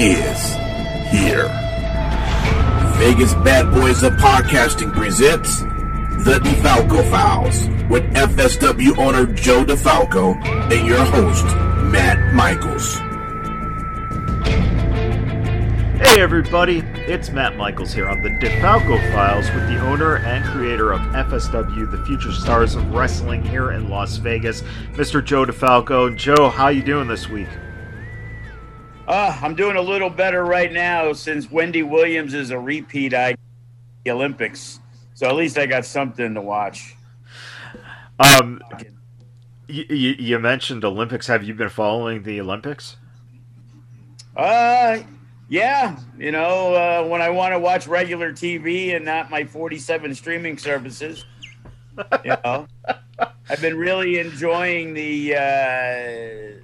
[0.00, 0.54] is
[1.10, 1.46] here.
[2.96, 5.60] Vegas Bad Boys of Podcasting presents
[6.24, 11.44] The DeFalco Files with FSW owner Joe DeFalco and your host,
[11.92, 12.94] Matt Michaels.
[16.00, 20.92] Hey everybody, it's Matt Michaels here on the DeFalco Files with the owner and creator
[20.92, 24.62] of FSW, the future stars of wrestling here in Las Vegas,
[24.92, 25.22] Mr.
[25.22, 26.16] Joe DeFalco.
[26.16, 27.48] Joe, how you doing this week?
[29.10, 33.34] Uh, I'm doing a little better right now since Wendy Williams is a repeat I
[34.04, 34.78] the Olympics.
[35.14, 36.94] So at least I got something to watch.
[38.20, 38.62] Um,
[39.66, 41.26] you, you mentioned Olympics.
[41.26, 42.98] Have you been following the Olympics?
[44.36, 44.98] Uh,
[45.48, 45.98] yeah.
[46.16, 50.56] You know, uh, when I want to watch regular TV and not my 47 streaming
[50.56, 51.24] services,
[52.24, 52.68] you know,
[53.48, 55.34] I've been really enjoying the.
[55.34, 56.60] Uh,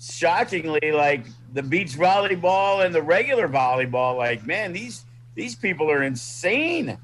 [0.00, 1.26] shockingly, like
[1.56, 6.98] the beach volleyball and the regular volleyball, like man, these these people are insane.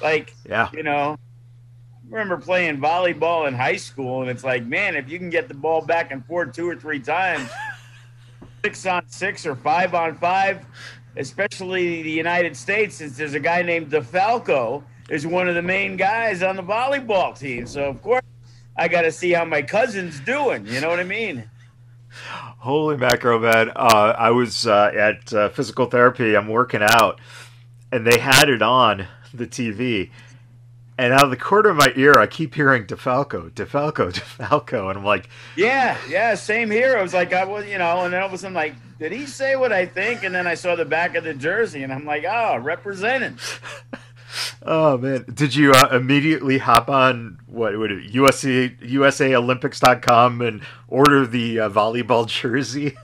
[0.00, 4.94] Like, yeah, you know, I remember playing volleyball in high school, and it's like, man,
[4.94, 7.50] if you can get the ball back and forth two or three times,
[8.64, 10.64] six on six or five on five,
[11.16, 15.96] especially the United States, since there's a guy named DeFalco is one of the main
[15.96, 17.66] guys on the volleyball team.
[17.66, 18.22] So of course,
[18.76, 20.68] I got to see how my cousin's doing.
[20.68, 21.50] You know what I mean?
[22.62, 23.72] Holy macro, man!
[23.74, 26.36] Uh, I was uh, at uh, physical therapy.
[26.36, 27.18] I'm working out,
[27.90, 30.10] and they had it on the TV.
[30.96, 34.96] And out of the corner of my ear, I keep hearing DeFalco, DeFalco, DeFalco, and
[34.96, 38.22] I'm like, "Yeah, yeah, same here." I was like, "I was, you know," and then
[38.22, 40.22] all of a sudden, like, did he say what I think?
[40.22, 43.40] And then I saw the back of the jersey, and I'm like, "Oh, representing."
[44.62, 51.26] Oh man, did you uh, immediately hop on what would it USA USAOlympics.com and order
[51.26, 52.96] the uh, volleyball jersey?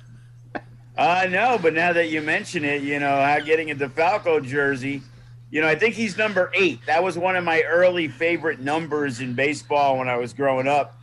[0.96, 5.02] uh no, but now that you mention it, you know, getting a DeFalco jersey,
[5.50, 6.86] you know, I think he's number 8.
[6.86, 10.98] That was one of my early favorite numbers in baseball when I was growing up.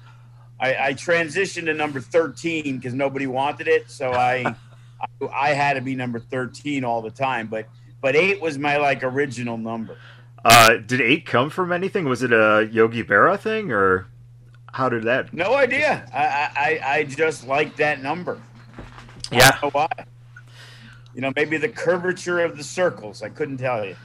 [0.60, 4.56] I, I transitioned to number 13 because nobody wanted it, so I,
[5.02, 7.68] I I had to be number 13 all the time, but
[8.02, 9.98] but 8 was my like original number.
[10.46, 12.06] Uh, did eight come from anything?
[12.06, 14.06] Was it a Yogi Berra thing, or
[14.72, 15.34] how did that?
[15.34, 16.08] No idea.
[16.14, 18.40] I I, I just like that number.
[19.32, 19.58] Yeah.
[19.72, 19.88] why?
[21.16, 23.24] You know, maybe the curvature of the circles.
[23.24, 23.96] I couldn't tell you.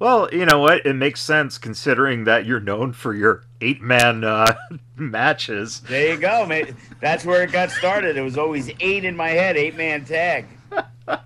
[0.00, 0.84] Well, you know what?
[0.84, 4.52] It makes sense considering that you're known for your eight man uh,
[4.96, 5.80] matches.
[5.82, 6.76] There you go, man.
[7.00, 8.16] That's where it got started.
[8.16, 10.46] It was always eight in my head, eight man tag.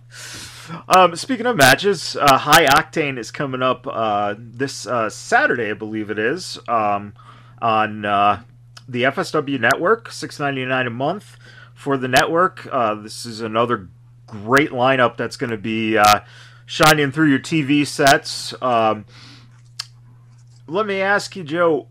[0.88, 5.74] Um, speaking of matches, uh, High Octane is coming up uh, this uh, Saturday, I
[5.74, 7.14] believe it is, um,
[7.60, 8.42] on uh,
[8.88, 11.36] the FSW network, six ninety nine a month
[11.74, 12.66] for the network.
[12.70, 13.88] Uh, this is another
[14.26, 16.20] great lineup that's going to be uh,
[16.64, 18.54] shining through your TV sets.
[18.62, 19.04] Um,
[20.66, 21.86] let me ask you, Joe,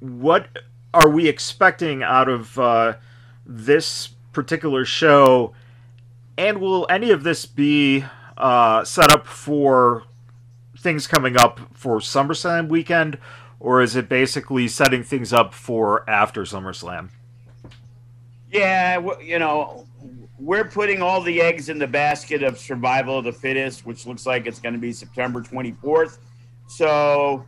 [0.00, 0.48] what
[0.92, 3.00] are we expecting out of
[3.46, 5.54] this particular show?
[6.36, 8.04] And will any of this be
[8.36, 10.04] uh, set up for
[10.78, 13.18] things coming up for SummerSlam weekend,
[13.60, 17.10] or is it basically setting things up for after SummerSlam?
[18.50, 19.86] Yeah, you know,
[20.38, 24.26] we're putting all the eggs in the basket of Survival of the Fittest, which looks
[24.26, 26.18] like it's going to be September 24th.
[26.66, 27.44] So,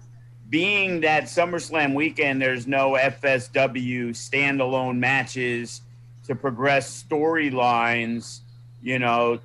[0.50, 5.82] being that SummerSlam weekend, there's no FSW standalone matches
[6.26, 8.40] to progress storylines
[8.84, 9.40] you know,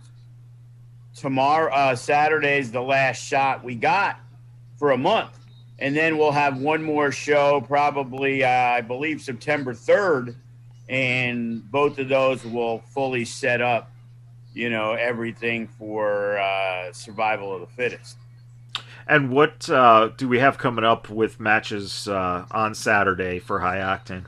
[1.15, 4.19] tomorrow, uh, Saturday's the last shot we got
[4.77, 5.31] for a month.
[5.79, 10.35] And then we'll have one more show, probably, uh, I believe, September 3rd.
[10.89, 13.89] And both of those will fully set up,
[14.53, 18.17] you know, everything for uh, survival of the fittest.
[19.07, 23.77] And what uh, do we have coming up with matches uh, on Saturday for High
[23.77, 24.25] Octane?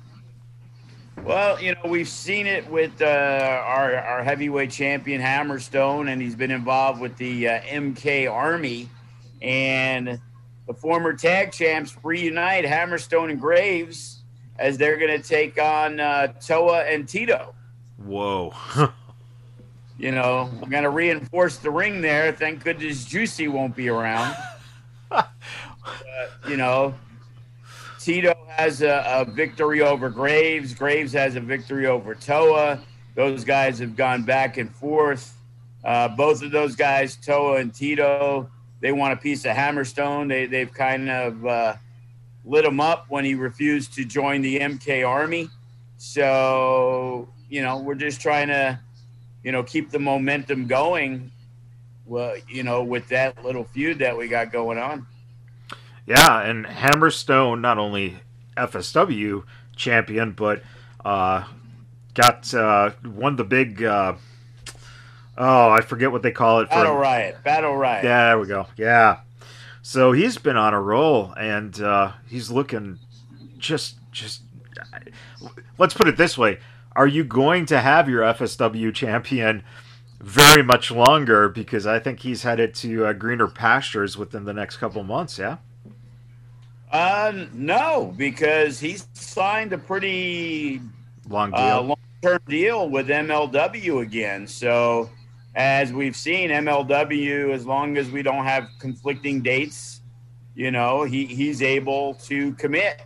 [1.24, 6.36] Well, you know, we've seen it with uh, our, our heavyweight champion Hammerstone, and he's
[6.36, 8.90] been involved with the uh, MK Army.
[9.42, 10.20] And
[10.68, 14.22] the former tag champs reunite Hammerstone and Graves
[14.58, 17.54] as they're going to take on uh, Toa and Tito.
[17.98, 18.54] Whoa.
[19.98, 22.32] you know, we're going to reinforce the ring there.
[22.32, 24.36] Thank goodness Juicy won't be around.
[26.48, 26.96] you know,
[28.02, 30.74] Tito has a, a, victory over Graves.
[30.74, 32.80] Graves has a victory over Toa.
[33.14, 35.38] Those guys have gone back and forth.
[35.84, 38.50] Uh, both of those guys, Toa and Tito,
[38.80, 40.28] they want a piece of Hammerstone.
[40.28, 41.76] They, they've kind of uh,
[42.44, 45.50] lit him up when he refused to join the MK Army.
[45.98, 48.80] So, you know, we're just trying to,
[49.44, 51.32] you know, keep the momentum going,
[52.08, 55.06] well, you know, with that little feud that we got going on.
[56.12, 58.20] Yeah, and Hammerstone not only
[58.58, 59.44] FSW
[59.78, 60.62] champion, but
[61.06, 61.46] uh,
[62.14, 63.82] got uh, won the big.
[63.82, 64.16] Uh,
[65.38, 66.70] oh, I forget what they call it.
[66.70, 67.38] Battle for, Riot.
[67.46, 68.04] Battle Riot.
[68.04, 68.68] Yeah, there we go.
[68.76, 69.22] Yeah.
[69.84, 73.00] So he's been on a roll, and uh, he's looking
[73.58, 74.42] just just.
[75.78, 76.60] Let's put it this way:
[76.94, 79.64] Are you going to have your FSW champion?
[80.20, 84.78] very much longer because I think he's headed to uh, greener pastures within the next
[84.78, 85.40] couple months.
[85.40, 85.58] Yeah.
[86.92, 90.82] Uh, no, because he's signed a pretty
[91.30, 94.46] long uh, deal, uh, long-term deal with MLW again.
[94.46, 95.10] So,
[95.56, 100.02] as we've seen, MLW, as long as we don't have conflicting dates,
[100.54, 103.02] you know, he he's able to commit.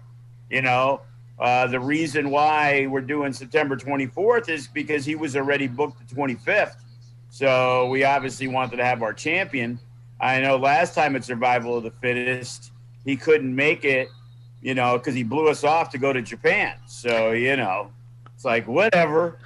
[0.49, 1.01] You know,
[1.37, 6.15] uh, the reason why we're doing September 24th is because he was already booked the
[6.15, 6.75] 25th.
[7.29, 9.79] So we obviously wanted to have our champion.
[10.19, 12.71] I know last time at Survival of the Fittest
[13.05, 14.09] he couldn't make it,
[14.61, 16.75] you know, because he blew us off to go to Japan.
[16.87, 17.91] So, you know,
[18.33, 19.37] it's like, whatever.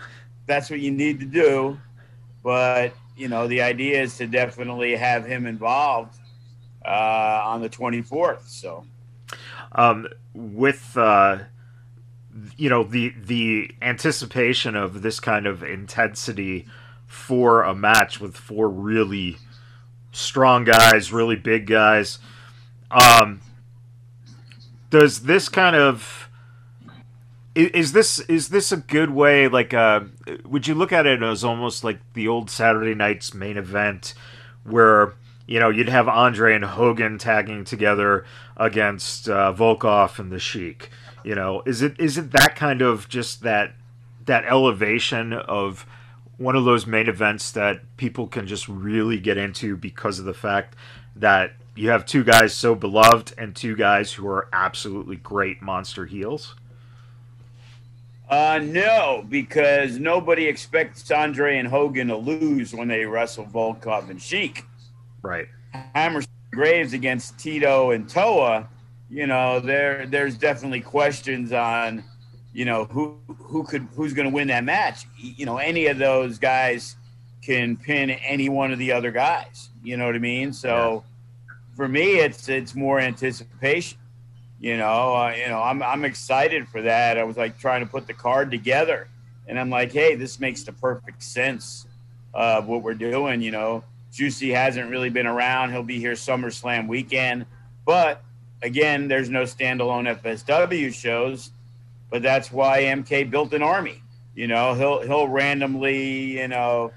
[0.48, 1.78] That's what you need to do.
[2.42, 6.18] But, you know, the idea is to definitely have him involved
[6.86, 8.48] uh, on the 24th.
[8.48, 8.86] So,
[9.74, 11.40] um, with, uh,
[12.56, 16.66] you know, the, the anticipation of this kind of intensity
[17.06, 19.38] for a match with four really
[20.12, 22.20] strong guys, really big guys.
[22.90, 23.42] Um,
[24.90, 26.30] does this kind of
[27.56, 30.02] is this is this a good way like uh
[30.46, 34.14] would you look at it as almost like the old saturday night's main event
[34.64, 35.14] where
[35.48, 38.26] you know you'd have andre and hogan tagging together
[38.56, 39.54] against uh,
[40.18, 40.90] and the sheik
[41.24, 41.62] you know?
[41.66, 43.74] Is it is it that kind of just that
[44.26, 45.86] that elevation of
[46.38, 50.34] one of those main events that people can just really get into because of the
[50.34, 50.76] fact
[51.16, 56.06] that you have two guys so beloved and two guys who are absolutely great monster
[56.06, 56.56] heels?
[58.30, 64.22] Uh, no, because nobody expects Andre and Hogan to lose when they wrestle Volkoff and
[64.22, 64.66] Sheik.
[65.22, 65.48] Right.
[65.96, 66.22] Hammer
[66.52, 68.68] Graves against Tito and Toa.
[69.10, 72.04] You know, there there's definitely questions on,
[72.54, 75.08] you know, who who could who's going to win that match.
[75.18, 76.98] You know, any of those guys
[77.42, 79.70] can pin any one of the other guys.
[79.82, 80.52] You know what I mean?
[80.52, 81.04] So.
[81.06, 81.09] Yeah
[81.80, 83.98] for me, it's it's more anticipation.
[84.60, 87.18] You know, uh, you know, I'm I'm excited for that.
[87.18, 89.08] I was like trying to put the card together,
[89.48, 91.88] and I'm like, hey, this makes the perfect sense
[92.34, 93.42] of what we're doing.
[93.42, 95.72] You know, Juicy hasn't really been around.
[95.72, 97.46] He'll be here SummerSlam weekend,
[97.86, 98.26] but
[98.62, 101.52] again, there's no standalone FSW shows.
[102.10, 104.04] But that's why MK built an army.
[104.36, 106.92] You know, he'll he'll randomly, you know,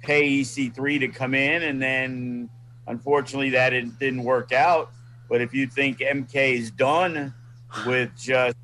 [0.00, 2.48] pay EC3 to come in, and then
[2.86, 4.92] Unfortunately, that didn't work out.
[5.28, 7.32] But if you think MK is done
[7.86, 8.56] with just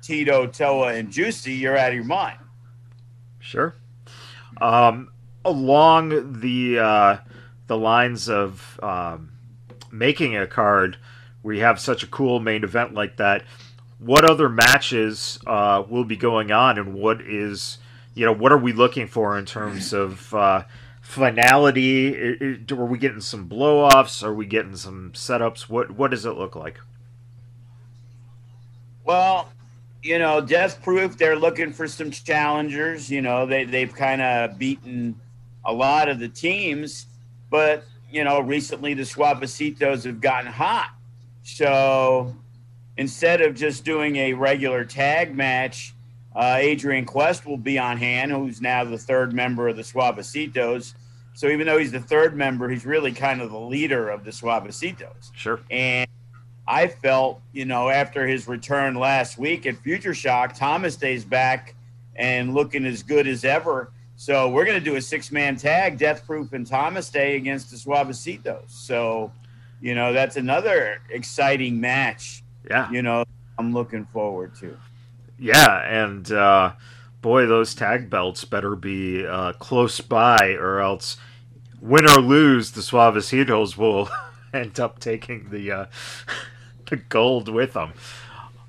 [0.00, 2.38] Tito, Toa, and Juicy, you're out of your mind.
[3.40, 3.74] Sure.
[4.60, 5.10] Um,
[5.44, 7.16] along the uh,
[7.66, 9.32] the lines of um,
[9.90, 10.96] making a card,
[11.42, 13.44] we have such a cool main event like that.
[13.98, 17.78] What other matches uh, will be going on, and what is
[18.14, 20.64] you know what are we looking for in terms of uh,
[21.04, 22.08] finality?
[22.08, 24.22] It, it, are we getting some blow offs?
[24.22, 25.68] Are we getting some setups?
[25.68, 26.80] What what does it look like?
[29.04, 29.50] Well,
[30.02, 33.10] you know, Death Proof, they're looking for some challengers.
[33.10, 35.18] You know, they, they've kind of beaten
[35.64, 37.06] a lot of the teams,
[37.50, 40.90] but, you know, recently the Suavecitos have gotten hot.
[41.42, 42.34] So
[42.96, 45.93] instead of just doing a regular tag match,
[46.34, 50.94] uh, Adrian Quest will be on hand, who's now the third member of the Suavecitos.
[51.34, 54.30] So even though he's the third member, he's really kind of the leader of the
[54.30, 55.30] Suavecitos.
[55.34, 55.60] Sure.
[55.70, 56.08] And
[56.66, 61.74] I felt, you know, after his return last week at Future Shock, Thomas Day's back
[62.16, 63.92] and looking as good as ever.
[64.16, 67.70] So we're going to do a six man tag, Death Proof and Thomas Day against
[67.70, 68.70] the Suavecitos.
[68.70, 69.32] So,
[69.80, 72.42] you know, that's another exciting match.
[72.70, 72.90] Yeah.
[72.90, 73.24] You know,
[73.58, 74.76] I'm looking forward to.
[75.38, 76.72] Yeah, and uh,
[77.20, 81.16] boy, those tag belts better be uh, close by, or else,
[81.80, 84.08] win or lose, the Suavecitos will
[84.52, 85.86] end up taking the uh,
[86.86, 87.92] the gold with them.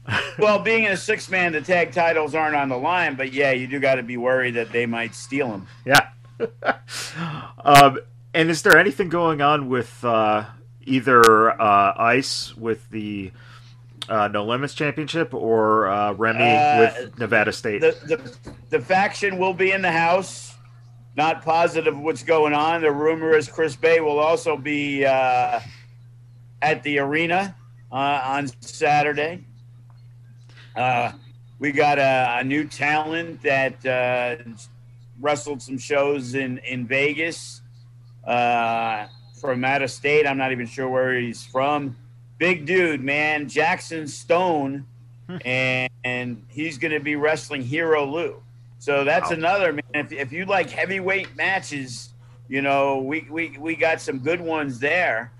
[0.39, 3.51] well, being in a six man, the tag titles aren't on the line, but yeah,
[3.51, 5.67] you do got to be worried that they might steal them.
[5.83, 6.09] Yeah.
[7.63, 7.99] um,
[8.33, 10.45] and is there anything going on with uh,
[10.83, 13.31] either uh, Ice with the
[14.09, 17.81] uh, No Limits Championship or uh, Remy Uh, with Nevada State?
[17.81, 20.53] The, the the faction will be in the house.
[21.17, 22.81] Not positive what's going on.
[22.81, 25.61] The rumor is Chris Bay will also be uh,
[26.61, 27.55] at the arena
[27.91, 29.45] uh, on Saturday.
[30.75, 31.13] Uh,
[31.59, 34.35] we got a, a new talent that uh,
[35.21, 37.61] wrestled some shows in in Vegas
[38.27, 39.07] uh,
[39.39, 40.27] from out of state.
[40.27, 41.95] I'm not even sure where he's from.
[42.37, 44.85] Big dude, man, Jackson Stone,
[45.45, 48.41] and, and he's going to be wrestling Hero Lou.
[48.79, 49.37] So that's Wow.
[49.37, 49.83] another man.
[49.93, 52.09] If, if you like heavyweight matches,
[52.47, 55.31] you know we we, we got some good ones there,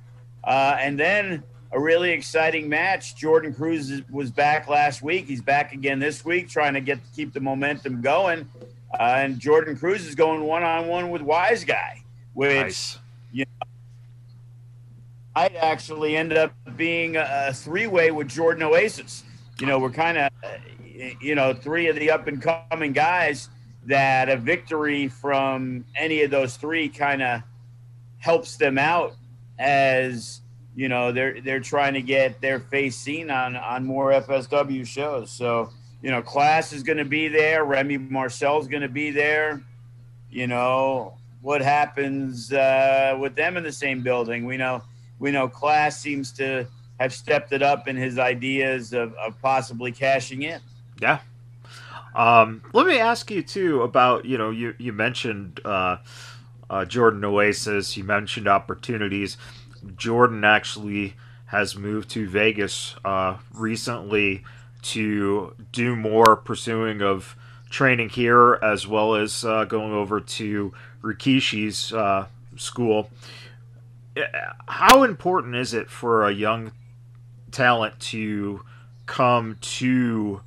[0.43, 3.15] uh, and then a really exciting match.
[3.15, 5.27] Jordan Cruz was back last week.
[5.27, 8.49] He's back again this week, trying to get keep the momentum going.
[8.97, 12.01] Uh, and Jordan Cruz is going one on one with Wise Guy,
[12.33, 12.97] which nice.
[15.35, 19.23] Might actually end up being a three way with Jordan Oasis.
[19.59, 20.31] You know, we're kind of,
[21.21, 23.49] you know, three of the up and coming guys
[23.85, 27.41] that a victory from any of those three kind of
[28.17, 29.13] helps them out
[29.59, 30.41] as
[30.75, 35.31] you know they're they're trying to get their face seen on on more FSW shows.
[35.31, 35.69] So
[36.01, 37.65] you know, class is going to be there.
[37.65, 39.63] Remy Marcel's going to be there.
[40.29, 44.45] You know what happens uh, with them in the same building.
[44.45, 44.81] We know
[45.25, 46.67] we know class seems to
[46.99, 50.61] have stepped it up in his ideas of, of possibly cashing in.
[51.01, 51.17] Yeah.
[52.13, 55.97] Um, let me ask you too about you know you you mentioned uh,
[56.69, 57.97] uh, Jordan Oasis.
[57.97, 59.35] You mentioned opportunities.
[59.97, 61.15] Jordan actually
[61.47, 64.43] has moved to Vegas uh, recently
[64.83, 67.35] to do more pursuing of
[67.71, 72.27] training here, as well as uh, going over to Rikishi's uh,
[72.57, 73.09] school.
[74.67, 76.71] How important is it for a young
[77.51, 78.63] talent to
[79.05, 80.41] come to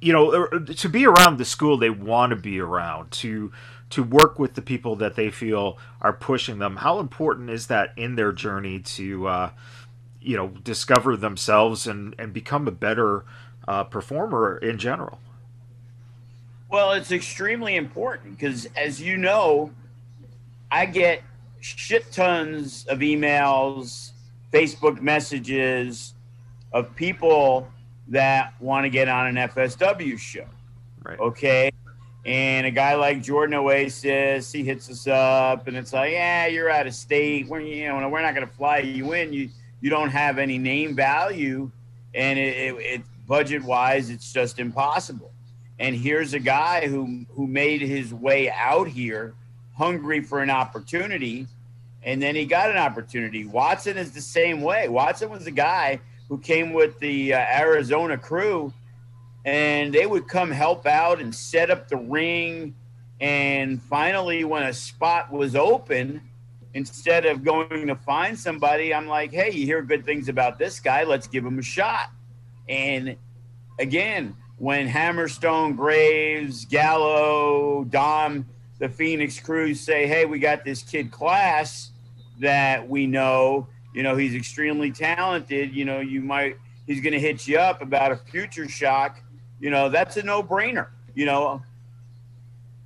[0.00, 3.52] you know to be around the school they want to be around to
[3.90, 6.76] to work with the people that they feel are pushing them?
[6.76, 9.50] How important is that in their journey to uh,
[10.20, 13.24] you know discover themselves and and become a better
[13.66, 15.18] uh, performer in general?
[16.68, 19.70] Well, it's extremely important because, as you know,
[20.70, 21.22] I get
[21.74, 24.12] shit tons of emails,
[24.52, 26.14] Facebook messages
[26.72, 27.68] of people
[28.08, 30.46] that want to get on an FSW show.
[31.02, 31.70] right Okay.
[32.24, 36.68] And a guy like Jordan Oasis, he hits us up, and it's like, yeah, you're
[36.68, 37.46] out of state.
[37.46, 39.32] We're you know we're not going to fly you in.
[39.32, 39.48] You
[39.80, 41.70] you don't have any name value,
[42.14, 45.30] and it, it, it budget wise, it's just impossible.
[45.78, 49.34] And here's a guy who who made his way out here,
[49.76, 51.46] hungry for an opportunity,
[52.06, 53.44] and then he got an opportunity.
[53.44, 54.88] Watson is the same way.
[54.88, 55.98] Watson was the guy
[56.28, 58.72] who came with the uh, Arizona crew
[59.44, 62.74] and they would come help out and set up the ring.
[63.20, 66.20] And finally, when a spot was open,
[66.74, 70.78] instead of going to find somebody, I'm like, hey, you hear good things about this
[70.78, 72.10] guy, let's give him a shot.
[72.68, 73.16] And
[73.80, 78.46] again, when Hammerstone, Graves, Gallo, Dom,
[78.78, 81.90] the Phoenix crews say, hey, we got this kid class
[82.40, 87.20] that we know, you know, he's extremely talented, you know, you might, he's going to
[87.20, 89.22] hit you up about a future shock
[89.58, 91.62] you know that's a no-brainer you know.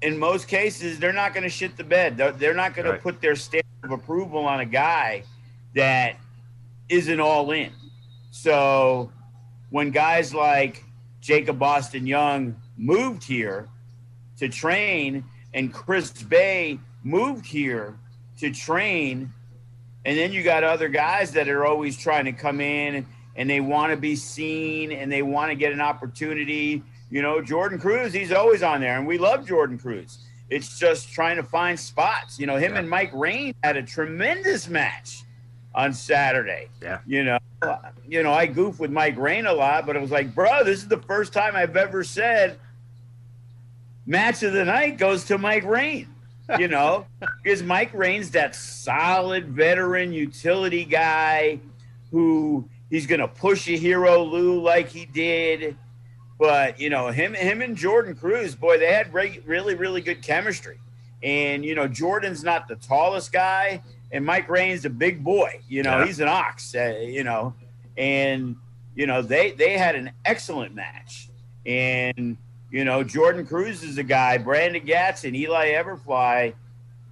[0.02, 2.16] In most cases they're not going to shit the bed.
[2.16, 2.94] They're, they're not going Right.
[2.96, 5.24] to put their stamp of approval on a guy
[5.74, 6.16] that
[6.88, 7.72] isn't all in.
[8.30, 9.10] So
[9.70, 10.84] when guys like
[11.20, 13.68] jacob boston young moved here
[14.38, 17.98] to train and chris bay moved here
[18.38, 19.32] to train
[20.04, 23.48] and then you got other guys that are always trying to come in and, and
[23.50, 26.82] they want to be seen and they want to get an opportunity.
[27.10, 30.18] You know, Jordan Cruz, he's always on there, and we love Jordan Cruz.
[30.48, 32.38] It's just trying to find spots.
[32.38, 32.78] You know, him Yeah.
[32.80, 35.22] and Mike Rain had a tremendous match
[35.74, 36.68] on Saturday.
[36.82, 36.98] Yeah.
[37.06, 37.38] You know,
[38.08, 40.78] you know, I goof with Mike Rain a lot, but it was like, bro, this
[40.78, 42.58] is the first time I've ever said
[44.06, 46.09] match of the night goes to Mike Rain.
[46.58, 47.06] You know,
[47.42, 51.60] because Mike Rain's that solid veteran utility guy
[52.10, 55.76] who he's going to push a hero Lou like he did.
[56.38, 60.22] But you know him, him and Jordan Cruz, boy, they had re- really, really good
[60.22, 60.78] chemistry.
[61.22, 65.60] And you know Jordan's not the tallest guy, and Mike Rain's a big boy.
[65.68, 66.06] You know Yeah.
[66.06, 66.74] he's an ox.
[66.74, 67.54] Uh, you know,
[67.98, 68.56] and
[68.94, 71.28] you know they they had an excellent match.
[71.66, 72.38] And
[72.70, 76.54] you know Jordan Cruz is a guy, Brandon Gatz and Eli Everfly.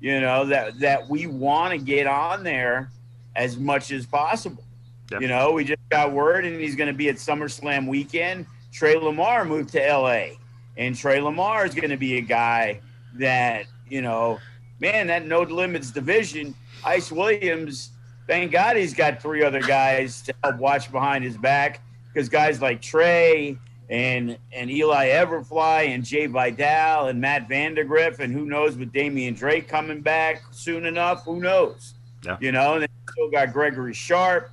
[0.01, 2.91] You know that that we want to get on there
[3.37, 4.65] as much as possible.
[5.11, 5.23] Yep.
[5.23, 8.47] You know, we just got word, and he's going to be at SummerSlam weekend.
[8.73, 10.37] Trey Lamar moved to LA,
[10.77, 12.81] and Trey Lamar is going to be a guy
[13.15, 14.39] that you know,
[14.81, 16.55] man, that no limits division.
[16.85, 17.91] Ice Williams,
[18.27, 21.81] thank God he's got three other guys to help watch behind his back
[22.13, 23.59] because guys like Trey
[23.91, 29.35] and and Eli Everfly and Jay Vidal and Matt Vandergriff and who knows with Damian
[29.35, 31.95] Drake coming back soon enough, who knows?
[32.25, 32.37] Yeah.
[32.41, 34.51] You know, and then still got Gregory Sharp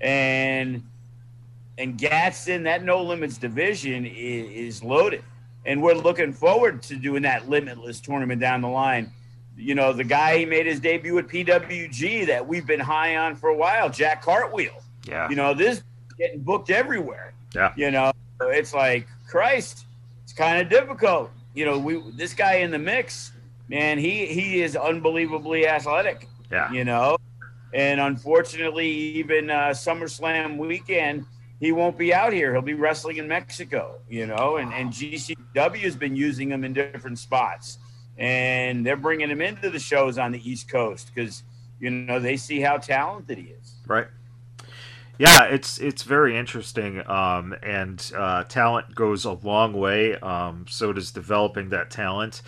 [0.00, 0.82] and
[1.76, 2.64] and Gatson.
[2.64, 5.22] That no limits division is, is loaded,
[5.66, 9.12] and we're looking forward to doing that limitless tournament down the line.
[9.56, 13.34] You know, the guy he made his debut at PWG that we've been high on
[13.34, 14.80] for a while, Jack Cartwheel.
[15.04, 15.28] Yeah.
[15.28, 15.82] You know, this
[16.16, 17.34] getting booked everywhere.
[17.54, 17.72] Yeah.
[17.76, 19.84] You know, it's like Christ.
[20.24, 21.30] It's kind of difficult.
[21.54, 23.32] You know, we this guy in the mix,
[23.68, 23.98] man.
[23.98, 26.70] He he is unbelievably athletic Yeah.
[26.72, 27.16] you know.
[27.74, 31.26] And unfortunately, even uh, SummerSlam weekend,
[31.60, 32.52] he won't be out here.
[32.52, 34.56] He'll be wrestling in Mexico, you know.
[34.56, 37.78] And, and GCW has been using him in different spots.
[38.16, 41.42] And they're bringing him into the shows on the East Coast because,
[41.78, 43.74] you know, they see how talented he is.
[43.86, 44.06] Right.
[45.18, 50.14] Yeah, it's it's very interesting, um, and uh, talent goes a long way.
[50.16, 52.40] Um, so does developing that talent.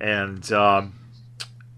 [0.00, 0.94] And um,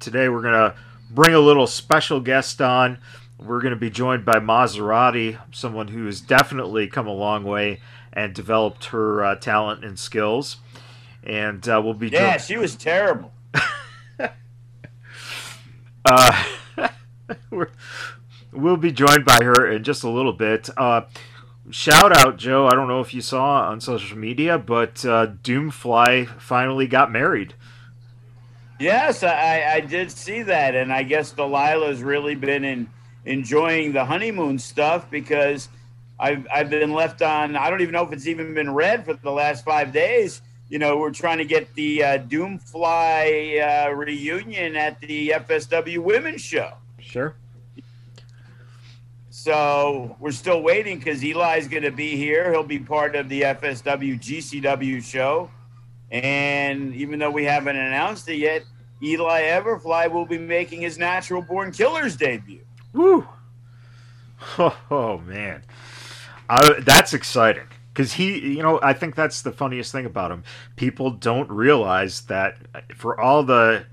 [0.01, 0.75] today we're gonna
[1.11, 2.99] bring a little special guest on.
[3.39, 7.81] We're gonna be joined by Mazzerati, someone who has definitely come a long way
[8.15, 10.57] and developed her uh, talent and skills.
[11.23, 13.33] And uh, we'll be Yeah, jo- she was terrible.
[16.11, 16.45] Uh,
[17.51, 17.69] we're,
[18.53, 20.69] we'll be joined by her in just a little bit.
[20.77, 21.03] Uh,
[21.71, 22.67] shout out, Joe.
[22.67, 27.55] I don't know if you saw on social media, but uh, Doomfly finally got married.
[28.81, 32.89] Yes, I, I did see that, and I guess Delilah's really been in,
[33.25, 35.69] enjoying the honeymoon stuff because
[36.19, 37.57] I've I've been left on.
[37.57, 40.43] I don't even know if it's even been read for the last five days.
[40.69, 46.43] You know, we're trying to get the uh, Doomfly uh, reunion at the FSW Women's
[46.43, 46.75] Show.
[47.01, 47.35] Sure.
[49.41, 52.51] So we're still waiting because Eli's going to be here.
[52.51, 55.49] He'll be part of the FSW GCW show.
[56.11, 58.65] And even though we haven't announced it yet,
[59.01, 62.63] Eli Everfly will be making his Natural Born Killers debut.
[62.93, 63.29] Woo!
[64.59, 65.63] Oh, oh, man,
[66.51, 70.43] I, that's exciting because he, you know, I think that's the funniest thing about him.
[70.75, 72.57] People don't realize that
[72.97, 73.87] for all the,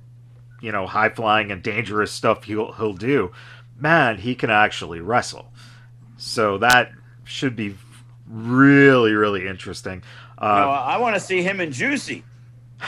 [0.60, 3.32] you know, high flying and dangerous stuff he'll he'll do,
[3.78, 5.52] man, he can actually wrestle.
[6.18, 6.92] So that
[7.24, 7.76] should be
[8.28, 10.04] really, really interesting.
[10.38, 10.42] Uh,
[10.86, 12.24] I want to see him and Juicy.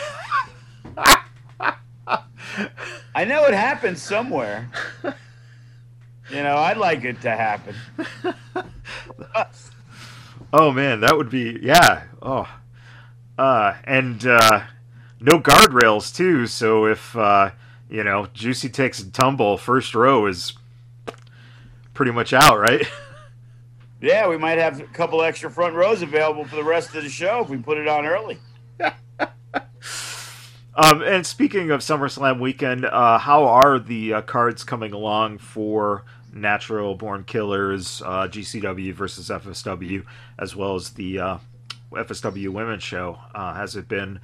[3.15, 4.69] I know it happens somewhere.
[5.03, 7.75] You know, I'd like it to happen.
[10.53, 12.03] oh man, that would be yeah.
[12.21, 12.47] Oh,
[13.37, 14.63] uh, and uh,
[15.19, 16.47] no guardrails too.
[16.47, 17.51] So if uh,
[17.89, 20.53] you know Juicy takes a tumble, first row is
[21.97, 22.87] pretty much out, right?
[23.99, 27.09] Yeah, we might have a couple extra front rows available for the rest of the
[27.09, 28.37] show if we put it on early.
[30.79, 36.05] Um, and speaking of SummerSlam weekend, uh, how are the uh, cards coming along for
[36.31, 40.05] Natural Born Killers, uh, GCW versus FSW,
[40.37, 41.37] as well as the uh,
[41.91, 43.17] FSW Women's Show?
[43.33, 44.19] Uh, has it been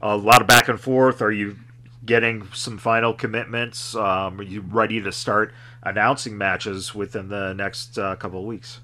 [0.00, 1.20] a lot of back and forth?
[1.20, 1.56] Are you
[2.04, 3.96] getting some final commitments?
[3.96, 5.52] Um, are you ready to start
[5.86, 8.80] announcing matches within the next uh, couple of weeks?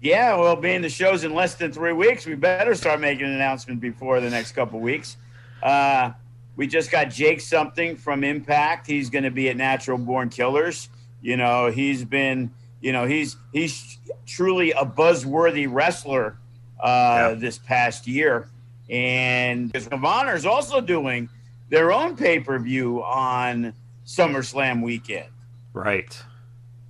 [0.00, 3.32] Yeah, well, being the show's in less than three weeks, we better start making an
[3.32, 5.16] announcement before the next couple of weeks.
[5.62, 6.12] Uh,
[6.56, 8.86] we just got Jake something from Impact.
[8.86, 10.88] He's going to be at Natural Born Killers.
[11.20, 16.36] You know, he's been, you know, he's he's truly a buzzworthy wrestler
[16.80, 17.34] uh, Yeah.
[17.34, 18.48] this past year.
[18.88, 21.28] And Ring of Honor is also doing
[21.70, 23.72] their own pay per view on
[24.06, 25.28] SummerSlam weekend.
[25.72, 26.22] Right.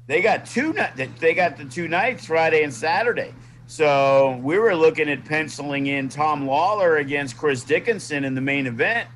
[0.07, 0.75] They got two.
[1.21, 3.35] They got the two nights, Friday and Saturday.
[3.67, 8.67] So we were looking at penciling in Tom Lawlor against Chris Dickinson in the main
[8.67, 9.09] event.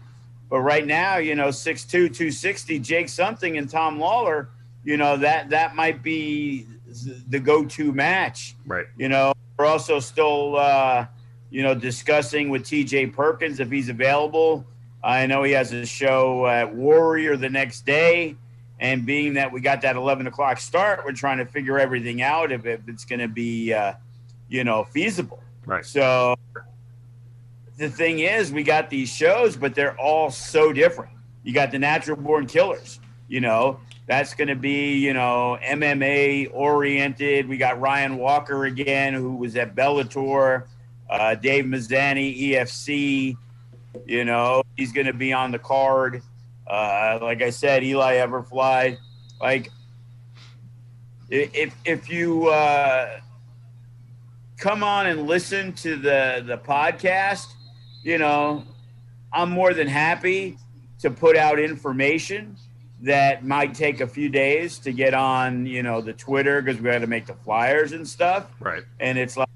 [0.51, 4.49] But right now, you know, 6'2", 260, Jake something and Tom Lawlor,
[4.85, 6.67] you know, that that might be
[7.31, 8.55] the go-to match.
[8.67, 8.85] Right.
[8.99, 11.07] You know, we're also still, uh,
[11.51, 14.67] you know, discussing with TJ Perkins if he's available.
[15.03, 18.37] I know he has a show at Warrior the next day.
[18.83, 22.51] And being that we got that 11 o'clock start, we're trying to figure everything out
[22.51, 23.93] if, if it's going to be, uh,
[24.49, 25.41] you know, feasible.
[25.65, 25.87] Right.
[25.87, 26.35] So
[27.79, 31.13] the thing is, we got these shows, but they're all so different.
[31.45, 36.51] You got the Natural Born Killers, you know, that's going to be, you know, MMA
[36.53, 37.49] oriented.
[37.49, 40.67] We got Ryan Walker again, who was at Bellator,
[41.09, 43.37] uh, Dave Mazzani, EFC,
[44.07, 46.21] you know, he's going to be on the card.
[46.67, 48.99] Uh, like I said, Eli Everfly.
[49.41, 49.71] Like,
[51.29, 53.21] if if you uh,
[54.59, 57.47] come on and listen to the the podcast,
[58.03, 58.65] you know,
[59.33, 60.59] I'm more than happy
[61.01, 62.57] to put out information
[63.03, 66.89] that might take a few days to get on, you know, the Twitter because we
[66.89, 68.47] got to make the flyers and stuff.
[68.61, 68.85] Right.
[69.01, 69.49] And it's like,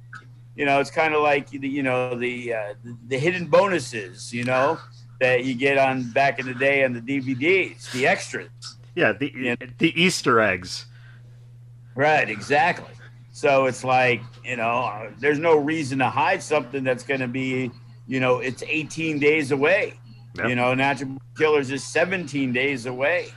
[0.56, 4.32] you know, it's kind of like the, you know, the, uh, the the hidden bonuses,
[4.32, 4.78] you know,
[5.20, 8.48] that you get on back in the day on the DVDs, the extras.
[8.94, 9.56] Yeah, the Yeah.
[9.78, 10.86] the Easter eggs.
[11.94, 12.92] Right, exactly.
[13.32, 17.28] So it's like, you know, uh, there's no reason to hide something that's going to
[17.28, 17.70] be,
[18.06, 19.94] you know, it's 18 days away.
[20.36, 20.48] Yep.
[20.48, 23.28] You know, Natural Killers is 17 days away.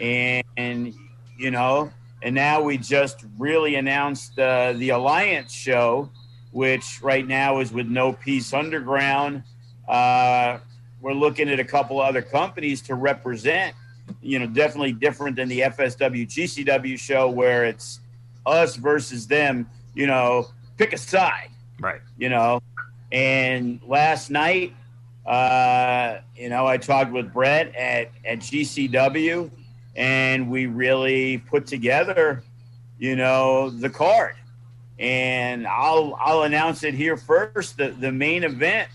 [0.00, 0.94] And, and,
[1.38, 1.90] you know,
[2.22, 6.10] and now we just really announced uh, the Alliance show,
[6.50, 9.42] which right now is with No Peace Underground.
[9.86, 10.58] Uh,
[11.00, 13.74] we're looking at a couple other companies to represent,
[14.22, 18.00] you know, definitely different than the FSW GCW show where it's
[18.46, 22.00] us versus them, you know, pick a side Right.
[22.18, 22.60] you know.
[23.12, 24.74] And last night,
[25.26, 29.50] uh, you know, I talked with Brett at, at GCW,
[29.96, 32.42] and we really put together,
[32.98, 34.34] you know, the card.
[34.98, 37.78] And I'll I'll announce it here first.
[37.78, 38.88] The the main event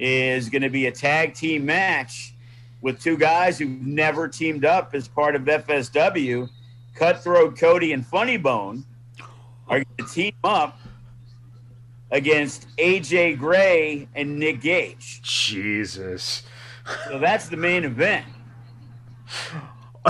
[0.00, 2.34] is going to be a tag team match
[2.80, 6.48] with two guys who've never teamed up as part of FSW.
[6.94, 8.84] Cutthroat Cody and Funny Bone
[9.68, 10.78] are going to team up
[12.10, 15.20] against AJ Gray and Nick Gage.
[15.22, 16.42] Jesus.
[17.06, 18.26] So that's the main event.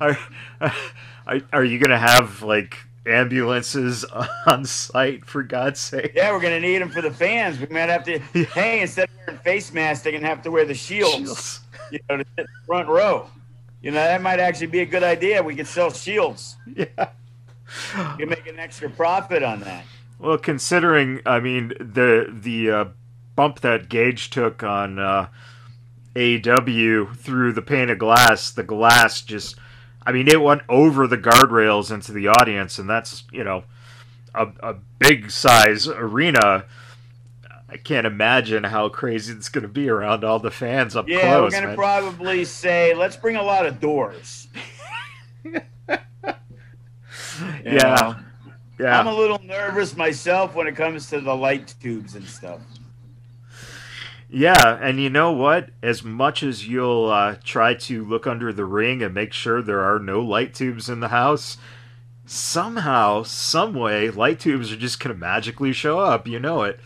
[0.00, 0.18] are,
[0.60, 2.76] are are you gonna have like
[3.06, 4.04] ambulances
[4.46, 6.12] on site for God's sake?
[6.14, 7.58] Yeah, we're gonna need them for the fans.
[7.58, 8.18] We might have to.
[8.52, 11.14] Hey, instead of wearing face masks, they can have to wear the shields.
[11.14, 11.60] Shields.
[11.90, 13.28] You know, to sit in the front row.
[13.82, 15.42] You know, that might actually be a good idea.
[15.42, 16.56] We could sell shields.
[16.66, 17.08] Yeah.
[17.96, 19.84] You can make an extra profit on that.
[20.18, 22.84] Well, considering, I mean, the the uh,
[23.34, 25.28] bump that Gage took on uh,
[26.14, 29.56] AEW through the pane of glass, the glass just,
[30.04, 33.64] I mean, it went over the guardrails into the audience, and that's you know,
[34.34, 36.64] a, a big size arena.
[37.68, 41.20] I can't imagine how crazy it's going to be around all the fans up Yeah,
[41.20, 41.52] close.
[41.52, 44.48] Yeah, we're gonna probably say let's bring a lot of doors.
[47.64, 48.16] Yeah, know?
[48.78, 48.98] yeah.
[48.98, 52.60] I'm a little nervous myself when it comes to the light tubes and stuff.
[54.34, 55.68] Yeah, and you know what?
[55.82, 59.82] As much as you'll uh, try to look under the ring and make sure there
[59.82, 61.58] are no light tubes in the house,
[62.24, 66.26] somehow, some way, light tubes are just going to magically show up.
[66.26, 66.80] You know it.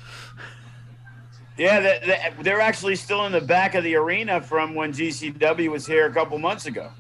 [1.57, 5.71] Yeah, they- they- they're actually still in the back of the arena from when GCW
[5.71, 6.91] was here a couple months ago.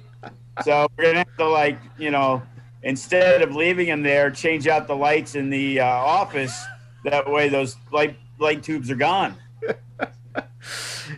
[0.62, 2.40] So we're gonna have to like, you know,
[2.84, 6.64] instead of leaving them there, change out the lights in the uh, office.
[7.04, 9.34] That way, those light light tubes are gone.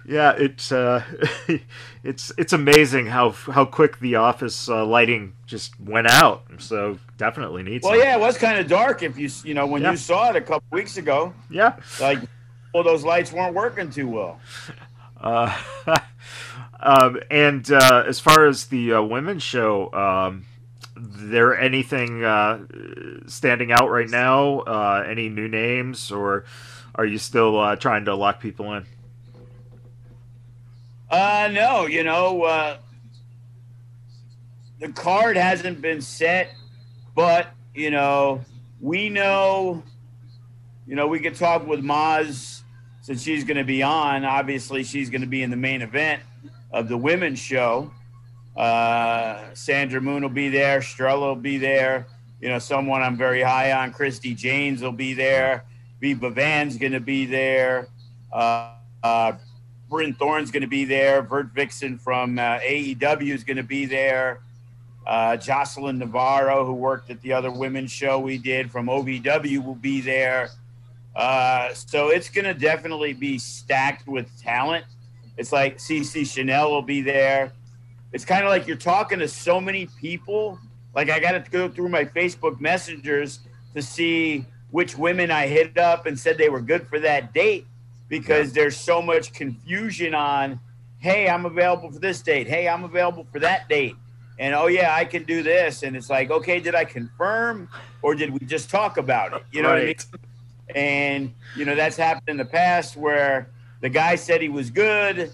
[0.06, 1.02] Yeah, it's uh,
[2.04, 6.44] it's it's amazing how how quick the office uh, lighting just went out.
[6.58, 7.84] So definitely needs.
[7.84, 9.02] Well, yeah, it was kind of dark.
[9.02, 9.92] If you you know when Yeah.
[9.92, 11.76] you saw it a couple weeks ago, yeah.
[12.00, 12.18] like,
[12.74, 14.40] well, those lights weren't working too well.
[15.20, 15.56] Uh,
[16.80, 20.44] um, and uh, as far as the uh, women's show, um,
[20.96, 22.60] there anything uh,
[23.26, 24.60] standing out right now?
[24.60, 26.44] Uh, any new names, or
[26.94, 28.86] are you still uh, trying to lock people in?
[31.10, 32.76] Uh, no, you know, uh,
[34.78, 36.50] the card hasn't been set,
[37.14, 38.44] but you know,
[38.80, 39.82] we know,
[40.86, 42.62] you know, we could talk with Maz
[43.00, 44.24] since she's going to be on.
[44.24, 46.22] Obviously, she's going to be in the main event
[46.70, 47.90] of the women's show.
[48.54, 50.80] Uh, Sandra Moon will be there.
[50.80, 52.06] Strella will be there.
[52.40, 55.64] You know, someone I'm very high on, Christy James will be there.
[56.00, 57.88] Viva Van's going to be there.
[58.32, 59.32] Uh, uh,
[59.88, 61.22] Bryn Thorne's going to be there.
[61.22, 64.40] Vert Vixen from uh, AEW is going to be there.
[65.06, 69.74] Uh, Jocelyn Navarro, who worked at the other women's show we did from OVW, will
[69.74, 70.50] be there.
[71.16, 74.84] Uh, so it's going to definitely be stacked with talent.
[75.38, 77.52] It's like CC Chanel will be there.
[78.12, 80.58] It's kind of like you're talking to so many people.
[80.94, 83.40] Like I got to go through my Facebook messengers
[83.74, 87.66] to see which women I hit up and said they were good for that date
[88.08, 88.62] because yeah.
[88.62, 90.60] there's so much confusion on,
[90.98, 92.48] hey, I'm available for this date.
[92.48, 93.96] Hey, I'm available for that date.
[94.38, 95.82] And oh yeah, I can do this.
[95.82, 97.68] And it's like, okay, did I confirm
[98.02, 99.42] or did we just talk about it?
[99.52, 99.96] You know right.
[99.96, 100.76] what I mean?
[100.76, 105.32] And you know, that's happened in the past where the guy said he was good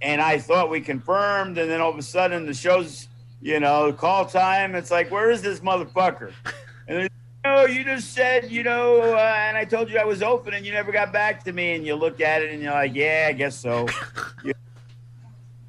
[0.00, 3.08] and I thought we confirmed, and then all of a sudden the show's,
[3.42, 4.74] you know, call time.
[4.74, 6.32] It's like, where is this motherfucker?
[6.86, 7.10] And
[7.44, 10.64] oh, you just said, you know, uh, and I told you I was open, and
[10.66, 11.74] you never got back to me.
[11.74, 13.86] And you look at it, and you're like, yeah, I guess so.
[14.44, 14.52] you,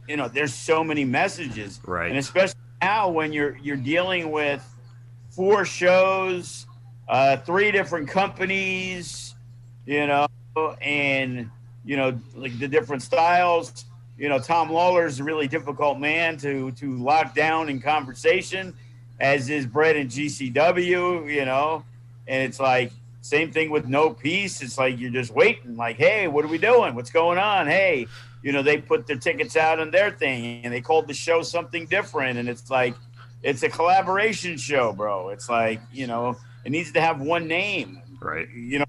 [0.07, 2.09] you know, there's so many messages, right?
[2.09, 4.65] And especially now when you're you're dealing with
[5.29, 6.65] four shows,
[7.07, 9.35] uh, three different companies,
[9.85, 10.27] you know,
[10.81, 11.49] and
[11.85, 13.85] you know, like the different styles.
[14.17, 18.75] You know, Tom Lawlor is a really difficult man to to lock down in conversation
[19.19, 21.83] as is Brett and GCW, you know,
[22.27, 24.61] and it's like same thing with no peace.
[24.61, 26.95] It's like you're just waiting, like, hey, what are we doing?
[26.95, 27.67] What's going on?
[27.67, 28.07] Hey,
[28.41, 31.41] you know, they put their tickets out on their thing and they called the show
[31.41, 32.95] something different, and it's like
[33.43, 35.29] it's a collaboration show, bro.
[35.29, 38.47] It's like you know, it needs to have one name, right?
[38.49, 38.85] You know,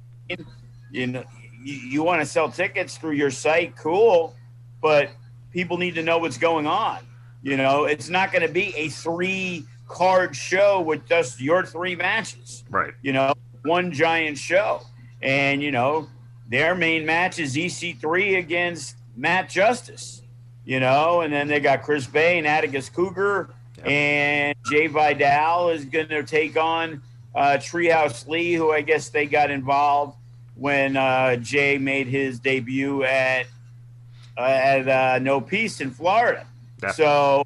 [0.90, 1.24] you know,
[1.62, 4.36] you, you want to sell tickets through your site, cool,
[4.80, 5.10] but
[5.52, 7.00] people need to know what's going on.
[7.42, 11.96] You know, it's not going to be a three card show with just your three
[11.96, 12.64] matches.
[12.70, 12.94] Right.
[13.02, 14.82] You know, one giant show.
[15.20, 16.08] And, you know,
[16.48, 20.22] their main match is EC3 against Matt Justice,
[20.64, 23.86] you know, and then they got Chris Bay and Atticus Cougar, yep.
[23.86, 27.02] and Jay Vidal is going to take on
[27.34, 30.16] uh, Treehouse Lee, who I guess they got involved
[30.54, 33.46] when uh, Jay made his debut at
[34.38, 36.46] uh, at uh, No Peace in Florida.
[36.94, 37.44] So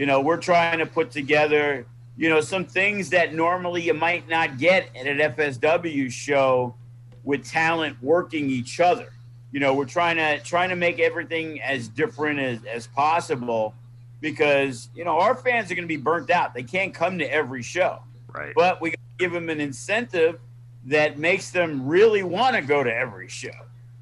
[0.00, 1.84] you know, we're trying to put together,
[2.16, 6.74] you know, some things that normally you might not get at an FSW show
[7.22, 9.12] with talent working each other.
[9.52, 13.74] You know, we're trying to trying to make everything as different as, as possible
[14.22, 16.54] because, you know, our fans are going to be burnt out.
[16.54, 17.98] They can't come to every show.
[18.32, 18.54] Right.
[18.56, 20.40] But we give them an incentive
[20.86, 23.50] that makes them really want to go to every show.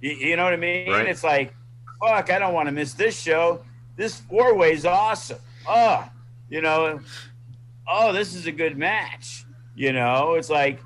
[0.01, 0.93] You, you know what I mean?
[0.93, 1.09] Right.
[1.09, 1.57] It's like,
[2.01, 3.65] fuck, I don't want to miss this show.
[3.97, 6.09] This four way is awesome oh,
[6.49, 7.01] you know,
[7.87, 9.45] oh, this is a good match.
[9.77, 10.81] You know, it's like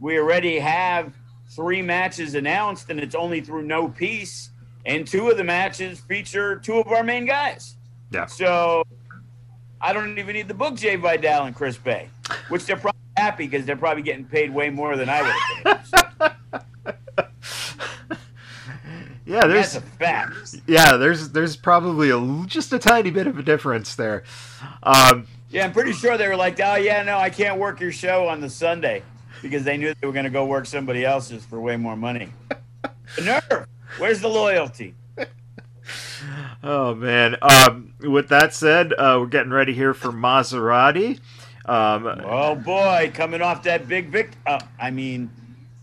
[0.00, 1.12] we already have
[1.50, 4.50] three matches announced, and it's only through no peace.
[4.86, 7.76] And two of the matches feature two of our main guys.
[8.10, 8.26] Yeah.
[8.26, 8.84] So
[9.80, 12.08] I don't even need the book Jay Vidal and Chris Bay,
[12.48, 15.90] which they're probably happy because they're probably getting paid way more than I would have
[15.92, 16.34] paid.
[19.23, 19.23] So.
[19.34, 20.56] Yeah, there's That's a fact.
[20.68, 24.22] Yeah, there's there's probably a just a tiny bit of a difference there.
[24.84, 27.90] Um, yeah, I'm pretty sure they were like, "Oh yeah, no, I can't work your
[27.90, 29.02] show on the Sunday,"
[29.42, 32.28] because they knew they were going to go work somebody else's for way more money.
[33.16, 33.66] the nerve.
[33.98, 34.94] Where's the loyalty?
[36.62, 37.36] oh man.
[37.42, 41.18] Um, with that said, uh, we're getting ready here for Mazzerati.
[41.64, 44.30] Um, oh boy, coming off that big vic.
[44.46, 45.28] Uh, I mean,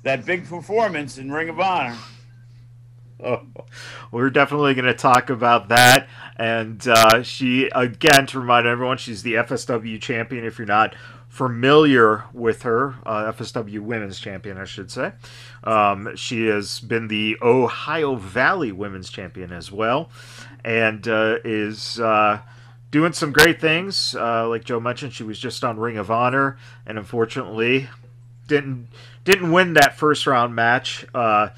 [0.04, 1.98] that big performance in Ring of Honor.
[4.12, 6.08] We're definitely going to talk about that.
[6.36, 10.46] And uh, she, again, to remind everyone, she's the FSW champion.
[10.46, 10.96] If you're not
[11.32, 15.14] familiar with her, uh, FSW Women's Champion, I should say.
[15.64, 20.10] Um, she has been the Ohio Valley Women's Champion as well,
[20.66, 22.42] and uh, is uh,
[22.92, 24.14] doing some great things.
[24.14, 27.88] Uh, like Joe mentioned, she was just on Ring of Honor, and unfortunately,
[28.48, 28.90] didn't
[29.24, 31.06] didn't win that first round match.
[31.14, 31.50] Uh,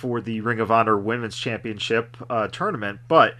[0.00, 3.00] for the Ring of Honor Women's Championship uh, tournament.
[3.06, 3.34] But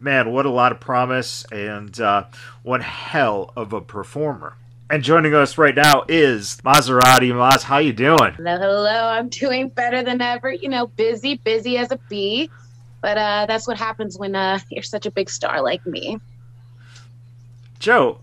[0.00, 2.24] man, what a lot of promise and uh,
[2.62, 4.56] one hell of a performer.
[4.88, 7.32] And joining us right now is Mazzerati.
[7.32, 8.32] Maz, how you doing?
[8.38, 9.08] Hello, hello.
[9.08, 10.50] I'm doing better than ever.
[10.50, 12.50] You know, busy, busy as a bee.
[13.02, 16.18] But uh, that's what happens when uh, you're such a big star like me.
[17.78, 18.20] Joe,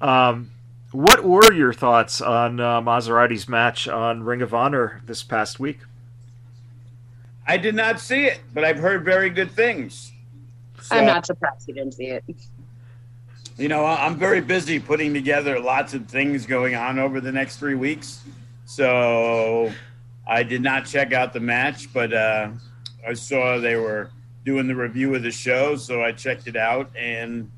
[0.00, 0.50] um,
[0.90, 5.78] what were your thoughts on uh, Mazzerati's match on Ring of Honor this past week?
[7.50, 10.12] I did not see it, but I've heard very good things.
[10.82, 12.24] So, I'm not surprised you didn't see it.
[13.58, 17.56] You know, I'm very busy putting together lots of things going on over the next
[17.56, 18.22] three weeks.
[18.66, 19.72] So
[20.28, 22.50] I did not check out the match, but uh,
[23.04, 24.12] I saw they were
[24.44, 27.50] doing the review of the show, so I checked it out, and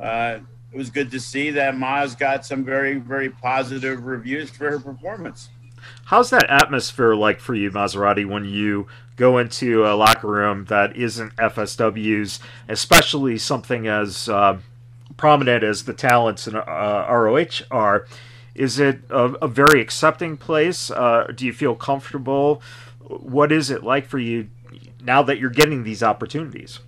[0.00, 0.40] uh,
[0.72, 4.80] it was good to see that Maz got some very, very positive reviews for her
[4.80, 5.48] performance.
[6.06, 10.96] How's that atmosphere like for you, Mazzerati, when you go into a locker room that
[10.96, 14.58] isn't FSW's, especially something as uh,
[15.16, 18.06] prominent as the talents in uh, ROH are?
[18.54, 20.90] Is it a, a very accepting place?
[20.90, 22.62] Uh, do you feel comfortable?
[23.00, 24.48] What is it like for you
[25.02, 26.80] now that you're getting these opportunities?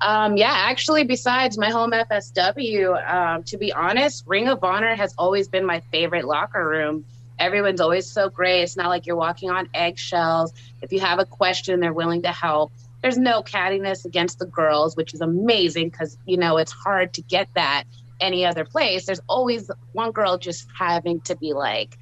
[0.00, 5.14] Um, yeah, actually, besides my home FSW, um, to be honest, Ring of Honor has
[5.16, 7.04] always been my favorite locker room.
[7.38, 8.62] Everyone's always so great.
[8.62, 10.52] It's not like you're walking on eggshells.
[10.82, 12.72] If you have a question, they're willing to help.
[13.02, 17.22] There's no cattiness against the girls, which is amazing because, you know, it's hard to
[17.22, 17.84] get that
[18.20, 19.06] any other place.
[19.06, 21.98] There's always one girl just having to be like,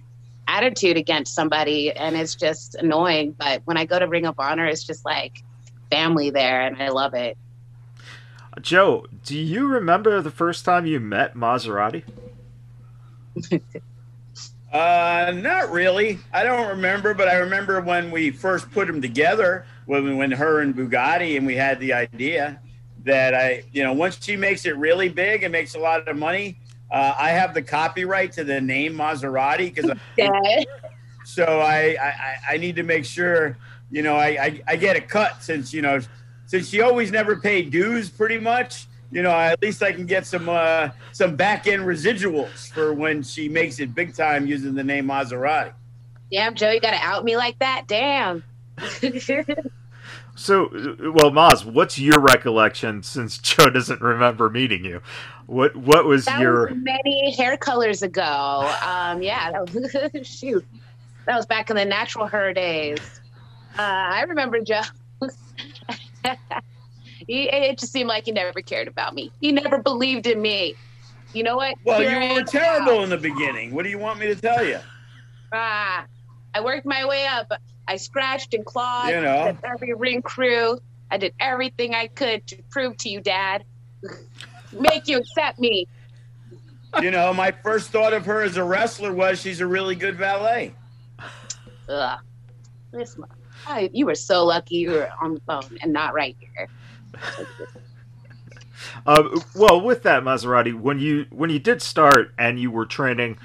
[0.46, 4.66] attitude against somebody and it's just annoying but when i go to ring of honor
[4.66, 5.42] it's just like
[5.90, 7.38] family there and i love it
[8.60, 12.04] Joe, do you remember the first time you met Mazzerati?
[14.74, 16.18] uh, not really.
[16.32, 20.60] I don't remember, but I remember when we first put them together, when when her
[20.60, 22.60] and Bugatti, and we had the idea
[23.04, 26.16] that I, you know, once she makes it really big and makes a lot of
[26.16, 26.58] money,
[26.90, 29.96] uh, I have the copyright to the name Mazzerati because.
[31.24, 33.56] so I, I I need to make sure,
[33.92, 36.00] you know, I, I I get a cut since you know
[36.46, 38.86] since she always never paid dues, pretty much.
[39.14, 43.22] You know, at least I can get some uh, some back end residuals for when
[43.22, 45.72] she makes it big time using the name Mazzerati.
[46.32, 47.84] Damn, Joe, you got to out me like that.
[47.86, 48.42] Damn.
[50.34, 55.00] so, well, Maz, what's your recollection since Joe doesn't remember meeting you?
[55.46, 58.68] What what was that your was many hair colors ago?
[58.84, 60.66] Um, yeah, that was, shoot,
[61.26, 62.98] that was back in the natural hair days.
[63.78, 64.82] Uh, I remember Joe.
[67.26, 69.30] he, it just seemed like he never cared about me.
[69.40, 70.74] He never believed in me.
[71.32, 71.74] You know what?
[71.84, 73.02] Well, Here you were terrible now.
[73.02, 73.74] in the beginning.
[73.74, 74.78] What do you want me to tell you?
[75.52, 76.04] Ah,
[76.54, 77.52] I worked my way up.
[77.88, 79.10] I scratched and clawed.
[79.10, 80.78] You know, every ring crew.
[81.10, 83.64] I did everything I could to prove to you, Dad,
[84.72, 85.86] make you accept me.
[87.02, 90.16] You know, my first thought of her as a wrestler was she's a really good
[90.16, 90.74] valet.
[91.88, 92.18] Ugh.
[92.92, 93.16] This
[93.66, 96.68] Oh, you were so lucky you were on the phone and not right here.
[99.06, 103.38] Uh, well, with that Mazzerati, when you when you did start and you were training,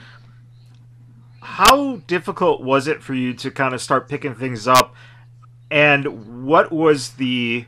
[1.41, 4.95] how difficult was it for you to kind of start picking things up?
[5.71, 7.65] And what was the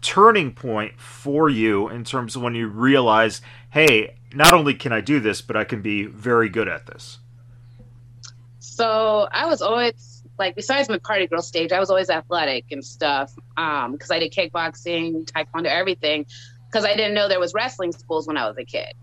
[0.00, 5.00] turning point for you in terms of when you realized, hey, not only can I
[5.00, 7.18] do this, but I can be very good at this?
[8.58, 12.84] So I was always like besides my party girl stage, I was always athletic and
[12.84, 13.32] stuff.
[13.56, 16.26] Um, because I did kickboxing, taekwondo, everything.
[16.66, 18.94] Because I didn't know there was wrestling schools when I was a kid.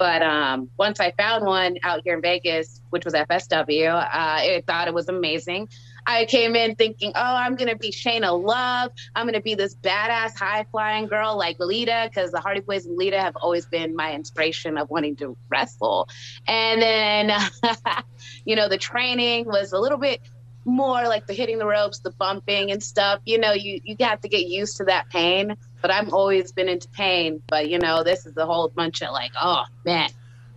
[0.00, 4.64] But um, once I found one out here in Vegas, which was FSW, uh, I
[4.66, 5.68] thought it was amazing.
[6.06, 8.92] I came in thinking, oh, I'm going to be Shayna Love.
[9.14, 12.86] I'm going to be this badass high flying girl like Lita, because the Hardy Boys
[12.86, 16.08] and Lita have always been my inspiration of wanting to wrestle.
[16.48, 17.32] And then,
[18.46, 20.22] you know, the training was a little bit
[20.64, 23.20] more like the hitting the ropes, the bumping and stuff.
[23.24, 25.56] You know, you you have to get used to that pain.
[25.80, 27.42] But I've always been into pain.
[27.46, 30.10] But you know, this is a whole bunch of like, oh man,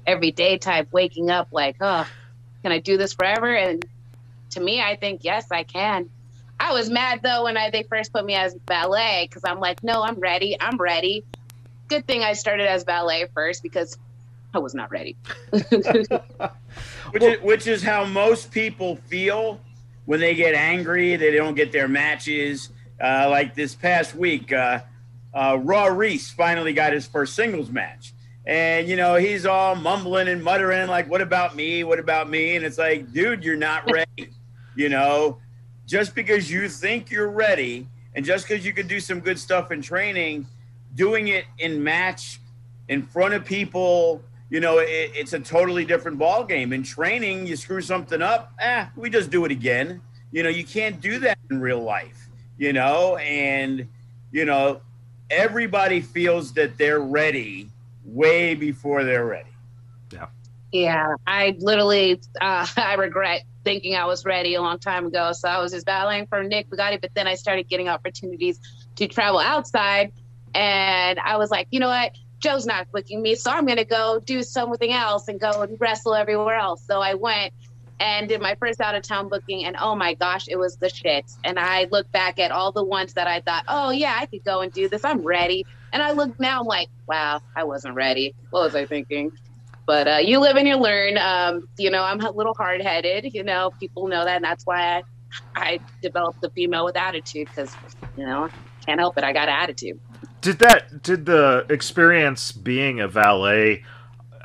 [0.05, 2.07] every day type waking up like, oh,
[2.61, 3.53] can I do this forever?
[3.53, 3.85] And
[4.51, 6.09] to me, I think yes, I can.
[6.59, 9.83] I was mad though when I they first put me as ballet because I'm like,
[9.83, 10.57] no, I'm ready.
[10.59, 11.23] I'm ready.
[11.87, 13.97] Good thing I started as ballet first because
[14.53, 15.15] I was not ready.
[15.49, 19.59] which, is, which is how most people feel
[20.05, 22.69] when they get angry, they don't get their matches.
[23.01, 24.79] Uh, like this past week, uh,
[25.33, 28.13] uh, Raw Reese finally got his first singles match.
[28.45, 31.83] And, you know, he's all mumbling and muttering, like, what about me?
[31.83, 32.55] What about me?
[32.55, 34.31] And it's like, dude, you're not ready.
[34.75, 35.37] you know,
[35.85, 39.71] just because you think you're ready and just because you could do some good stuff
[39.71, 40.45] in training,
[40.95, 42.39] doing it in match
[42.89, 44.21] in front of people
[44.53, 46.73] you know, it, it's a totally different ball game.
[46.73, 49.99] In training, you screw something up, eh, we just do it again.
[50.31, 52.29] You know, you can't do that in real life.
[52.59, 53.87] You know, and
[54.31, 54.81] you know,
[55.31, 57.67] everybody feels that they're ready
[58.05, 59.49] way before they're ready.
[60.11, 60.27] Yeah.
[60.71, 65.31] Yeah, I literally, uh, I regret thinking I was ready a long time ago.
[65.31, 68.59] So I was just battling for Nick Bugatti, but then I started getting opportunities
[68.97, 70.13] to travel outside,
[70.53, 72.15] and I was like, you know what?
[72.43, 75.77] Joe's not booking me, so I'm going to go do something else and go and
[75.81, 76.85] wrestle everywhere else.
[76.89, 77.53] So I went
[77.99, 80.89] and did my first out of town booking, and oh my gosh, it was the
[80.89, 81.25] shit.
[81.45, 84.43] And I look back at all the ones that I thought, oh yeah, I could
[84.45, 85.05] go and do this.
[85.05, 85.67] I'm ready.
[85.93, 88.35] And I look now, I'm like, wow, I wasn't ready.
[88.51, 89.31] What was I thinking?
[89.87, 91.17] But uh, you live and you learn.
[91.17, 93.33] Um, you know, I'm a little hard headed.
[93.33, 95.03] You know, people know that, and that's why I,
[95.55, 97.77] I developed the female with attitude because
[98.15, 98.49] you know
[98.87, 99.25] can't help it.
[99.25, 99.97] I got attitude.
[100.43, 101.01] Did that?
[101.01, 103.85] Did the experience being a valet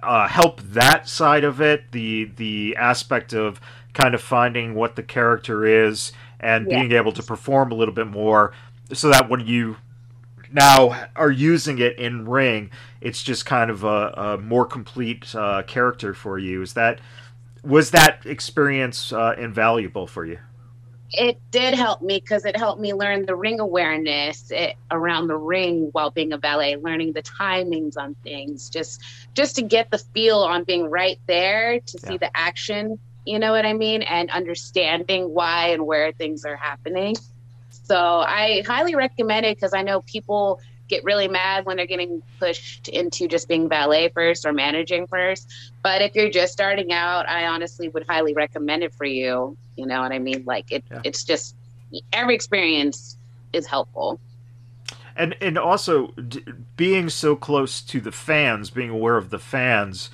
[0.00, 1.90] uh, help that side of it?
[1.90, 3.60] The the aspect of
[3.94, 6.78] kind of finding what the character is and yeah.
[6.78, 8.52] being able to perform a little bit more,
[8.92, 9.78] so that when you
[10.52, 12.70] now are using it in ring,
[13.00, 16.62] it's just kind of a, a more complete uh, character for you.
[16.62, 17.00] Is that
[17.64, 20.38] was that experience uh, invaluable for you?
[21.12, 25.36] It did help me because it helped me learn the ring awareness it, around the
[25.36, 29.02] ring while being a valet learning the timings on things just
[29.34, 32.08] just to get the feel on being right there to yeah.
[32.08, 36.56] see the action you know what i mean and understanding why and where things are
[36.56, 37.16] happening
[37.70, 42.22] so i highly recommend it because i know people get really mad when they're getting
[42.38, 45.48] pushed into just being valet first or managing first.
[45.82, 49.56] But if you're just starting out, I honestly would highly recommend it for you.
[49.76, 50.44] You know what I mean?
[50.44, 51.00] Like it, yeah.
[51.04, 51.54] it's just
[52.12, 53.16] every experience
[53.52, 54.18] is helpful.
[55.16, 56.44] And and also d-
[56.76, 60.10] being so close to the fans, being aware of the fans,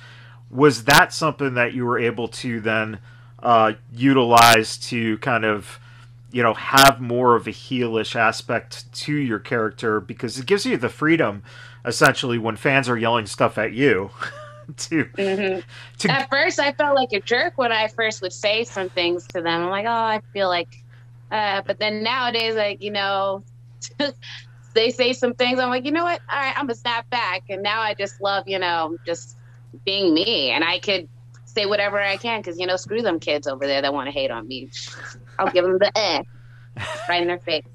[0.49, 2.99] was that something that you were able to then
[3.41, 5.79] uh, utilize to kind of
[6.35, 10.75] you know have more of a heelish aspect to your character because it gives you
[10.75, 11.41] the freedom
[11.85, 14.09] essentially when fans are yelling stuff at you
[14.75, 15.59] to, mm-hmm.
[15.97, 19.25] to at first i felt like a jerk when i first would say some things
[19.27, 19.63] to them.
[19.63, 20.83] I'm like oh i feel like
[21.31, 23.41] uh, but then nowadays like you know
[24.73, 26.19] they say some things i'm like you know what?
[26.29, 27.43] All right i'm gonna snap back.
[27.49, 29.37] And now i just love you know just
[29.85, 31.07] being me and i could
[31.45, 34.11] say whatever i can because you know screw them kids over there that want to
[34.11, 34.69] hate on me
[35.39, 36.21] I'll give them the eh
[37.09, 37.65] right in their face.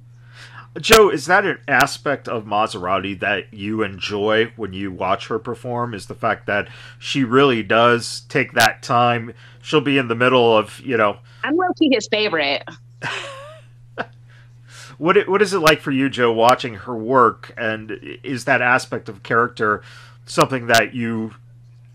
[0.78, 5.94] Joe, is that an aspect of Mazzerati that you enjoy when you watch her perform?
[5.94, 9.34] Is the fact that she really does take that time?
[9.62, 11.18] She'll be in the middle of, you know.
[11.42, 12.62] I'm low key his favorite.
[14.98, 17.52] what what is it like for you, Joe, watching her work?
[17.56, 19.82] And is that aspect of character
[20.24, 21.34] something that you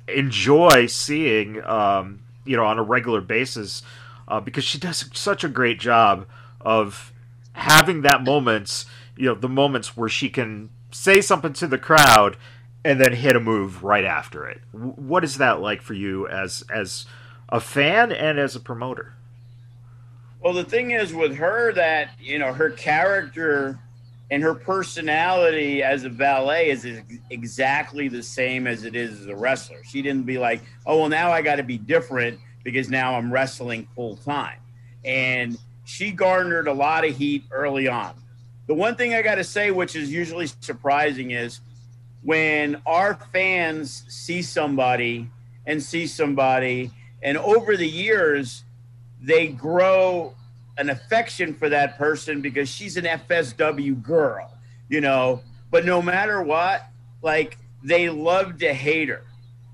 [0.09, 3.83] enjoy seeing, um, you know, on a regular basis?
[4.27, 6.27] Uh, because she does such a great job
[6.61, 7.13] of
[7.53, 12.37] having that moments, you know, the moments where she can say something to the crowd
[12.83, 14.61] and then hit a move right after it.
[14.71, 17.05] What is that like for you as as
[17.49, 19.13] a fan and as a promoter?
[20.39, 23.79] Well, the thing is with her that you know her character
[24.31, 26.85] and her personality as a valet is
[27.29, 29.83] exactly the same as it is as a wrestler.
[29.83, 33.31] She didn't be like, oh well, now I got to be different because now I'm
[33.31, 34.57] wrestling full time.
[35.05, 38.15] And she garnered a lot of heat early on.
[38.67, 41.61] The one thing I got to say, which is usually surprising, is
[42.23, 45.29] when our fans see somebody
[45.67, 46.91] and see somebody,
[47.21, 48.63] and over the years,
[49.21, 50.33] they grow
[50.77, 54.51] an affection for that person because she's an FSW girl,
[54.89, 55.41] you know.
[55.69, 56.87] But no matter what,
[57.21, 59.23] like they love to hate her,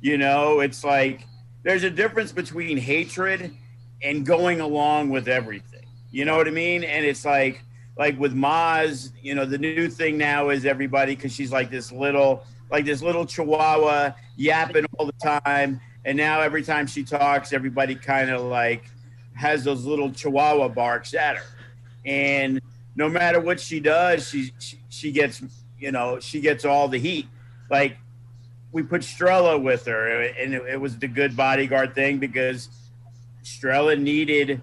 [0.02, 0.60] you know.
[0.60, 1.26] It's like
[1.64, 3.56] there's a difference between hatred
[4.04, 5.86] and going along with everything.
[6.12, 6.84] You know what I mean?
[6.84, 7.64] And it's like
[7.98, 11.92] like with Maz, you know, the new thing now is everybody because she's like this
[11.92, 15.80] little like this little chihuahua yapping all the time.
[16.06, 18.86] And now every time she talks, everybody kind of like
[19.36, 21.46] has those little chihuahua barks at her.
[22.06, 22.60] And
[22.96, 25.42] no matter what she does, she, she, she gets,
[25.78, 27.28] you know, she gets all the heat.
[27.70, 27.98] Like
[28.72, 32.70] we put Strella with her, and it, was the good bodyguard thing because
[33.44, 34.62] Strella needed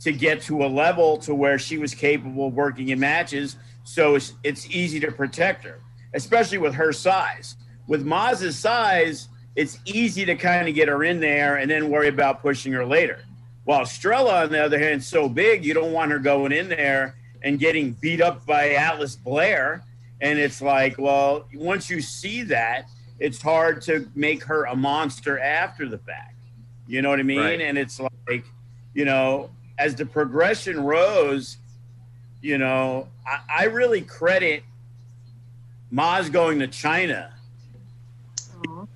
[0.00, 3.56] to get to a level to where she was capable of working in matches.
[3.84, 5.80] So it's, it's easy to protect her,
[6.14, 7.56] especially with her size.
[7.86, 12.08] With Maz's size, it's easy to kind of get her in there and then worry
[12.08, 13.20] about pushing her later.
[13.64, 16.68] While Strella, on the other hand, is so big, you don't want her going in
[16.68, 19.84] there and getting beat up by Atlas Blair.
[20.22, 22.88] And it's like, well, once you see that–
[23.20, 26.34] it's hard to make her a monster after the fact.
[26.88, 27.38] You know what I mean?
[27.38, 27.60] Right.
[27.60, 28.44] And it's like,
[28.94, 31.58] you know, as the progression rose,
[32.40, 34.64] you know, I, I really credit
[35.92, 37.34] Maz going to China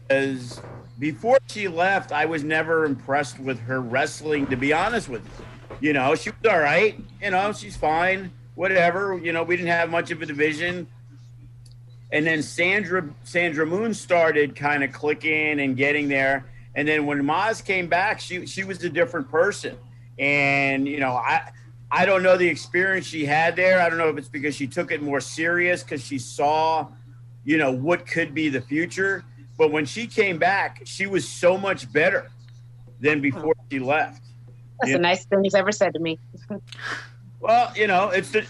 [0.09, 0.61] because
[0.99, 4.47] before she left, I was never impressed with her wrestling.
[4.47, 6.99] To be honest with you, you know, she was all right.
[7.22, 8.33] You know, she's fine.
[8.55, 9.18] Whatever.
[9.18, 10.87] You know, we didn't have much of a division
[12.15, 16.47] and then Sandra Sandra Moon started kind of clicking and getting there.
[16.77, 19.77] And then when Maz came back, she she was a different person.
[20.17, 21.51] And you know, I
[21.91, 23.81] I don't know the experience she had there.
[23.81, 26.87] I don't know if it's because she took it more serious because she saw,
[27.45, 29.25] you know, what could be the future.
[29.57, 32.29] but when she came back, she was so much better
[33.01, 34.21] than before she left.
[34.81, 34.97] That's Yeah.
[34.97, 36.19] the nicest thing he's ever said to me.
[37.41, 38.45] Well, you know, it's the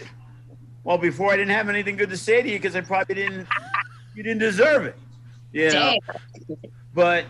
[0.85, 3.47] well before I didn't have anything good to say to you because I probably didn't
[4.15, 4.95] you didn't deserve it.
[5.51, 5.97] You know,
[6.93, 7.25] but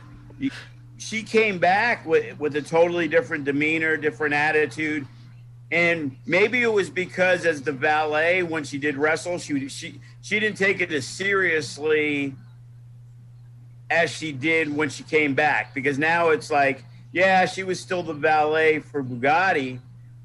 [0.97, 5.07] she came back with with a totally different demeanor, different attitude.
[5.71, 10.39] And maybe it was because as the valet, when she did wrestle, she she she
[10.39, 12.35] didn't take it as seriously
[13.89, 15.73] as she did when she came back.
[15.73, 19.79] Because now it's like, yeah, she was still the valet for Bugatti,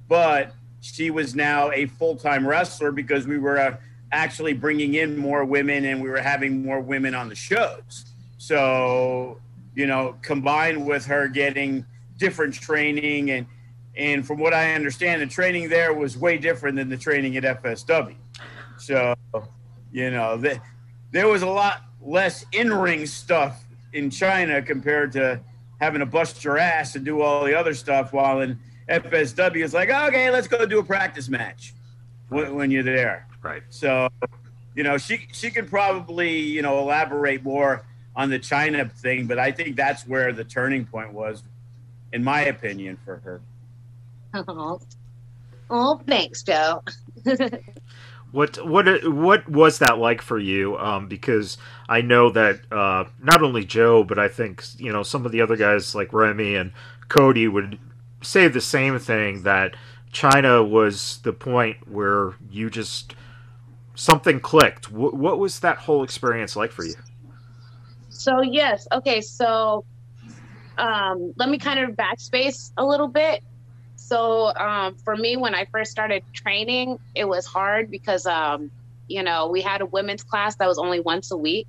[0.08, 3.76] but she was now a full time wrestler because we were uh,
[4.12, 8.06] actually bringing in more women and we were having more women on the shows.
[8.38, 9.40] So,
[9.74, 11.84] you know, combined with her getting
[12.16, 13.46] different training and
[13.96, 17.42] and from what I understand, the training there was way different than the training at
[17.62, 18.14] FSW.
[18.78, 19.14] So,
[19.92, 20.60] you know, the,
[21.10, 25.40] there was a lot less in ring stuff in China compared to
[25.80, 28.12] having to bust your ass and do all the other stuff.
[28.12, 28.58] While in
[28.90, 31.74] FSW, is like, okay, let's go do a practice match
[32.28, 33.26] when, when you're there.
[33.42, 33.62] Right.
[33.70, 34.08] So,
[34.74, 37.84] you know, she she could probably you know elaborate more
[38.16, 41.42] on the China thing, but I think that's where the turning point was,
[42.12, 43.40] in my opinion, for her.
[44.34, 44.80] Oh,
[45.70, 46.82] oh thanks, Joe.
[48.32, 50.78] What what what was that like for you?
[50.78, 55.26] Um, because I know that uh, not only Joe, but I think you know some
[55.26, 56.72] of the other guys like Remy and
[57.08, 57.78] Cody would
[58.22, 59.76] say the same thing that
[60.12, 63.14] China was the point where you just
[63.94, 64.90] something clicked.
[64.90, 66.94] What, what was that whole experience like for you?
[68.08, 69.20] So yes, okay.
[69.20, 69.84] So
[70.78, 73.42] um, let me kind of backspace a little bit.
[73.96, 78.70] So um, for me, when I first started training, it was hard because um,
[79.06, 81.68] you know we had a women's class that was only once a week,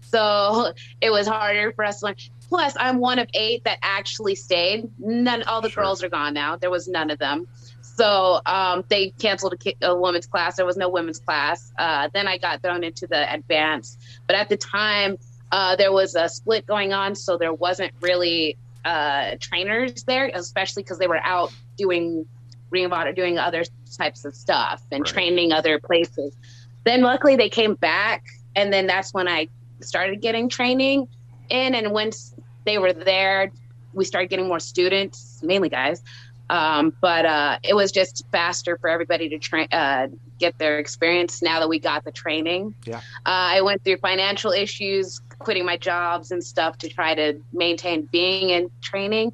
[0.00, 2.16] so it was harder for us to learn.
[2.48, 4.88] Plus, I'm one of eight that actually stayed.
[4.98, 5.82] None, all the Sure.
[5.84, 6.56] girls are gone now.
[6.56, 7.46] There was none of them.
[7.80, 10.56] So um, they canceled a, ki- a women's class.
[10.56, 11.72] There was no women's class.
[11.78, 13.98] Uh, then I got thrown into the advanced.
[14.26, 15.16] But at the time,
[15.50, 20.82] uh, there was a split going on, so there wasn't really uh, trainers there, especially
[20.82, 22.26] because they were out doing
[22.70, 23.64] Ring of Honor, doing other
[23.96, 25.12] types of stuff and Right.
[25.12, 26.36] training other places.
[26.84, 28.24] Then luckily they came back,
[28.54, 29.48] and then that's when I
[29.80, 31.08] started getting training
[31.48, 31.74] in.
[31.74, 32.34] And once
[32.66, 33.50] they were there,
[33.94, 36.02] we started getting more students, mainly guys.
[36.48, 40.08] Um, but uh, it was just faster for everybody to train, uh,
[40.38, 42.74] get their experience now that we got the training.
[42.84, 42.98] Yeah.
[42.98, 48.02] Uh, I went through financial issues, quitting my jobs and stuff to try to maintain
[48.12, 49.32] being in training.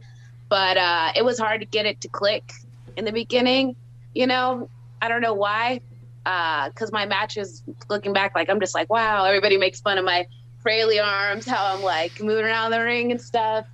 [0.48, 2.52] But uh, it was hard to get it to click
[2.96, 3.76] in the beginning.
[4.14, 4.70] You know,
[5.02, 5.80] I don't know why.
[6.24, 10.26] Because my matches, looking back, like I'm just like, wow, everybody makes fun of my
[10.62, 13.66] frailly arms, how I'm like moving around the ring and stuff.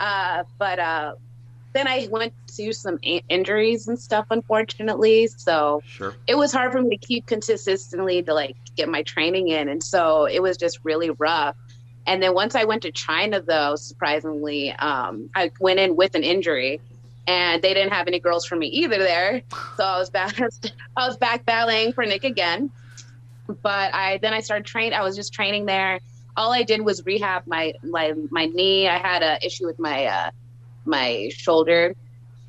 [0.00, 1.14] Uh, but uh,
[1.72, 5.28] then I went to some in- injuries and stuff, unfortunately.
[5.28, 6.14] So Sure.
[6.26, 9.82] it was hard for me to keep consistently to like get my training in and
[9.82, 11.56] so it was just really rough
[12.06, 16.22] and then once i went to china though surprisingly um, i went in with an
[16.24, 16.80] injury
[17.26, 19.42] and they didn't have any girls for me either there
[19.76, 20.40] so i was back
[20.96, 22.70] i was back balleting for nick again
[23.62, 26.00] but i then i started training i was just training there
[26.36, 30.06] all i did was rehab my my, my knee i had a issue with my
[30.06, 30.30] uh,
[30.84, 31.94] my shoulder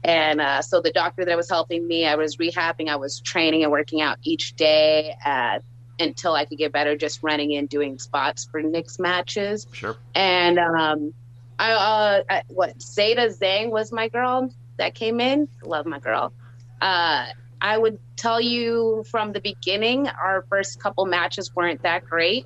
[0.06, 3.64] and uh, so the doctor that was helping me, I was rehabbing, I was training
[3.64, 5.60] and working out each day uh,
[6.00, 9.66] until I could get better, just running in, doing spots for Nick's matches.
[9.72, 9.98] Sure.
[10.14, 11.14] And um,
[11.58, 15.48] I, uh, I, what, Zeta Zhang was my girl that came in.
[15.64, 16.34] Love my girl.
[16.80, 17.26] Uh,
[17.60, 22.46] I would tell you from the beginning, our first couple matches weren't that great.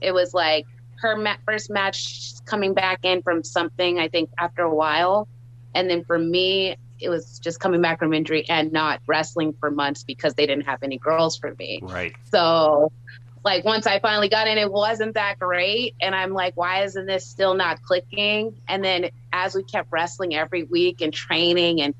[0.00, 0.66] It was like
[0.98, 5.28] her ma- first match coming back in from something, I think, after a while.
[5.74, 9.70] And then for me, it was just coming back from injury and not wrestling for
[9.70, 11.80] months because they didn't have any girls for me.
[11.82, 12.14] Right.
[12.30, 12.92] So,
[13.44, 15.94] like, once I finally got in, it wasn't that great.
[16.00, 18.60] And I'm like, why isn't this still not clicking?
[18.68, 21.94] And then as we kept wrestling every week and training and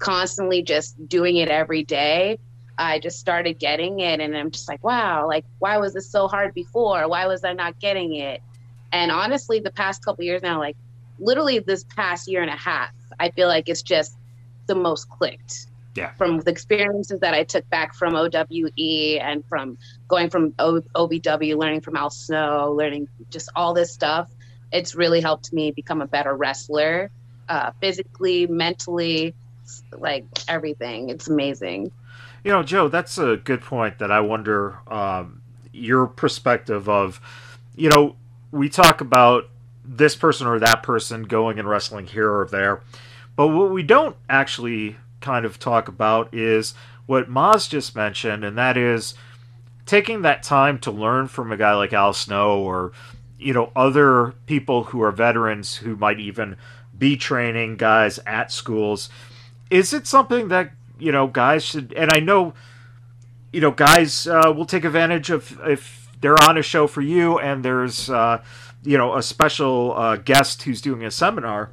[0.00, 2.38] constantly just doing it every day,
[2.78, 4.20] I just started getting it.
[4.20, 7.08] And I'm just like, wow, like, why was this so hard before?
[7.08, 8.40] Why was I not getting it?
[8.92, 10.76] And honestly, the past couple years now, like,
[11.18, 14.16] literally this past year and a half, I feel like it's just
[14.66, 15.66] the most clicked.
[15.94, 16.12] Yeah.
[16.12, 21.58] From the experiences that I took back from OWE and from going from o- OVW,
[21.58, 24.30] learning from Al Snow, learning just all this stuff,
[24.70, 27.10] it's really helped me become a better wrestler,
[27.48, 29.34] uh, physically, mentally,
[29.92, 31.08] like everything.
[31.08, 31.90] It's amazing.
[32.48, 37.20] You know, Joe, that's a good point that I wonder um, your perspective of,
[37.76, 38.16] you know,
[38.50, 39.50] we talk about
[39.84, 42.80] this person or that person going and wrestling here or there,
[43.36, 46.72] but what we don't actually kind of talk about is
[47.04, 49.12] what Maz just mentioned, and that is
[49.84, 52.92] taking that time to learn from a guy like Al Snow or
[53.38, 56.56] you know other people who are veterans who might even
[56.98, 59.10] be training guys at schools.
[59.68, 61.92] Is it something that you know guys should?
[61.94, 62.54] And I know
[63.52, 67.38] you know guys uh, will take advantage of if they're on a show for you
[67.38, 68.42] and there's uh,
[68.82, 71.70] you know a special uh, guest who's doing a seminar.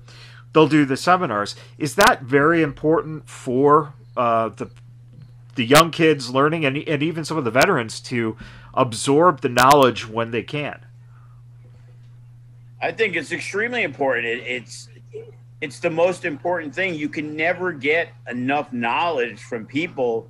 [0.53, 1.55] They'll do the seminars.
[1.77, 4.69] Is that very important for uh, the
[5.55, 8.37] the young kids learning and, and even some of the veterans to
[8.73, 10.85] absorb the knowledge when they can?
[12.81, 14.27] I think it's extremely important.
[14.27, 14.89] It, it's
[15.61, 16.95] it's the most important thing.
[16.95, 20.29] You can never get enough knowledge from people,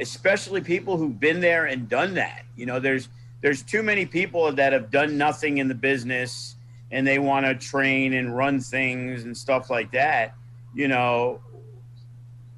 [0.00, 2.44] especially people who've been there and done that.
[2.56, 3.08] You know, there's
[3.40, 6.56] there's too many people that have done nothing in the business
[6.90, 10.34] and they want to train and run things and stuff like that.
[10.74, 11.40] You know,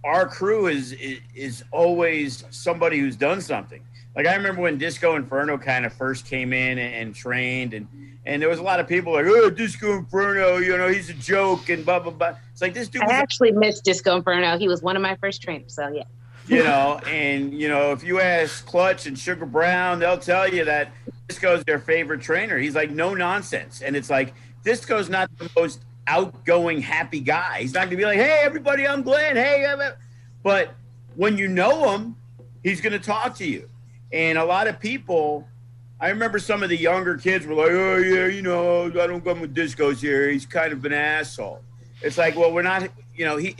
[0.05, 3.83] our crew is, is is always somebody who's done something.
[4.21, 7.89] Like I remember when Disco Inferno kind of first came in and, and, trained, and
[8.27, 11.15] and there was a lot of people like, "Oh, Disco Inferno, you know, he's a
[11.15, 12.35] joke," and blah blah blah.
[12.53, 13.03] It's like this dude.
[13.03, 14.59] I actually missed Disco Inferno.
[14.59, 16.03] He was one of my first trainers, so yeah.
[16.47, 20.67] You know, and you know, if you ask Clutch and Sugar Brown, they'll tell you
[20.67, 20.93] that
[21.27, 22.59] Disco's their favorite trainer.
[22.59, 27.63] He's like no nonsense, and it's like Disco's not the most outgoing, happy guy.
[27.63, 29.65] He's not gonna be like, "Hey, everybody, I'm Glenn." Hey,
[30.43, 30.75] but
[31.17, 32.17] when you know him,
[32.63, 33.67] he's gonna talk to you.
[34.13, 35.47] And a lot of people,
[36.01, 39.25] I remember some of the younger kids were like, "Oh yeah, you know, I don't
[39.25, 40.29] come with discos here.
[40.29, 41.63] He's kind of an asshole."
[42.03, 42.89] It's like, well, we're not.
[43.15, 43.57] You know, he.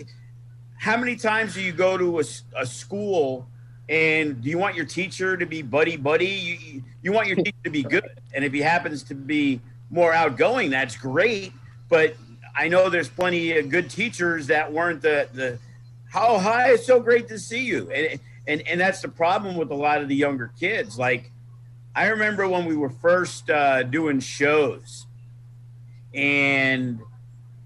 [0.79, 2.25] How many times do you go to a,
[2.57, 3.47] a school
[3.91, 6.27] and do you want your teacher to be buddy buddy?
[6.27, 10.13] You you want your teacher to be good, and if he happens to be more
[10.13, 11.53] outgoing, that's great.
[11.89, 12.15] But
[12.57, 15.59] I know there's plenty of good teachers that weren't the the
[16.09, 19.71] how high it's so great to see you and and and that's the problem with
[19.71, 20.99] a lot of the younger kids.
[20.99, 21.33] Like
[21.95, 25.07] i remember when we were first uh, doing shows
[26.15, 27.01] and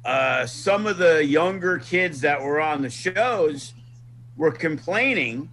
[0.04, 3.72] uh, some of the younger kids that were on the shows
[4.36, 5.48] were complaining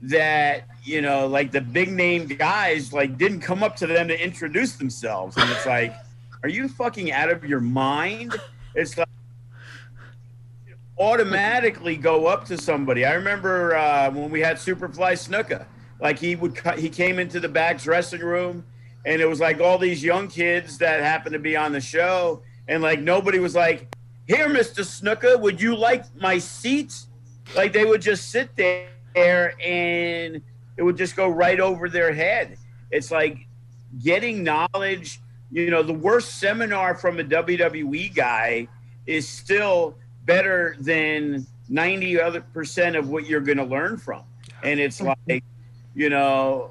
[0.00, 4.22] that you know like the big name guys like didn't come up to them to
[4.22, 5.36] introduce themselves.
[5.36, 5.94] And it's like
[6.42, 8.34] are you fucking out of your mind?
[8.74, 9.08] It's like
[10.98, 13.04] automatically go up to somebody.
[13.04, 15.66] I remember uh, when we had Superfly Snuka,
[16.00, 18.64] like he would he came into the back dressing room,
[19.04, 22.42] and it was like all these young kids that happened to be on the show,
[22.68, 23.94] and like nobody was like,
[24.26, 26.94] "Here, Mister Snuka, would you like my seat?"
[27.54, 30.40] Like they would just sit there, and
[30.76, 32.56] it would just go right over their head.
[32.90, 33.46] It's like
[34.02, 35.20] getting knowledge.
[35.50, 38.66] You know, the worst seminar from a WWE guy
[39.06, 44.22] is still better than 90 other percent of what you're going to learn from.
[44.62, 45.44] And it's like,
[45.94, 46.70] you know,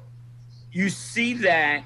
[0.72, 1.84] you see that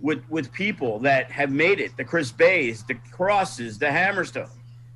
[0.00, 4.48] with with people that have made it, the Chris Beys, the Crosses, the Hammerstone.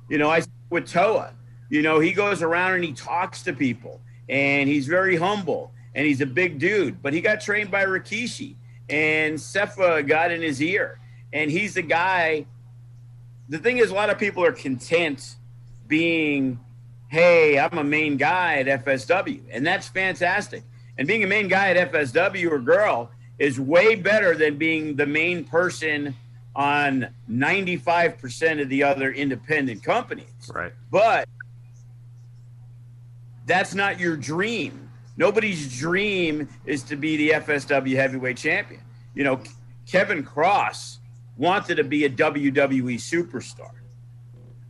[0.09, 1.33] You know, I with Toa,
[1.69, 6.05] you know, he goes around and he talks to people and he's very humble and
[6.05, 8.55] he's a big dude, but he got trained by Rikishi
[8.89, 10.99] and Sefa got in his ear
[11.33, 12.45] and he's the guy.
[13.49, 15.35] The thing is, a lot of people are content
[15.87, 16.59] being,
[17.07, 19.41] hey, I'm a main guy at FSW.
[19.51, 20.63] And that's fantastic.
[20.97, 25.05] And being a main guy at FSW or girl is way better than being the
[25.05, 26.15] main person
[26.55, 30.51] on 95% of the other independent companies.
[30.53, 30.71] Right.
[30.89, 31.27] But
[33.45, 34.89] that's not your dream.
[35.17, 38.81] Nobody's dream is to be the FSW heavyweight champion.
[39.13, 39.39] You know,
[39.85, 40.99] Kevin Cross
[41.37, 43.71] wanted to be a WWE superstar.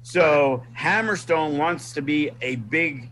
[0.06, 3.10] So Hammerstone wants to be a big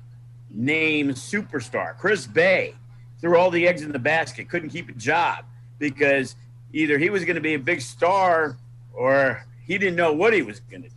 [0.51, 1.97] name superstar.
[1.97, 2.75] Chris Bey
[3.19, 5.43] threw all the eggs in the basket, couldn't keep a job
[5.79, 6.35] because
[6.71, 8.57] either he was going to be a big star
[8.93, 10.95] or he didn't know what he was going to do.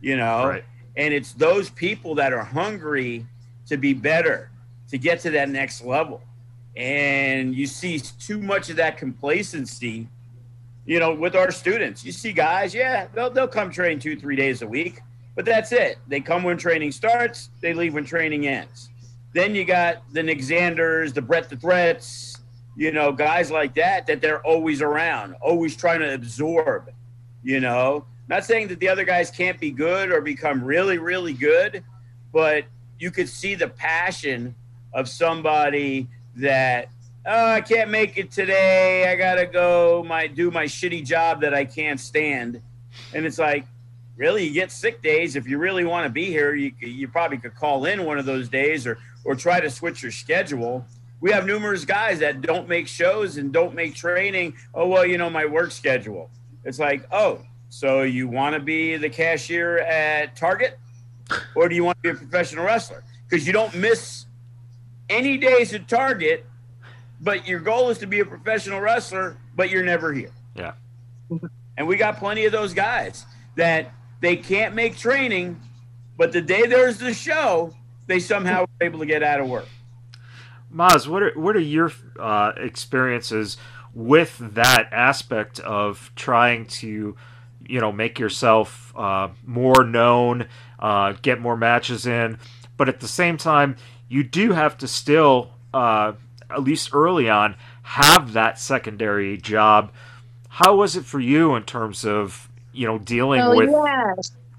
[0.00, 0.64] You know, right.
[0.96, 3.24] and it's those people that are hungry
[3.68, 4.50] to be better,
[4.88, 6.20] to get to that next level.
[6.74, 10.08] And you see too much of that complacency,
[10.84, 12.04] you know, with our students.
[12.04, 15.00] You see guys, yeah, they'll, they'll come train two, three days a week
[15.34, 15.98] but that's it.
[16.08, 18.90] They come when training starts, they leave when training ends.
[19.32, 22.36] Then you got the Nick Zanders, the Brett the Threats,
[22.76, 26.90] you know, guys like that, that they're always around, always trying to absorb,
[27.42, 28.04] you know.
[28.28, 31.82] Not saying that the other guys can't be good or become really, really good,
[32.32, 32.64] but
[32.98, 34.54] you could see the passion
[34.94, 36.88] of somebody that
[37.26, 39.10] oh, I can't make it today.
[39.10, 42.60] I gotta go my do my shitty job that I can't stand.
[43.14, 43.66] And it's like,
[44.16, 45.36] really, you get sick days.
[45.36, 48.26] If you really want to be here, you you probably could call in one of
[48.26, 50.84] those days or or try to switch your schedule.
[51.20, 54.54] We have numerous guys that don't make shows and don't make training.
[54.74, 56.30] Oh well, you know my work schedule.
[56.64, 60.78] It's like, oh, so you want to be the cashier at Target,
[61.54, 63.04] or do you want to be a professional wrestler?
[63.28, 64.26] Because you don't miss
[65.08, 66.46] any days at Target
[67.22, 70.32] but your goal is to be a professional wrestler, but you're never here.
[70.56, 70.72] Yeah.
[71.78, 73.24] And we got plenty of those guys
[73.56, 73.92] that
[74.22, 75.60] they can't make training,
[76.16, 77.74] but the day there's the show,
[78.06, 79.66] they somehow are able to get out of work.
[80.74, 83.58] Maz, what are what are your uh, experiences
[83.92, 87.14] with that aspect of trying to,
[87.66, 90.46] you know, make yourself uh, more known,
[90.78, 92.38] uh, get more matches in,
[92.78, 93.76] but at the same time,
[94.08, 96.12] you do have to still uh,
[96.48, 99.92] at least early on, have that secondary job.
[100.48, 103.70] How was it for you in terms of you know dealing oh, with?
[103.70, 104.14] Yeah.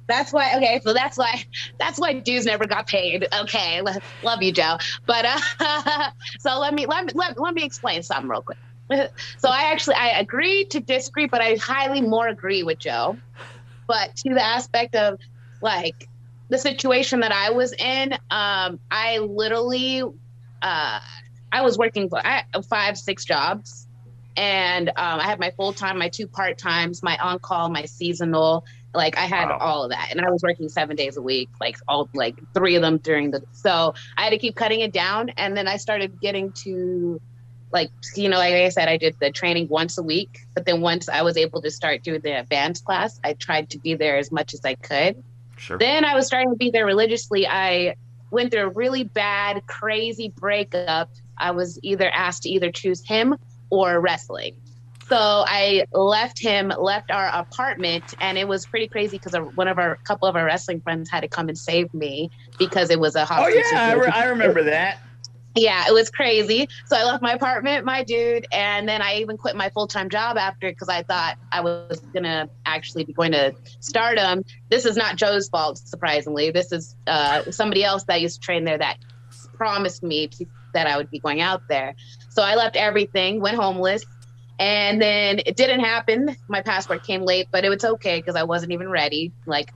[0.07, 0.55] That's why.
[0.57, 1.45] Okay, so that's why.
[1.79, 3.27] That's why dues never got paid.
[3.41, 3.81] Okay,
[4.21, 4.77] love you, Joe.
[5.05, 8.57] But uh, so let me let me let, let me explain something real quick.
[9.37, 13.17] So I actually I agree to disagree, but I highly more agree with Joe.
[13.87, 15.19] But to the aspect of
[15.61, 16.07] like
[16.49, 20.03] the situation that I was in, um, I literally
[20.61, 20.99] uh,
[21.51, 23.82] I was working for I, five, six jobs,
[24.35, 27.85] and um, I had my full time, my two part times, my on call, my
[27.85, 28.65] seasonal.
[28.93, 29.57] Like I had wow.
[29.59, 32.75] all of that, and I was working seven days a week, like all like three
[32.75, 33.43] of them during the.
[33.51, 37.19] So I had to keep cutting it down, and then I started getting to
[37.71, 40.79] like you know like i said i did the training once a week but then
[40.79, 44.15] once i was able to start doing the advanced class i tried to be there
[44.15, 45.23] as much as i could
[45.57, 45.79] sure.
[45.79, 47.95] then i was starting to be there religiously i
[48.29, 53.35] went through a really bad crazy breakup I was either asked to either choose him
[53.73, 54.55] or wrestling.
[55.09, 59.79] So I left him, left our apartment, and it was pretty crazy because one of
[59.79, 63.15] our couple of our wrestling friends had to come and save me because it was
[63.15, 63.63] a hostage.
[63.65, 64.99] Oh yeah, I, re- I remember that.
[65.55, 66.67] Yeah, it was crazy.
[66.85, 70.09] So I left my apartment, my dude, and then I even quit my full time
[70.09, 74.43] job after because I thought I was gonna actually be going to stardom.
[74.69, 76.51] This is not Joe's fault, surprisingly.
[76.51, 78.97] This is uh, somebody else that used to train there that
[79.53, 80.29] promised me
[80.73, 81.95] that I would be going out there.
[82.33, 84.03] So I left everything, went homeless,
[84.57, 86.35] and then it didn't happen.
[86.47, 89.31] My passport came late, but it was okay because I wasn't even ready.
[89.45, 89.71] Like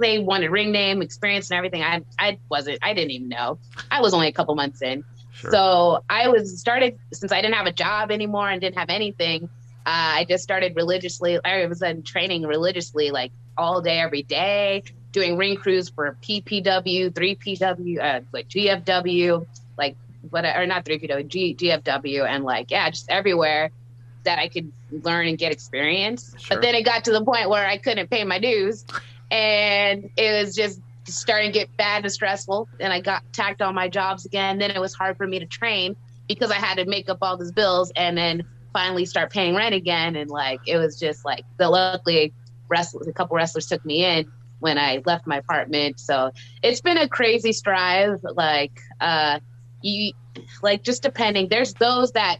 [0.00, 1.82] they wanted ring name, experience, and everything.
[1.82, 2.80] I I wasn't.
[2.82, 3.58] I didn't even know.
[3.88, 5.04] I was only a couple months in.
[5.32, 5.52] Sure.
[5.52, 9.44] So I was started since I didn't have a job anymore and didn't have anything.
[9.86, 11.38] Uh, I just started religiously.
[11.44, 14.82] I was in training religiously, like all day, every day,
[15.12, 19.46] doing ring crews for PPW, 3PW, uh, like GFW,
[19.78, 19.96] like
[20.30, 23.70] what or not 3PW, G, GFW, and like yeah, just everywhere
[24.24, 26.34] that I could learn and get experience.
[26.38, 26.56] Sure.
[26.56, 28.84] But then it got to the point where I couldn't pay my dues,
[29.30, 32.68] and it was just starting to get bad and stressful.
[32.80, 34.58] And I got tacked on my jobs again.
[34.58, 35.96] Then it was hard for me to train
[36.28, 39.74] because I had to make up all these bills and then finally start paying rent
[39.74, 40.16] again.
[40.16, 42.32] And like it was just like the luckily
[42.68, 45.98] wrestlers, a couple wrestlers took me in when I left my apartment.
[45.98, 46.30] So
[46.62, 48.20] it's been a crazy strive.
[48.22, 49.40] Like uh,
[49.82, 50.12] you
[50.62, 51.48] like just depending.
[51.48, 52.38] There's those that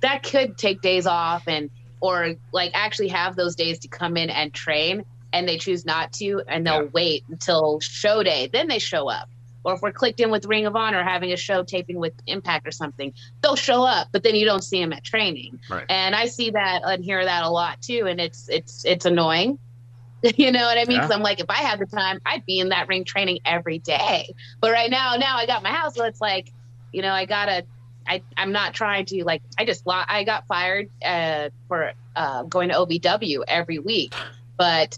[0.00, 4.30] that could take days off and or like actually have those days to come in
[4.30, 6.90] and train and they choose not to and they'll yeah.
[6.92, 8.48] wait until show day.
[8.52, 9.28] Then they show up.
[9.64, 12.68] Or if we're clicked in with ring of honor having a show taping with impact
[12.68, 15.58] or something they'll show up but then you don't see them at training.
[15.68, 15.84] Right.
[15.88, 19.58] and i see that and hear that a lot too and it's it's it's annoying
[20.36, 20.98] you know what I mean?
[20.98, 21.16] Because yeah.
[21.16, 24.34] I'm like, if I had the time, I'd be in that ring training every day.
[24.60, 26.52] But right now, now I got my house, so it's like,
[26.92, 27.64] you know, I gotta.
[28.08, 29.42] I I'm not trying to like.
[29.58, 34.14] I just I got fired uh, for uh, going to OVW every week,
[34.56, 34.96] but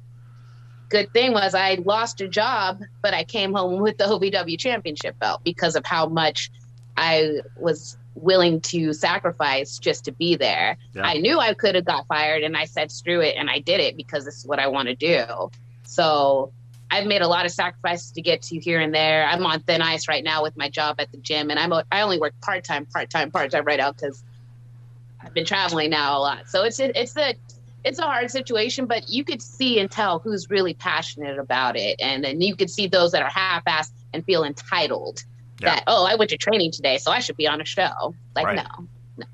[0.88, 5.18] good thing was I lost a job, but I came home with the OVW championship
[5.18, 6.50] belt because of how much
[6.96, 10.76] I was willing to sacrifice just to be there.
[10.94, 11.06] Yeah.
[11.06, 13.80] I knew I could have got fired and I said screw it and I did
[13.80, 15.50] it because this is what I want to do.
[15.84, 16.52] So
[16.90, 19.26] I've made a lot of sacrifices to get to here and there.
[19.26, 22.02] I'm on thin ice right now with my job at the gym and I'm I
[22.02, 24.22] only work part-time, part-time, part-time right now cuz
[25.20, 26.48] I've been traveling now a lot.
[26.48, 27.34] So it's it's a
[27.84, 32.00] it's a hard situation, but you could see and tell who's really passionate about it.
[32.00, 35.24] And then you could see those that are half-assed and feel entitled
[35.60, 35.76] yeah.
[35.76, 38.14] that oh I went to training today, so I should be on a show.
[38.34, 38.56] Like right.
[38.56, 39.26] no, no.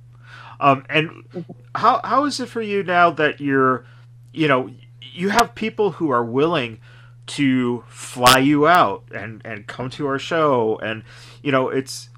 [0.61, 1.45] Um, and
[1.75, 3.85] how how is it for you now that you're,
[4.33, 4.71] you know,
[5.01, 6.79] you have people who are willing
[7.27, 11.03] to fly you out and and come to our show, and
[11.43, 12.09] you know it's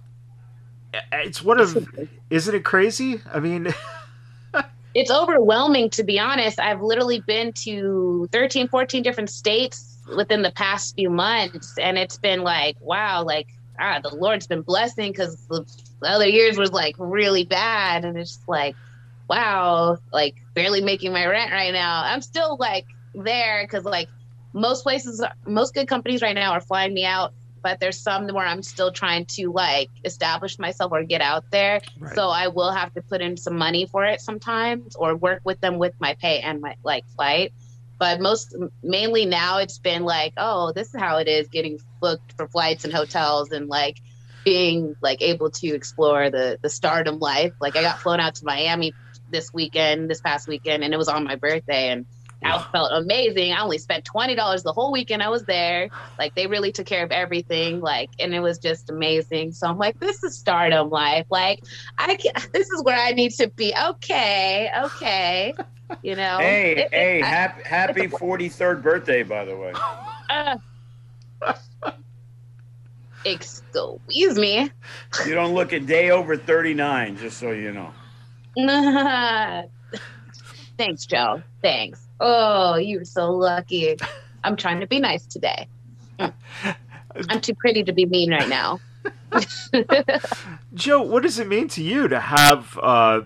[1.12, 1.88] it's one of
[2.30, 3.20] isn't it crazy?
[3.32, 3.72] I mean
[4.94, 6.58] it's overwhelming to be honest.
[6.60, 12.16] I've literally been to 13, 14 different states within the past few months and it's
[12.16, 13.48] been like wow, like
[13.78, 15.64] ah, the Lord's been blessing because the
[16.02, 18.76] other years was like really bad and it's like
[19.28, 22.02] wow, like barely making my rent right now.
[22.04, 24.08] I'm still like there because like
[24.52, 28.46] most places, most good companies right now are flying me out, but there's some where
[28.46, 31.80] I'm still trying to like establish myself or get out there.
[31.98, 32.14] Right.
[32.14, 35.60] So I will have to put in some money for it sometimes or work with
[35.60, 37.52] them with my pay and my like flight.
[37.98, 42.34] But most mainly now it's been like, oh, this is how it is getting booked
[42.36, 43.96] for flights and hotels and like
[44.44, 47.52] being like able to explore the the stardom life.
[47.60, 48.92] Like I got flown out to Miami
[49.30, 52.06] this weekend, this past weekend, and it was on my birthday, and
[52.54, 53.52] I felt amazing.
[53.52, 55.88] I only spent twenty dollars the whole weekend I was there.
[56.18, 57.80] Like they really took care of everything.
[57.80, 59.52] Like, and it was just amazing.
[59.52, 61.26] So I'm like, this is stardom life.
[61.30, 61.64] Like,
[61.98, 63.74] I can, this is where I need to be.
[63.90, 65.54] Okay, okay.
[66.02, 66.38] You know.
[66.38, 69.72] Hey, it, hey, it, happy happy forty third birthday, by the way.
[70.28, 70.56] Uh,
[73.24, 74.70] excuse me.
[75.26, 77.92] You don't look a day over thirty nine, just so you know.
[80.78, 81.42] Thanks, Joe.
[81.62, 82.05] Thanks.
[82.20, 83.96] Oh, you're so lucky.
[84.44, 85.68] I'm trying to be nice today.
[86.18, 88.80] I'm too pretty to be mean right now.
[90.74, 93.22] Joe, what does it mean to you to have uh,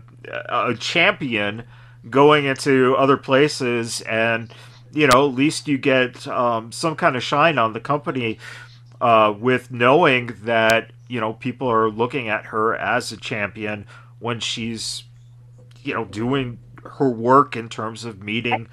[0.48, 1.64] a champion
[2.08, 4.52] going into other places and,
[4.92, 8.38] you know, at least you get um, some kind of shine on the company
[9.00, 13.86] uh, with knowing that, you know, people are looking at her as a champion
[14.18, 15.04] when she's
[15.82, 18.68] you know, doing her work in terms of meeting.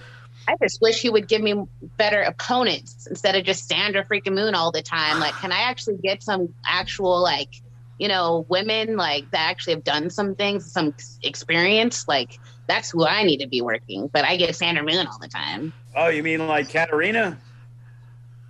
[0.48, 1.66] I, I just wish he would give me
[1.98, 5.20] better opponents instead of just Sandra freaking Moon all the time.
[5.20, 7.62] Like, can I actually get some actual like,
[8.00, 10.94] you know, women like that actually have done some things, some
[11.24, 12.08] experience?
[12.08, 14.08] Like, that's who I need to be working.
[14.08, 15.74] But I get Sandra Moon all the time.
[15.96, 17.38] Oh, you mean like Katarina?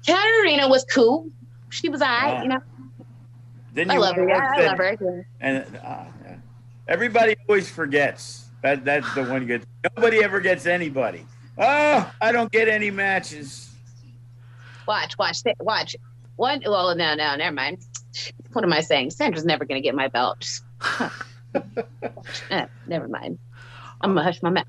[0.06, 1.30] Katarina was cool.
[1.70, 2.60] She was alright, you know.
[3.74, 4.28] Didn't I love her.
[4.28, 5.28] Yeah, I love her.
[5.40, 6.36] And uh, yeah.
[6.88, 9.64] everybody always forgets that that's the one good.
[9.96, 11.26] Nobody ever gets anybody.
[11.58, 13.74] Oh, I don't get any matches.
[14.88, 15.96] Watch, watch, watch.
[16.36, 16.62] One.
[16.66, 17.80] Well, no, no, never mind.
[18.54, 19.12] What am I saying?
[19.12, 20.48] Sandra's never going to get my belt.
[22.50, 23.40] eh, never mind.
[24.02, 24.66] I'm gonna hush my mouth.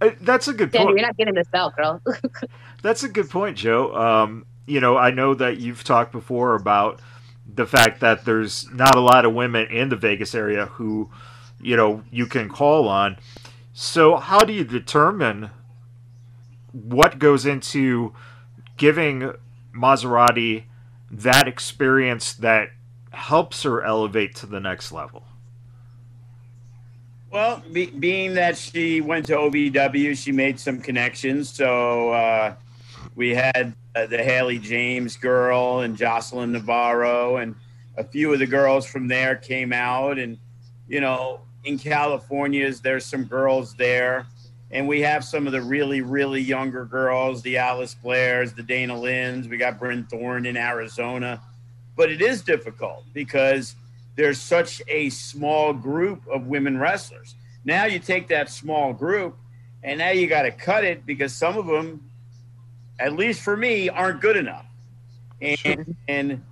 [0.00, 0.90] Uh, that's a good point.
[0.90, 2.02] You're not getting this belt, girl.
[2.82, 3.94] That's a good point, Joe.
[3.94, 7.00] Um, you know, I know that you've talked before about
[7.46, 11.10] the fact that there's not a lot of women in the Vegas area who
[11.60, 13.16] you know you can call on.
[13.72, 15.50] So how do you determine
[16.72, 18.12] what goes into
[18.76, 19.32] giving
[19.74, 20.64] Mazzerati
[21.10, 22.70] that experience that
[23.10, 25.24] helps her elevate to the next level?
[27.30, 31.48] Well, be, being that she went to OVW, she made some connections.
[31.48, 32.54] So uh,
[33.14, 37.54] we had uh, the Haley James girl and Jocelyn Navarro, and
[37.96, 40.18] a few of the girls from there came out.
[40.18, 40.38] And,
[40.88, 42.80] you know, in California's.
[42.80, 44.26] There's some girls there.
[44.72, 48.98] And we have some of the really, really younger girls, the Alice Blairs, the Dana
[48.98, 49.48] Lynn's.
[49.48, 51.42] We got Bryn Thorne in Arizona.
[51.96, 53.74] But it is difficult because
[54.14, 57.34] there's such a small group of women wrestlers.
[57.64, 59.36] Now you take that small group
[59.82, 62.10] and now you got to cut it because some of them,
[62.98, 64.66] at least for me, aren't good enough.
[65.40, 66.42] And, and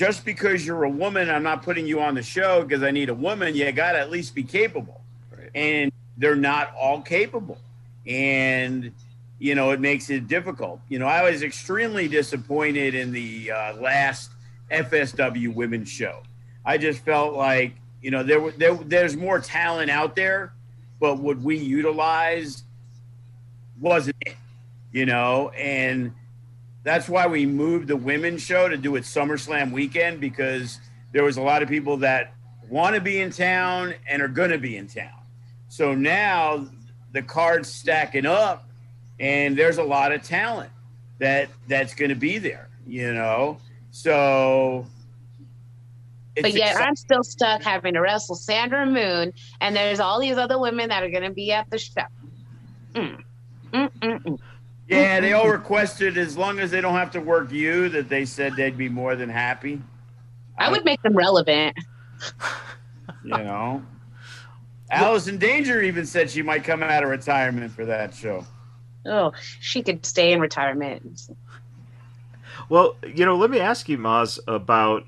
[0.00, 3.10] just because you're a woman, I'm not putting you on the show because I need
[3.10, 3.54] a woman.
[3.54, 5.02] You got to at least be capable.
[5.30, 5.50] Right.
[5.54, 7.58] And they're not all capable.
[8.06, 8.92] And,
[9.38, 10.80] you know, it makes it difficult.
[10.88, 14.30] You know, I was extremely disappointed in the uh, last
[14.70, 16.22] FSW women's show.
[16.64, 20.54] I just felt like, you know, there, there there's more talent out there,
[20.98, 22.64] but what we utilized
[23.78, 24.36] wasn't it,
[24.92, 26.14] you know, and
[26.82, 30.78] that's why we moved the women's show to do it SummerSlam weekend because
[31.12, 32.34] there was a lot of people that
[32.68, 35.10] want to be in town and are going to be in town.
[35.68, 36.66] So now
[37.12, 38.68] the cards stacking up,
[39.18, 40.70] and there's a lot of talent
[41.18, 42.68] that that's going to be there.
[42.86, 43.58] You know,
[43.90, 44.86] so.
[46.34, 46.88] but yet exciting.
[46.88, 51.02] I'm still stuck having to wrestle Sandra Moon, and there's all these other women that
[51.02, 52.02] are going to be at the show.
[52.94, 53.22] Mm.
[53.72, 54.38] Mm, mm, mm.
[54.90, 58.24] Yeah, they all requested as long as they don't have to work you that they
[58.24, 59.80] said they'd be more than happy.
[60.58, 61.76] I would make them relevant.
[63.22, 63.82] You know.
[64.90, 68.44] Allison Danger even said she might come out of retirement for that show.
[69.06, 71.28] Oh, she could stay in retirement.
[72.68, 75.04] Well, you know, let me ask you, Maz, about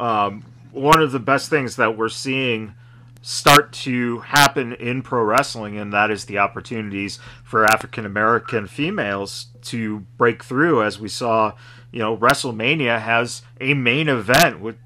[0.00, 2.74] um, one of the best things that we're seeing
[3.22, 9.46] start to happen in pro wrestling, and that is the opportunities for African American females
[9.62, 11.52] to break through, as we saw.
[11.92, 14.76] You know, WrestleMania has a main event with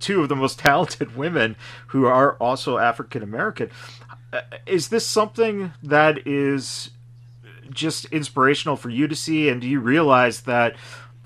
[0.00, 1.56] two of the most talented women
[1.88, 3.70] who are also African American.
[4.32, 6.90] Uh, is this something that is
[7.70, 9.48] just inspirational for you to see?
[9.48, 10.76] And do you realize that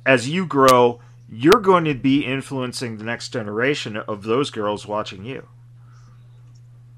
[0.04, 5.24] as you grow, you're going to be influencing the next generation of those girls watching
[5.24, 5.46] you?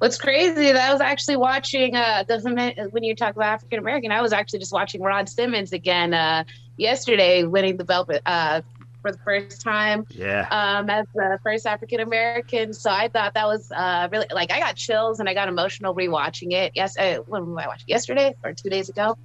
[0.02, 4.10] What's crazy that I was actually watching uh, the when you talk about African American,
[4.10, 6.42] I was actually just watching Ron Simmons again uh,
[6.76, 8.62] yesterday, winning the belt uh,
[9.00, 10.04] for the first time.
[10.10, 10.48] Yeah.
[10.50, 14.58] Um, as the first African American, so I thought that was uh, really like I
[14.58, 16.72] got chills and I got emotional rewatching it.
[16.74, 17.90] Yes, uh, when I watched it?
[17.90, 19.16] yesterday or two days ago,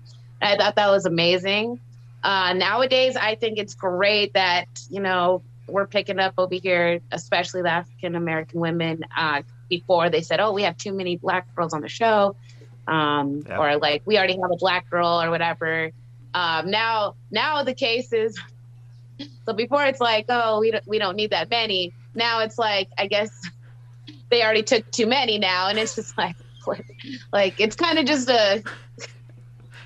[0.43, 1.79] I thought that was amazing.
[2.21, 7.63] Uh, nowadays, I think it's great that you know we're picking up over here, especially
[7.63, 9.03] the African American women.
[9.17, 12.35] Uh, before they said, "Oh, we have too many black girls on the show,"
[12.87, 13.57] um, yeah.
[13.57, 15.91] or like we already have a black girl or whatever.
[16.33, 18.37] Um, now, now the case is
[19.45, 21.93] so before it's like, oh, we don't, we don't need that many.
[22.13, 23.29] Now it's like, I guess
[24.29, 26.35] they already took too many now, and it's just like,
[27.31, 28.63] like it's kind of just a,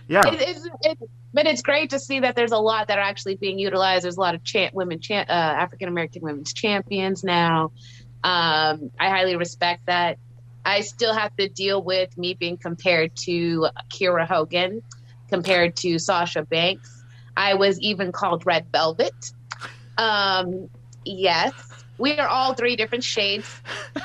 [0.08, 0.22] yeah.
[0.28, 1.02] It, it's, it's,
[1.34, 4.04] but it's great to see that there's a lot that are actually being utilized.
[4.04, 7.72] There's a lot of champ women, champ, uh, African American women's champions now.
[8.24, 10.18] Um, I highly respect that.
[10.64, 14.84] I still have to deal with me being compared to Kiera Hogan,
[15.28, 17.02] compared to Sasha Banks
[17.36, 19.32] I was even called Red Velvet.
[19.98, 20.70] Um,
[21.06, 21.54] yes,
[21.98, 23.50] we are all three different shades.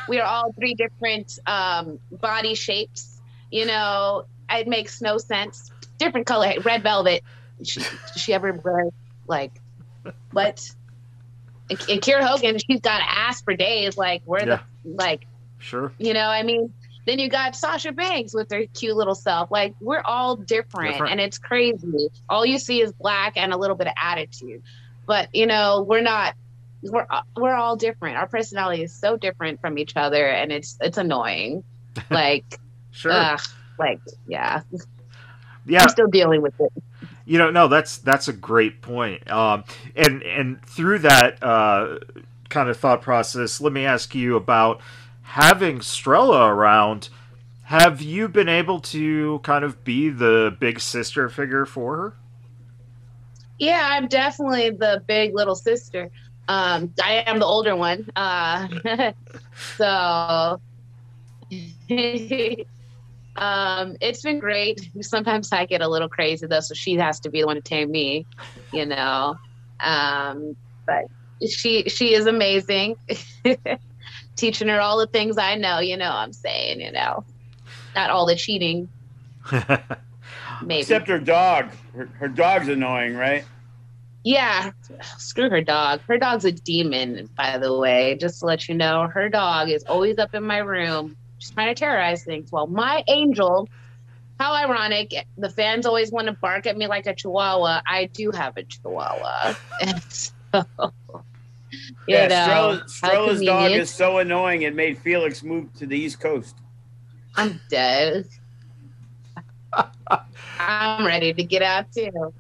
[0.09, 3.21] We are all three different um, body shapes.
[3.51, 5.71] You know, it makes no sense.
[5.99, 7.23] Different color, red velvet.
[7.63, 7.81] She,
[8.17, 8.91] she ever wear
[9.27, 9.61] like
[10.33, 10.71] what?
[11.69, 13.97] And, and Kiera Hogan, she's got ass for days.
[13.97, 14.61] Like, where yeah.
[14.85, 15.27] the like?
[15.59, 15.93] Sure.
[15.99, 16.73] You know, I mean,
[17.07, 19.51] then you got Sasha Banks with her cute little self.
[19.51, 22.09] Like we're all different, different, and it's crazy.
[22.29, 24.63] All you see is black and a little bit of attitude.
[25.07, 26.35] But you know, we're not.
[26.83, 27.07] We're
[27.37, 28.17] we're all different.
[28.17, 31.65] Our personality is so different from each other, and it's it's annoying.
[32.11, 32.61] Like,
[32.91, 33.11] sure.
[33.11, 33.41] Ugh,
[33.79, 34.61] like, yeah.
[35.65, 35.83] Yeah.
[35.83, 36.71] I'm still dealing with it.
[37.27, 39.29] You know, no, that's that's a great point.
[39.31, 39.65] Um,
[39.95, 41.99] and and through that uh,
[42.49, 44.81] kind of thought process, let me ask you about
[45.23, 47.09] having Strella around,
[47.65, 52.15] have you been able to kind of be the big sister figure for her?
[53.59, 56.11] Yeah, I'm definitely the big little sister.
[56.47, 58.09] Um, I am the older one.
[58.15, 58.69] Uh,
[59.77, 60.61] so
[63.37, 64.91] um, it's been great.
[65.01, 67.63] Sometimes I get a little crazy though, so she has to be the one to
[67.63, 68.27] tame me,
[68.73, 69.37] you know.
[69.81, 70.57] Um,
[70.87, 71.05] but
[71.47, 72.97] she she is amazing.
[74.37, 77.25] teaching her all the things I know, you know I'm saying, you know.
[77.95, 78.89] Not all the cheating.
[80.63, 80.81] Maybe.
[80.81, 81.71] Except her dog.
[81.95, 83.45] Her, her dog's annoying, right?
[84.25, 84.73] Yeah.
[85.19, 86.01] Screw her dog.
[86.09, 88.17] Her dog's a demon, by the way.
[88.21, 91.75] Just to let you know, her dog is always up in my room, just trying
[91.75, 92.51] to terrorize things.
[92.51, 93.69] Well, my angel,
[94.39, 95.15] how ironic.
[95.39, 97.83] The fans always want to bark at me like a chihuahua.
[97.87, 99.55] I do have a chihuahua.
[99.81, 100.65] and so
[102.07, 106.57] yeah, know, Strella's dog is so annoying it made Felix move to the East Coast.
[107.35, 108.27] I'm dead.
[110.59, 112.33] I'm ready to get out too.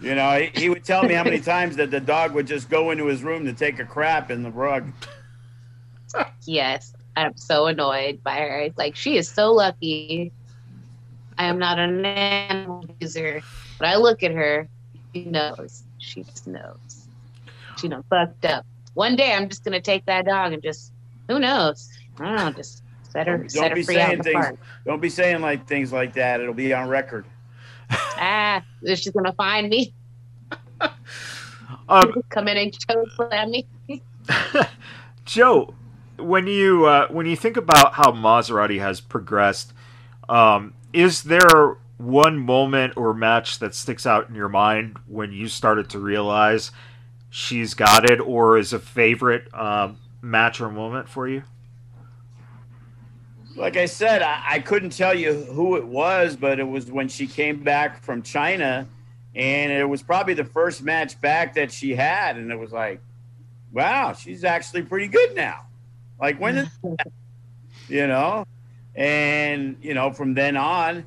[0.00, 2.70] You know, he, he, would tell me how many times that the dog would just
[2.70, 4.92] go into his room to take a crap in the rug.
[6.46, 6.94] Yes,
[7.26, 8.68] I'm so annoyed by her.
[8.76, 10.32] Like she is so lucky.
[11.36, 13.42] I am not an animal user,
[13.78, 14.68] but I look at her.
[15.14, 15.84] She knows.
[15.98, 17.08] She just knows
[17.82, 18.66] you know, fucked up.
[18.94, 20.92] One day I'm just gonna take that dog and just
[21.28, 21.88] who knows?
[22.18, 24.58] I don't know, just set her don't, set her free out things, park.
[24.84, 26.40] Don't be saying like things like that.
[26.40, 27.24] It'll be on record.
[27.90, 29.94] ah, is she gonna find me?
[31.88, 33.66] um, Come in and choke slam me.
[35.24, 35.74] Joe,
[36.18, 39.72] when you uh, when you think about how Mazzerati has progressed,
[40.28, 45.48] um, is there one moment or match that sticks out in your mind when you
[45.48, 46.70] started to realize
[47.30, 51.42] she's got it, or is a favorite um, match or moment for you?
[53.56, 57.08] Like I said, I, I, couldn't tell you who it was, but it was when
[57.08, 58.86] she came back from China,
[59.34, 63.00] and it was probably the first match back that she had, and it was like,
[63.72, 65.67] wow, she's actually pretty good now.
[66.20, 66.68] Like when, is
[67.88, 68.46] you know,
[68.94, 71.04] and you know from then on,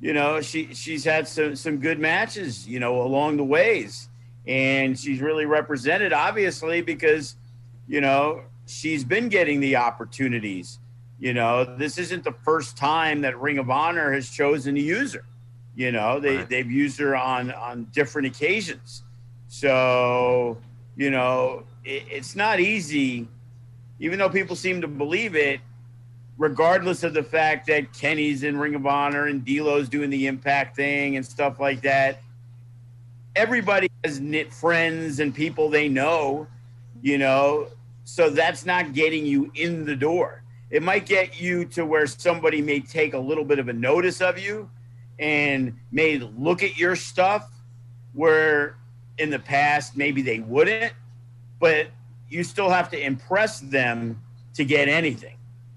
[0.00, 4.08] you know she she's had some some good matches, you know, along the ways
[4.44, 7.36] and she's really represented obviously because
[7.88, 10.78] you know, she's been getting the opportunities.
[11.18, 15.12] You know, this isn't the first time that Ring of Honor has chosen to use
[15.14, 15.24] her.
[15.74, 16.48] You know, they, Right.
[16.48, 19.02] they've used her on on different occasions.
[19.48, 20.58] So,
[20.96, 23.28] you know, it, it's not easy,
[24.02, 25.60] even though people seem to believe it,
[26.36, 30.74] regardless of the fact that Kenny's in Ring of Honor and D'Lo's doing the Impact
[30.74, 32.20] thing and stuff like that.
[33.36, 36.48] Everybody has knit friends and people they know,
[37.00, 37.68] you know,
[38.02, 40.42] so that's not getting you in the door.
[40.68, 44.20] It might get you to where somebody may take a little bit of a notice
[44.20, 44.68] of you
[45.20, 47.48] and may look at your stuff
[48.14, 48.76] where
[49.16, 50.92] in the past maybe they wouldn't,
[51.60, 51.86] but
[52.32, 54.20] you still have to impress them
[54.54, 55.36] to get anything.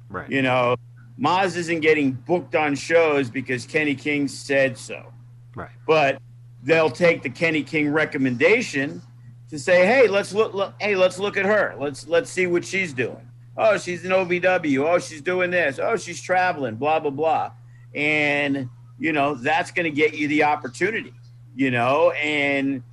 [0.10, 0.30] Right.
[0.30, 0.78] You know,
[1.20, 5.12] Maz isn't getting booked on shows because Kenny King said so.
[5.53, 5.70] Right.
[5.86, 6.22] But
[6.64, 9.01] they'll take the Kenny King recommendation
[9.49, 11.76] to say, "Hey, let's look, look hey, let's look at her.
[11.78, 13.30] Let's let's see what she's doing.
[13.58, 14.86] Oh, she's an OVW.
[14.88, 15.80] Oh, she's doing this.
[15.80, 17.51] Oh, she's traveling, blah blah blah."
[17.93, 21.14] And, you know, that's going to get you the opportunity,
[21.56, 22.84] you know, and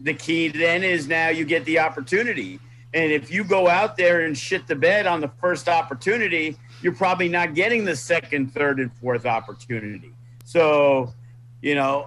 [0.00, 2.58] the key then is now you get the opportunity.
[2.94, 6.94] And if you go out there and shit the bed on the first opportunity, you're
[6.94, 10.12] probably not getting the second, third, and fourth opportunity.
[10.44, 11.12] So,
[11.60, 12.06] you know,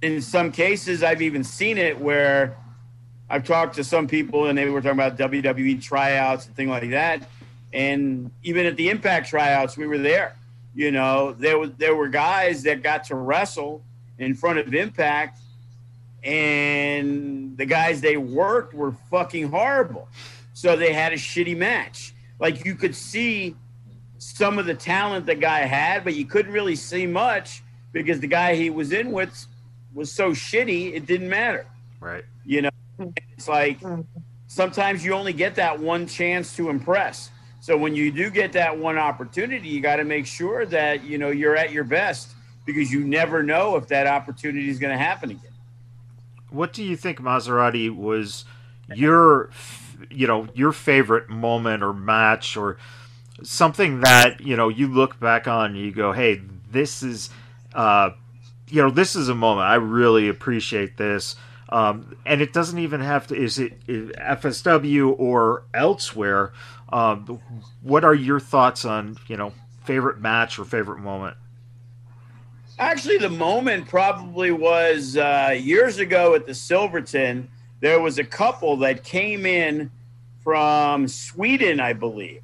[0.00, 2.56] in some cases, I've even seen it where
[3.28, 6.88] I've talked to some people and they were talking about WWE tryouts and things like
[6.90, 7.28] that.
[7.74, 10.36] And even at the Impact tryouts, we were there.
[10.74, 13.82] You know, there was there were guys that got to wrestle
[14.18, 15.40] in front of Impact
[16.22, 20.08] and the guys they worked were fucking horrible.
[20.54, 22.14] So they had a shitty match.
[22.40, 23.56] Like you could see
[24.18, 27.62] some of the talent the guy had, but you couldn't really see much
[27.92, 29.46] because the guy he was in with
[29.94, 31.66] was so shitty, it didn't matter.
[32.00, 32.24] Right.
[32.44, 32.70] You know,
[33.36, 34.02] it's like mm-hmm.
[34.46, 37.30] sometimes you only get that one chance to impress.
[37.60, 41.18] So when you do get that one opportunity, you got to make sure that you
[41.18, 42.30] know you're at your best
[42.64, 45.52] because you never know if that opportunity is going to happen again.
[46.50, 48.44] What do you think Mazzerati was
[48.94, 49.50] your
[50.10, 52.78] you know your favorite moment or match or
[53.42, 56.40] something that you know you look back on and you go hey
[56.70, 57.30] this is
[57.74, 58.10] uh
[58.70, 59.66] you know this is a moment.
[59.66, 61.36] I really appreciate this.
[61.70, 66.52] Um, and it doesn't even have to is it FSW or elsewhere?
[66.90, 67.40] Um,
[67.82, 69.52] what are your thoughts on you know
[69.84, 71.36] favorite match or favorite moment
[72.78, 77.48] Actually, the moment probably was uh, years ago at the Silverton.
[77.80, 79.90] There was a couple that came in
[80.44, 82.40] from Sweden, I believe,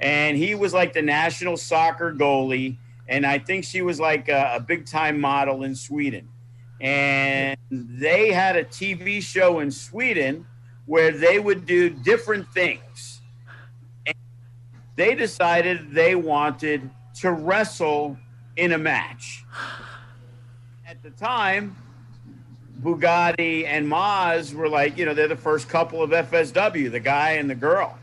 [0.00, 2.76] and he was like the national soccer goalie,
[3.08, 6.28] and I think she was like a, a big time model in Sweden.
[6.80, 10.46] And they had a TV show in Sweden
[10.86, 13.22] where they would do different things.
[14.06, 14.14] And
[14.94, 18.18] they decided they wanted to wrestle
[18.56, 19.44] in a match.
[20.86, 21.76] At the time,
[22.80, 27.32] Bugatti and Maz were like, you know, they're the first couple of FSW, the guy
[27.32, 27.98] and the girl.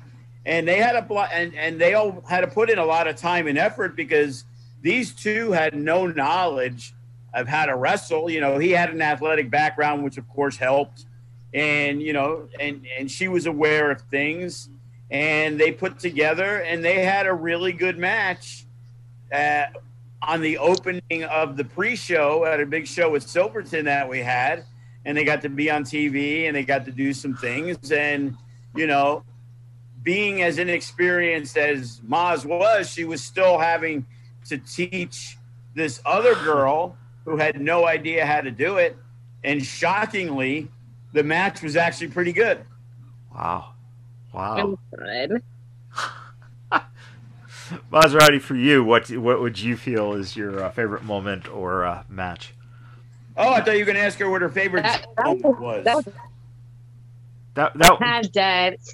[0.45, 3.15] And they had a and, and they all had to put in a lot of
[3.15, 4.43] time and effort because
[4.81, 6.93] these two had no knowledge
[7.33, 8.29] of how to wrestle.
[8.29, 11.05] You know, he had an athletic background, which of course helped.
[11.53, 14.69] And, you know, and, and she was aware of things.
[15.11, 18.65] And they put together and they had a really good match.
[19.31, 19.65] Uh,
[20.21, 24.65] on the opening of the pre-show at a big show with Silverton that we had,
[25.05, 27.91] and they got to be on TV and they got to do some things.
[27.91, 28.35] And
[28.75, 29.23] you know,
[30.03, 34.05] being as inexperienced as Maz was, she was still having
[34.45, 35.37] to teach
[35.75, 38.97] this other girl who had no idea how to do it.
[39.43, 40.67] And shockingly,
[41.13, 42.63] the match was actually pretty good.
[43.33, 43.73] wow
[44.33, 45.43] wow Good.
[47.91, 52.03] Mazzerati, for you, what what would you feel is your uh, favorite moment or uh,
[52.09, 52.53] match?
[53.37, 55.59] Oh, I thought you were going to ask her what her favorite That- that moment
[55.61, 55.85] was.
[55.85, 56.05] that was
[57.55, 58.77] That that I'm dead.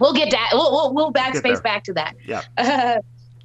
[0.00, 0.50] we'll get that.
[0.52, 2.14] We'll, we'll, we'll backspace back to that.
[2.26, 2.42] Yeah.
[2.58, 2.98] Uh,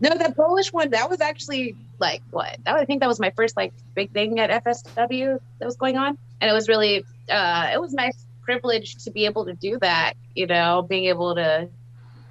[0.03, 2.57] no, the Polish one, that was actually like what?
[2.65, 5.95] That I think that was my first like big thing at FSW that was going
[5.95, 6.17] on.
[6.41, 10.13] And it was really, uh, it was nice privilege to be able to do that,
[10.33, 11.69] you know, being able to,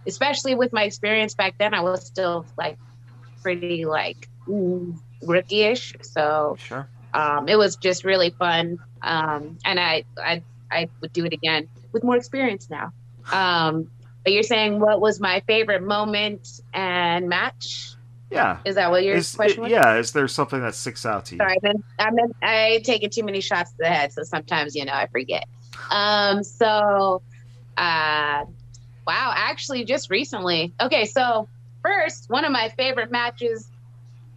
[0.06, 2.78] especially with my experience back then, I was still like
[3.42, 5.94] pretty like rookie-ish.
[6.02, 6.88] So, sure.
[7.14, 8.78] um, it was just really fun.
[9.02, 12.92] Um, and I, I, I would do it again with more experience now.
[13.32, 13.90] Um,
[14.24, 17.94] but you're saying what was my favorite moment and match?
[18.30, 18.58] Yeah.
[18.64, 19.70] Is that what your Is, question was?
[19.72, 19.96] yeah.
[19.96, 21.38] Is there something that sticks out to you?
[21.38, 24.84] Sorry, I've I've been, I taken too many shots to the head, so sometimes you
[24.84, 25.46] know I forget.
[25.90, 27.22] Um, so
[27.76, 28.44] Uh,
[29.10, 30.72] wow, actually, just recently.
[30.80, 31.48] Okay, so
[31.82, 33.68] first, one of my favorite matches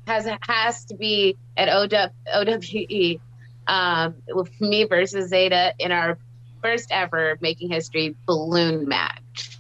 [0.08, 3.20] has has to be at OW, OWE
[3.68, 6.18] um, with me versus Zeta in our
[6.64, 9.60] first ever making history balloon match.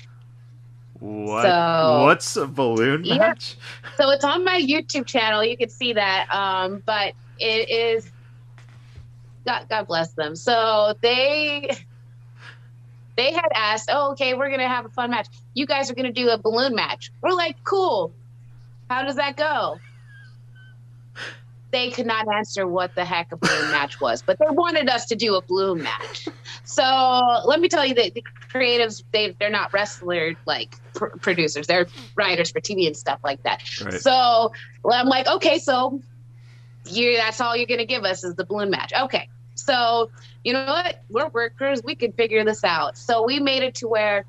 [0.99, 1.43] What?
[1.43, 3.17] So, What's a balloon yeah.
[3.17, 3.55] match?
[3.97, 5.43] So it's on my YouTube channel.
[5.43, 6.33] You can see that.
[6.33, 8.11] Um, but it is.
[9.45, 10.35] God, God bless them.
[10.35, 11.77] So they
[13.15, 15.27] they had asked, "Oh, okay, we're gonna have a fun match.
[15.53, 18.11] You guys are gonna do a balloon match." We're like, "Cool.
[18.89, 19.79] How does that go?"
[21.73, 25.07] they could not answer what the heck a balloon match was, but they wanted us
[25.07, 26.29] to do a balloon match.
[26.63, 26.83] So
[27.45, 31.87] let me tell you that the creatives they they're not wrestler like pr- producers; they're
[32.15, 33.61] writers for TV and stuff like that.
[33.83, 33.99] Right.
[33.99, 34.53] So
[34.83, 35.99] well, I'm like, okay, so
[36.85, 38.93] you that's all you're gonna give us is the balloon match.
[38.93, 40.11] Okay, so
[40.43, 41.03] you know what?
[41.09, 42.97] We're workers; we can figure this out.
[42.97, 44.25] So we made it to where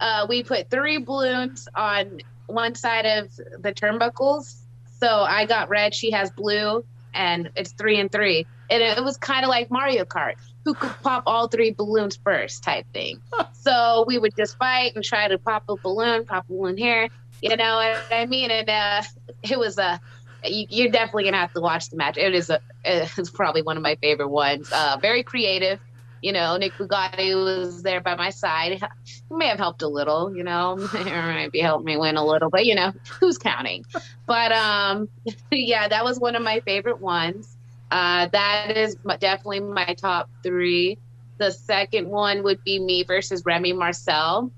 [0.00, 4.56] uh, we put three balloons on one side of the turnbuckles
[4.98, 8.46] so I got red, she has blue, and it's three and three.
[8.70, 10.34] And it was kind of like Mario Kart.
[10.64, 13.20] Who could pop all three balloons first type thing.
[13.52, 17.08] so we would just fight and try to pop a balloon, pop a balloon here.
[17.42, 18.50] You know what I mean?
[18.50, 19.02] And uh,
[19.42, 20.00] it was a.
[20.48, 22.16] You, are definitely gonna have to watch the match.
[22.16, 22.60] It is a.
[22.84, 24.70] It's probably one of my favorite ones.
[24.72, 25.80] Uh, very creative
[26.22, 28.82] you know, Nick Bugatti was there by my side.
[29.04, 32.66] He may have helped a little, you know, maybe helped me win a little, but
[32.66, 33.84] you know, who's counting?
[34.26, 35.08] But um,
[35.52, 37.56] yeah, that was one of my favorite ones.
[37.90, 40.98] Uh, that is definitely my top three.
[41.38, 44.50] The second one would be me versus Remy Marcel.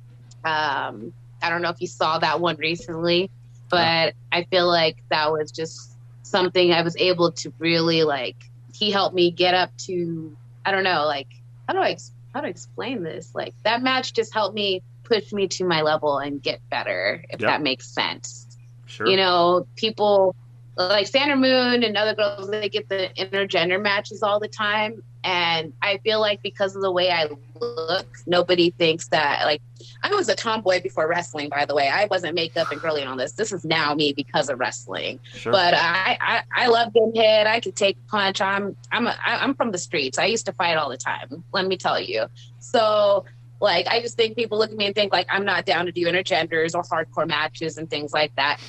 [0.44, 1.12] Um,
[1.42, 3.30] I don't know if you saw that one recently,
[3.68, 5.92] but I feel like that was just
[6.22, 8.36] something I was able to really like.
[8.74, 11.28] He helped me get up to I don't know, like
[11.66, 11.96] how do I
[12.34, 13.34] how to explain this?
[13.34, 17.40] Like that match just helped me push me to my level and get better, if
[17.40, 17.48] yep.
[17.48, 18.46] that makes sense.
[18.86, 19.06] Sure.
[19.06, 20.34] You know, people
[20.78, 25.02] like Sandra Moon and other girls, they get the intergender matches all the time.
[25.24, 27.28] And I feel like because of the way I
[27.60, 29.60] look, nobody thinks that like
[30.04, 31.88] I was a tomboy before wrestling, by the way.
[31.88, 33.32] I wasn't makeup and girly and all this.
[33.32, 35.18] This is now me because of wrestling.
[35.34, 35.50] Sure.
[35.50, 37.48] But I, I, I love getting hit.
[37.48, 38.40] I can take punch.
[38.40, 40.18] I'm I'm a, I'm from the streets.
[40.18, 41.42] I used to fight all the time.
[41.52, 42.26] Let me tell you.
[42.60, 43.24] So
[43.60, 45.92] like I just think people look at me and think like I'm not down to
[45.92, 48.60] do intergenders or hardcore matches and things like that.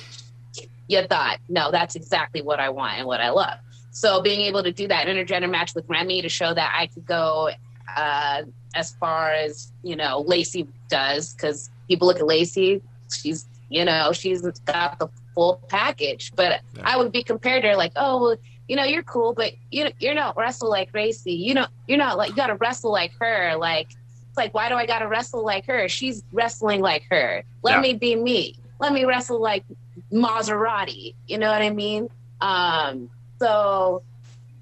[0.90, 3.58] You thought, no, that's exactly what I want and what I love.
[3.92, 7.06] So being able to do that intergender match with Remy to show that I could
[7.06, 7.50] go
[7.96, 8.42] uh,
[8.74, 14.10] as far as you know Lacey does, because people look at Lacey, she's you know
[14.12, 16.32] she's got the full package.
[16.34, 16.82] But yeah.
[16.82, 18.36] I would be compared to her like, oh, well,
[18.68, 21.34] you know, you're cool, but you you're not wrestle like Lacey.
[21.34, 23.56] You know, you're not like you got to wrestle like her.
[23.56, 23.88] Like
[24.28, 25.88] it's like why do I got to wrestle like her?
[25.88, 27.42] She's wrestling like her.
[27.62, 27.80] Let yeah.
[27.80, 28.56] me be me.
[28.78, 29.64] Let me wrestle like
[30.12, 31.14] Mazzerati.
[31.26, 32.08] You know what I mean?
[32.40, 33.10] Um,
[33.40, 34.02] so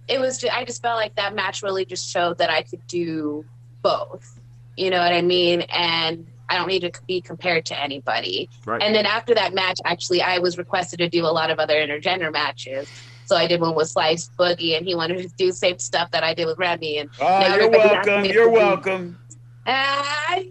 [0.08, 2.86] it was just, I just felt like that match really just showed that I could
[2.86, 3.44] do
[3.82, 4.40] both.
[4.76, 5.62] You know what I mean?
[5.62, 8.48] And I don't need to be compared to anybody.
[8.64, 8.82] Right.
[8.82, 11.74] And then after that match, actually, I was requested to do a lot of other
[11.74, 12.88] intergender matches.
[13.26, 16.10] So I did one with Slice Boogie, and he wanted to do the same stuff
[16.12, 16.98] that I did with Remy.
[16.98, 18.24] And oh, you're welcome.
[18.24, 19.18] You're welcome.
[19.66, 20.48] I,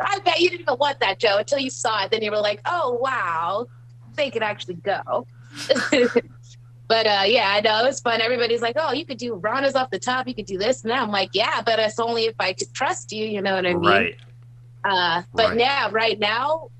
[0.00, 2.10] I bet you didn't even want that, Joe, until you saw it.
[2.10, 3.66] Then you were like, "Oh wow,
[4.16, 5.26] they could actually go."
[6.88, 8.20] But uh, yeah, I know it was fun.
[8.20, 10.28] Everybody's like, "Oh, you could do Ronda's off the top.
[10.28, 13.12] You could do this." And I'm like, "Yeah, but it's only if I could trust
[13.12, 13.82] you." You know what I mean?
[13.82, 14.16] Right.
[14.84, 15.56] Uh, but right.
[15.56, 16.70] now, right now,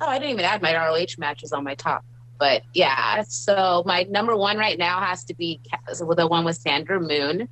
[0.00, 2.04] oh, I didn't even add my ROH matches on my top.
[2.38, 7.00] But yeah, so my number one right now has to be the one with Sandra
[7.00, 7.48] Moon.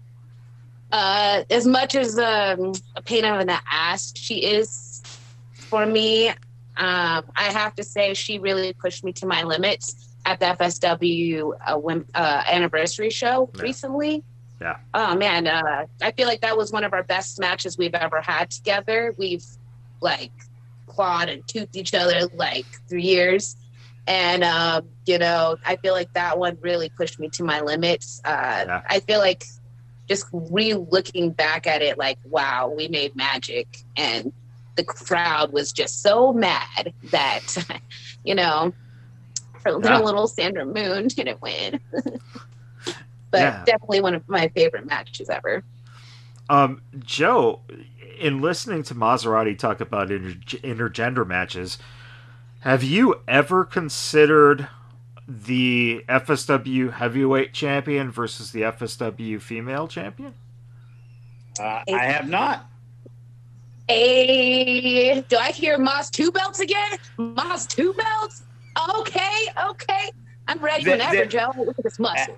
[0.92, 5.02] Uh, as much as um, a pain in the ass she is
[5.56, 6.30] for me,
[6.76, 11.52] um, I have to say she really pushed me to my limits at the FSW
[11.66, 13.62] uh, uh, anniversary show yeah.
[13.62, 14.24] recently.
[14.60, 14.76] Yeah.
[14.92, 18.20] Oh man, uh, I feel like that was one of our best matches we've ever
[18.20, 19.14] had together.
[19.18, 19.44] We've
[20.00, 20.32] like
[20.86, 23.56] clawed and toothed each other like three years,
[24.06, 28.20] and um, you know, I feel like that one really pushed me to my limits.
[28.24, 28.82] Uh, yeah.
[28.88, 29.44] I feel like
[30.08, 34.32] just re-looking back at it, like wow, we made magic, and
[34.76, 37.80] the crowd was just so mad that
[38.24, 38.72] you know
[39.60, 39.98] for yeah.
[39.98, 41.80] little Sandra Moon didn't win.
[43.30, 43.64] but yeah.
[43.64, 45.64] definitely one of my favorite matches ever.
[46.48, 47.60] Um, Joe,
[48.20, 51.78] in listening to Mazzerati talk about inter- intergender matches,
[52.60, 54.68] have you ever considered
[55.26, 60.34] the FSW heavyweight champion versus the FSW female champion?
[61.58, 62.66] Uh, I have not.
[63.88, 66.98] Hey, do I hear Maz two belts again?
[67.18, 68.42] Maz two belts?
[68.98, 70.10] Okay, okay.
[70.48, 71.52] I'm ready The- whenever, the- Joe.
[71.56, 72.36] Look at this muscle.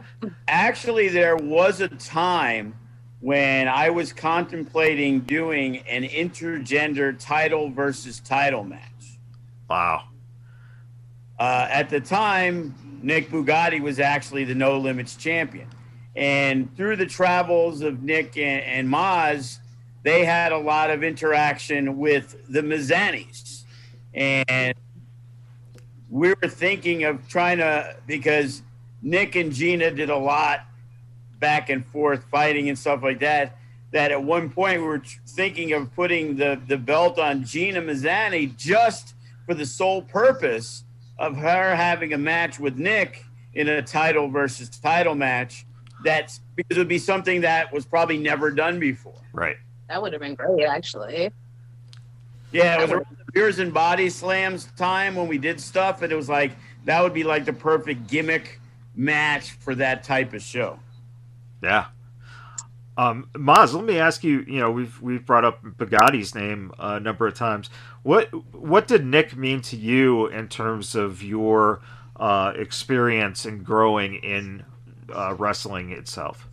[0.49, 2.75] Actually, there was a time
[3.21, 8.81] when I was contemplating doing an intergender title versus title match.
[9.71, 10.05] Wow.
[11.39, 15.69] Uh, at the time, Nick Bugatti was actually the No Limits champion.
[16.15, 19.59] And through the travels of Nick and, and Maz,
[20.07, 23.65] they had a lot of interaction with the Mizzanis.
[24.15, 24.75] And
[26.09, 28.63] we were thinking of trying to, because
[29.03, 30.61] Nick and Gina did a lot
[31.41, 33.57] back and forth fighting and stuff like that,
[33.91, 38.57] that at one point we were thinking of putting the, the belt on Gina Mazzani
[38.57, 39.15] just
[39.45, 40.85] for the sole purpose
[41.19, 43.25] of her having a match with Nick
[43.55, 45.67] in a title versus title match.
[46.05, 49.21] That's because it would be something that was probably never done before.
[49.33, 49.57] Right.
[49.89, 51.31] That would have been great, actually.
[52.53, 56.13] Yeah, it was around the Beers and Body Slams time when we did stuff, and
[56.13, 56.53] it was like
[56.85, 58.61] that would be like the perfect gimmick
[58.95, 60.79] match for that type of show.
[61.63, 61.87] Yeah.
[62.99, 64.41] Um, Maz, let me ask you.
[64.49, 67.69] You know, we've we've brought up Bugatti's name a number of times.
[68.03, 71.81] What what did Nick mean to you in terms of your
[72.17, 74.65] uh, experience and growing in
[75.15, 76.49] uh, wrestling itself?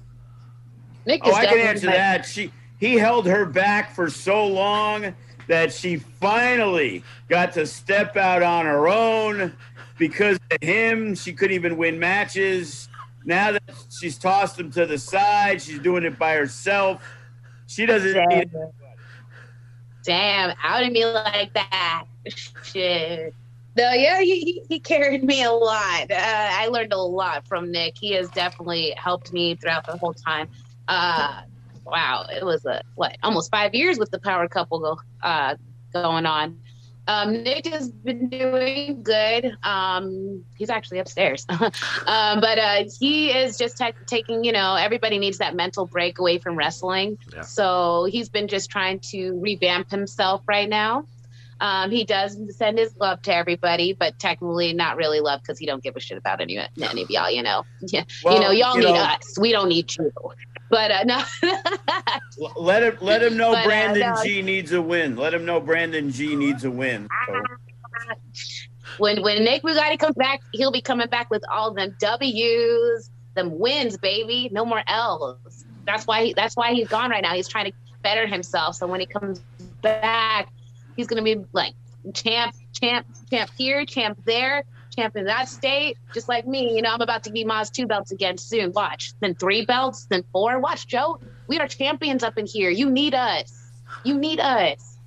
[1.06, 2.26] Nick Oh, is I can answer my- that.
[2.26, 2.52] She
[2.84, 5.16] he held her back for so long
[5.48, 9.56] that she finally got to step out on her own
[9.98, 11.16] because of him.
[11.16, 12.90] She couldn't even win matches.
[13.24, 17.02] Now that she's tossed him to the side, she's doing it by herself.
[17.68, 18.72] She doesn't need Damn.
[20.04, 22.04] Damn, outed me like that.
[22.64, 23.34] Shit.
[23.78, 26.12] No, yeah, he, he, he carried me a lot.
[26.12, 27.98] Uh, I learned a lot from Nick.
[27.98, 30.50] He has definitely helped me throughout the whole time.
[30.90, 31.44] Uh,
[31.86, 35.56] wow, it was a what almost five years with the power couple uh,
[35.94, 36.60] going on.
[37.06, 39.58] Um, Nick has been doing good.
[39.64, 41.60] Um, he's actually upstairs, um,
[42.06, 44.44] but uh, he is just ta- taking.
[44.46, 47.18] You know, everybody needs that mental break away from wrestling.
[47.34, 47.42] Yeah.
[47.42, 51.06] So he's been just trying to revamp himself right now.
[51.64, 55.66] Um, he does send his love to everybody, but technically not really love because he
[55.66, 57.32] don't give a shit about any, any of y'all.
[57.32, 59.38] You know, yeah, Well, you know, y'all you need know- us.
[59.40, 60.12] We don't need you.
[60.70, 61.24] But uh, no,
[62.58, 64.24] Let him let him know But, uh, Brandon no.
[64.24, 65.16] G needs a win.
[65.16, 67.08] Let him know Brandon G needs a win.
[67.28, 67.42] So,
[68.98, 73.58] when when Nick Bugatti comes back, he'll be coming back with all them W's, them
[73.60, 74.50] wins, baby.
[74.52, 75.64] No more L's.
[75.86, 77.34] That's why he, that's why he's gone right now.
[77.36, 78.76] He's trying to better himself.
[78.76, 79.42] So when he comes
[79.82, 80.50] back,
[80.96, 81.74] he's gonna be like
[82.14, 84.64] champ, champ, champ here, champ there,
[84.96, 85.98] champ in that state.
[86.14, 88.72] Just like me, you know, I'm about to be Maz two belts again soon.
[88.72, 89.14] Watch.
[89.20, 90.60] Then three belts, then four.
[90.60, 91.20] Watch, Joe.
[91.48, 92.70] We are champions up in here.
[92.70, 93.72] You need us.
[94.04, 94.98] You need us.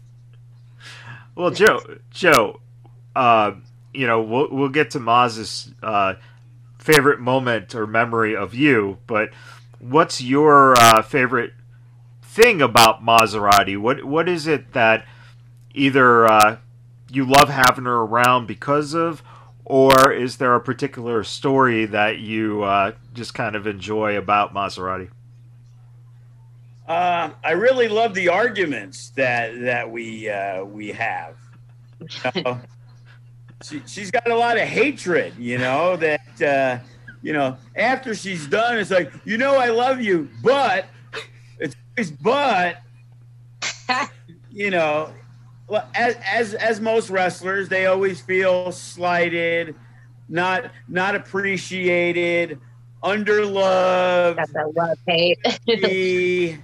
[1.35, 1.81] Well, Joe,
[2.11, 2.61] Joe,
[3.15, 3.53] uh,
[3.93, 6.15] you know, we'll we'll get to Maz's uh,
[6.79, 9.31] favorite moment or memory of you, but
[9.79, 11.53] what's your uh, favorite
[12.23, 13.79] thing about Mazzerati?
[13.79, 15.07] What what is it that
[15.77, 16.57] either uh,
[17.11, 19.23] you love having her around because of,
[19.65, 25.11] or is there a particular story that you uh, just kind of enjoy about Mazzerati?
[26.89, 31.37] uh, I really love the arguments that that we uh, we have.
[32.35, 32.61] You know,
[33.63, 36.79] she, she's got a lot of hatred, you know, that, uh,
[37.23, 40.87] you know, after she's done, it's like, you know, I love you, but
[41.59, 42.83] it's always but,
[44.51, 45.11] you know,
[45.69, 49.75] well, as, as, as most wrestlers, they always feel slighted,
[50.29, 52.61] not, not appreciated,
[53.03, 55.39] underloved That's that love hate.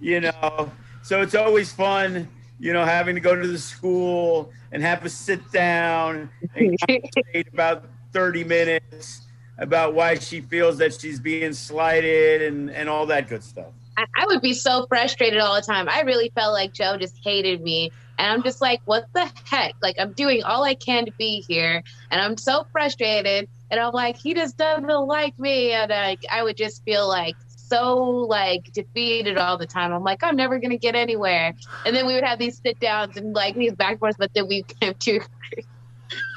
[0.00, 0.70] you know.
[1.02, 2.28] So it's always fun,
[2.58, 7.48] you know, having to go to the school and have a sit down and conversate
[7.52, 9.22] about 30 minutes
[9.58, 13.72] about why she feels that she's being slighted and, and all that good stuff.
[13.96, 15.88] I, I would be so frustrated all the time.
[15.88, 17.90] I really felt like Joe just hated me.
[18.18, 19.74] And I'm just like, what the heck?
[19.80, 21.82] Like, I'm doing all I can to be here.
[22.10, 23.48] And I'm so frustrated.
[23.70, 25.72] And I'm like, he just doesn't like me.
[25.72, 27.36] And like, I would just feel like
[27.68, 29.92] so like defeated all the time.
[29.92, 31.54] I'm like, I'm never going to get anywhere.
[31.86, 34.32] And then we would have these sit downs and like these back and forth, but
[34.34, 35.20] then we came to.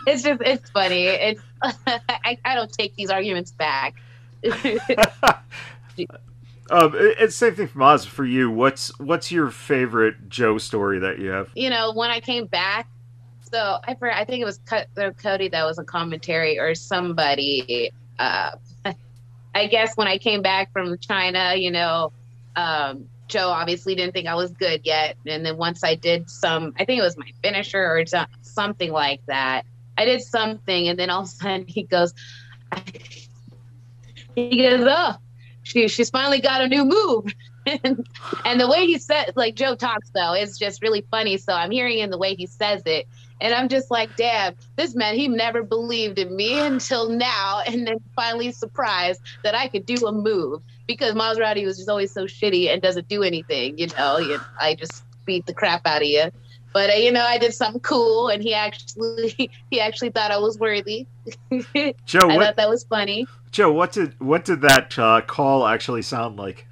[0.05, 1.05] It's just, it's funny.
[1.05, 3.95] It's, I, I don't take these arguments back.
[6.71, 8.49] Um, it's same thing from Oz for you.
[8.49, 11.49] What's what's your favorite Joe story that you have?
[11.53, 12.87] you know, when I came back,
[13.41, 14.59] so I I think it was
[15.21, 17.91] Cody that was a commentary or somebody.
[18.17, 18.51] Uh,
[19.55, 22.13] I guess when I came back from China, you know,
[22.55, 25.17] um, Joe obviously didn't think I was good yet.
[25.25, 28.05] And then once I did some, I think it was my finisher or
[28.43, 29.65] something like that.
[29.97, 32.13] I did something, and then all of a sudden he goes,
[34.35, 35.15] he goes, oh,
[35.63, 37.33] she she's finally got a new move.
[37.83, 38.05] and,
[38.45, 41.37] and the way he said, like Joe talks though, is just really funny.
[41.37, 43.07] So I'm hearing in the way he says it,
[43.39, 47.85] and I'm just like, damn, this man, he never believed in me until now, and
[47.87, 52.25] then finally surprised that I could do a move because Mazzerati was just always so
[52.25, 53.77] shitty and doesn't do anything.
[53.77, 54.19] You know,
[54.59, 56.31] I just beat the crap out of you.
[56.73, 60.37] But uh, you know, I did something cool, and he actually he actually thought I
[60.37, 61.07] was worthy.
[62.05, 63.27] Joe, I what, thought that was funny.
[63.51, 66.67] Joe, what did what did that uh, call actually sound like?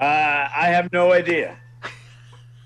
[0.00, 1.56] Uh, I have no idea.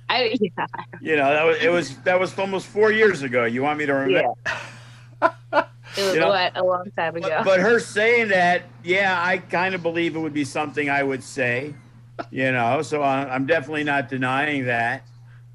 [0.09, 0.67] I, yeah.
[1.01, 3.45] You know, that was it was that was almost four years ago.
[3.45, 4.35] You want me to remember?
[5.23, 5.65] Yeah.
[5.95, 7.29] It was You know, what, a long time ago.
[7.29, 11.03] But, but her saying that, yeah, I kind of believe it would be something I
[11.03, 11.75] would say.
[12.31, 15.03] You know, so I- I'm definitely not denying that.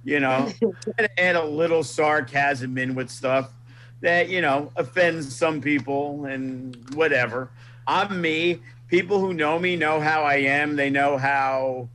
[0.07, 0.49] You know,
[0.97, 3.51] and add a little sarcasm in with stuff
[3.99, 7.51] that you know offends some people and whatever.
[7.85, 8.61] I'm me.
[8.87, 10.77] People who know me know how I am.
[10.77, 11.89] They know how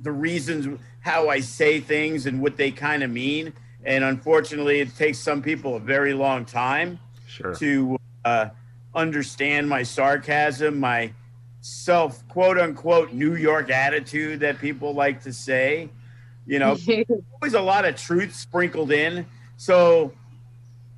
[0.00, 3.52] the reasons how I say things and what they kind of mean.
[3.84, 7.54] And unfortunately, it takes some people a very long time Sure.
[7.56, 8.48] to uh,
[8.94, 11.12] understand my sarcasm, my
[11.68, 15.90] self quote unquote New York attitude that people like to say.
[16.46, 16.76] You know,
[17.34, 19.26] always a lot of truth sprinkled in.
[19.56, 20.12] So,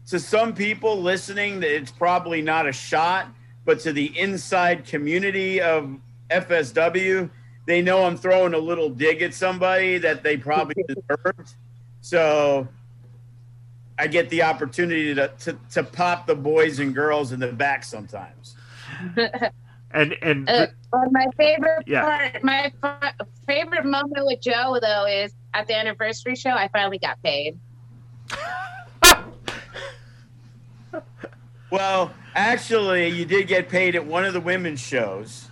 [0.09, 3.29] to some people listening, it's probably not a shot,
[3.65, 5.99] but to the inside community of
[6.31, 7.31] FSW,
[7.67, 11.55] they know I'm throwing a little dig at somebody that they probably deserved.
[12.01, 12.69] So,
[13.99, 17.85] I get the opportunity to, to, to pop the boys and girls in the back
[17.85, 18.57] sometimes.
[19.93, 22.03] And and Uh, but my favorite Yeah.
[22.03, 23.15] part, my fa-
[23.47, 26.51] favorite moment with Joe though is at the anniversary show.
[26.51, 27.59] I finally got paid.
[31.71, 35.47] Well, actually, you did get paid at one of the women's shows.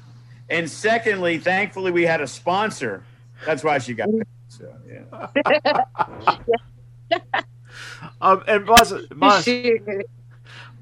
[0.51, 3.05] And secondly, thankfully, we had a sponsor.
[3.47, 4.27] That's why she got paid.
[4.49, 5.29] So, yeah.
[8.21, 10.03] um and Maz, Maz,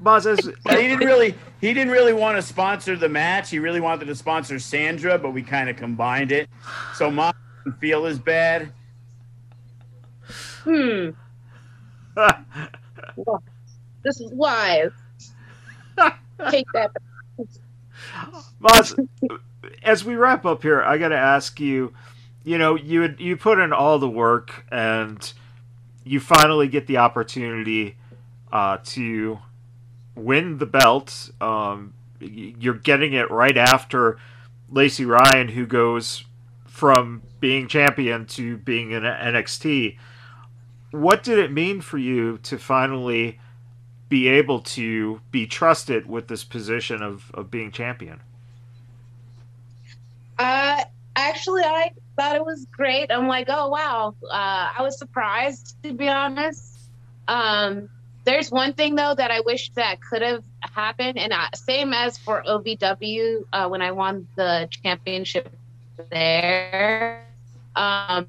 [0.02, 3.50] Maz, as, But he didn't really he didn't really want to sponsor the match.
[3.50, 6.48] He really wanted to sponsor Sandra, but we kind of combined it.
[6.94, 8.72] So mom didn't feel as bad.
[10.64, 11.10] hmm,
[14.02, 14.90] this is wise.
[16.50, 16.90] Take that.
[18.60, 19.08] Maz,
[19.82, 21.94] as we wrap up here, I got to ask you.
[22.44, 25.32] You know, you had, you put in all the work, and
[26.04, 27.96] you finally get the opportunity
[28.52, 29.40] uh, to
[30.16, 31.30] win the belt.
[31.40, 34.18] Um, you're getting it right after
[34.68, 36.24] Lacey Ryan, who goes
[36.66, 39.96] from being champion to being in NXT.
[40.90, 43.38] What did it mean for you to finally
[44.08, 48.20] be able to be trusted with this position of, of being champion?
[50.38, 50.82] Uh,
[51.16, 53.10] actually, I thought it was great.
[53.10, 54.14] I'm like, oh wow.
[54.22, 56.78] Uh, I was surprised to be honest.
[57.28, 57.88] Um,
[58.26, 62.18] there's one thing though that I wish that could have happened, and uh, same as
[62.18, 65.50] for OVW uh, when I won the championship
[66.10, 67.24] there.
[67.76, 68.26] Um,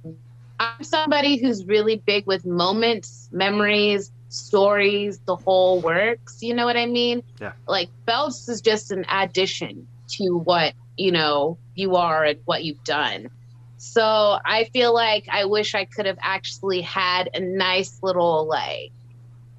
[0.60, 6.42] I'm somebody who's really big with moments, memories, stories, the whole works.
[6.42, 7.24] You know what I mean?
[7.42, 7.54] Yeah.
[7.68, 12.84] Like belts is just an addition to what you know you are and what you've
[12.84, 13.30] done.
[13.78, 14.04] So
[14.44, 18.92] I feel like I wish I could have actually had a nice little like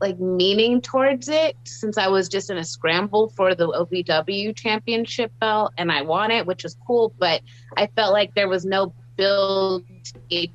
[0.00, 5.32] like meaning towards it since I was just in a scramble for the OVW championship
[5.40, 7.42] belt and I won it, which was cool, but
[7.76, 10.48] I felt like there was no build to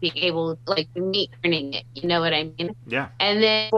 [0.00, 1.84] be able like me earning it.
[1.94, 2.74] You know what I mean?
[2.86, 3.08] Yeah.
[3.20, 3.70] And then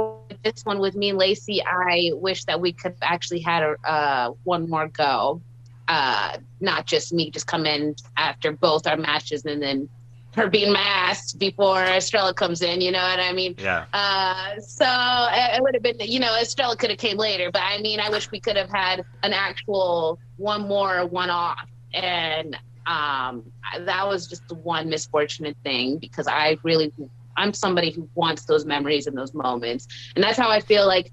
[0.42, 3.76] this one with me and Lacey, I wish that we could have actually had a
[3.88, 5.40] uh, one more go.
[5.88, 9.88] Uh, not just me just come in after both our matches and then
[10.36, 13.54] her being masked before Estrella comes in, you know what I mean?
[13.58, 13.86] Yeah.
[13.92, 17.80] Uh, so it, would have been, you know, Estrella could have came later, but I
[17.80, 21.68] mean, I wish we could have had an actual one more one off.
[21.92, 23.50] And um,
[23.80, 26.92] that was just the one misfortunate thing because I really,
[27.36, 29.88] I'm somebody who wants those memories and those moments.
[30.14, 31.10] And that's how I feel like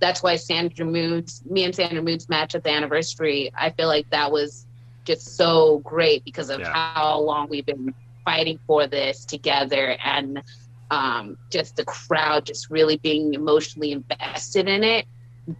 [0.00, 4.08] that's why Sandra Moon's, me and Sandra Moon's match at the anniversary, I feel like
[4.10, 4.66] that was
[5.04, 6.72] just so great because of Yeah.
[6.72, 7.94] how long we've been
[8.24, 10.42] fighting for this together and
[10.90, 15.06] um, just the crowd just really being emotionally invested in it.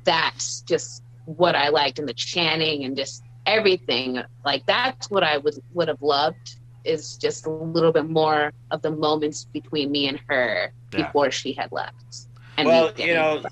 [0.04, 4.22] That's just what I liked and the chanting and just everything.
[4.44, 8.82] Like that's what I would would have loved is just a little bit more of
[8.82, 11.06] the moments between me and her Yeah.
[11.06, 12.28] before she had left.
[12.56, 13.42] And well, you know,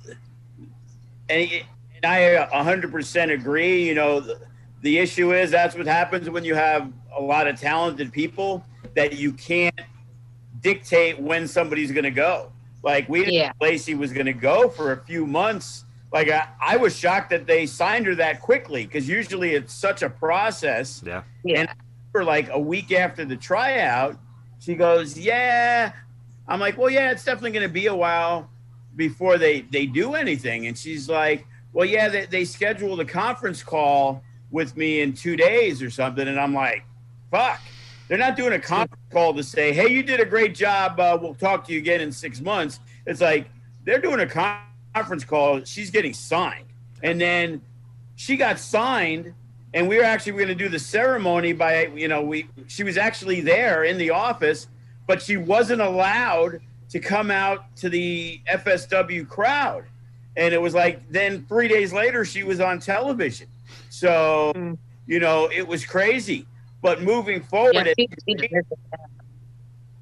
[1.29, 3.89] and, and I 100% agree.
[3.89, 4.39] You know, the,
[4.83, 8.65] the issue is that's what happens when you have a lot of talented people
[8.95, 9.79] that you can't
[10.61, 12.53] dictate when somebody's going to go.
[12.83, 13.49] Like we didn't Yeah.
[13.61, 15.85] know Lacey was going to go for a few months.
[16.13, 20.03] Like I, I was shocked that they signed her that quickly because usually it's such
[20.03, 21.03] a process.
[21.05, 21.23] Yeah.
[21.45, 21.61] yeah.
[21.61, 21.69] and-
[22.13, 24.19] For like a week after the tryout,
[24.61, 25.93] she goes, "Yeah."
[26.47, 28.51] I'm like, "Well, yeah, it's definitely going to be a while
[28.97, 33.63] before they they do anything." And she's like, "Well, yeah, they, they scheduled a conference
[33.63, 36.85] call with me in two days or something." And I'm like,
[37.31, 37.61] "Fuck."
[38.09, 40.99] They're not doing a conference call to say, "Hey, you did a great job.
[41.01, 43.49] Uh, we'll talk to you again in six months." It's like
[43.85, 45.65] they're doing a conference call.
[45.65, 46.67] She's getting signed,
[47.03, 47.63] and then
[48.17, 49.33] she got signed,
[49.73, 52.97] and we were actually going to do the ceremony by you know we she was
[52.99, 54.69] actually there in the office,
[55.07, 56.61] but she wasn't allowed
[56.91, 59.85] to come out to the FSW crowd,
[60.37, 63.49] and it was like then three days later she was on television,
[63.89, 64.77] so Mm.
[65.07, 66.47] you know it was crazy.
[66.83, 68.79] But moving forward, Yeah, it- she- she deserves it.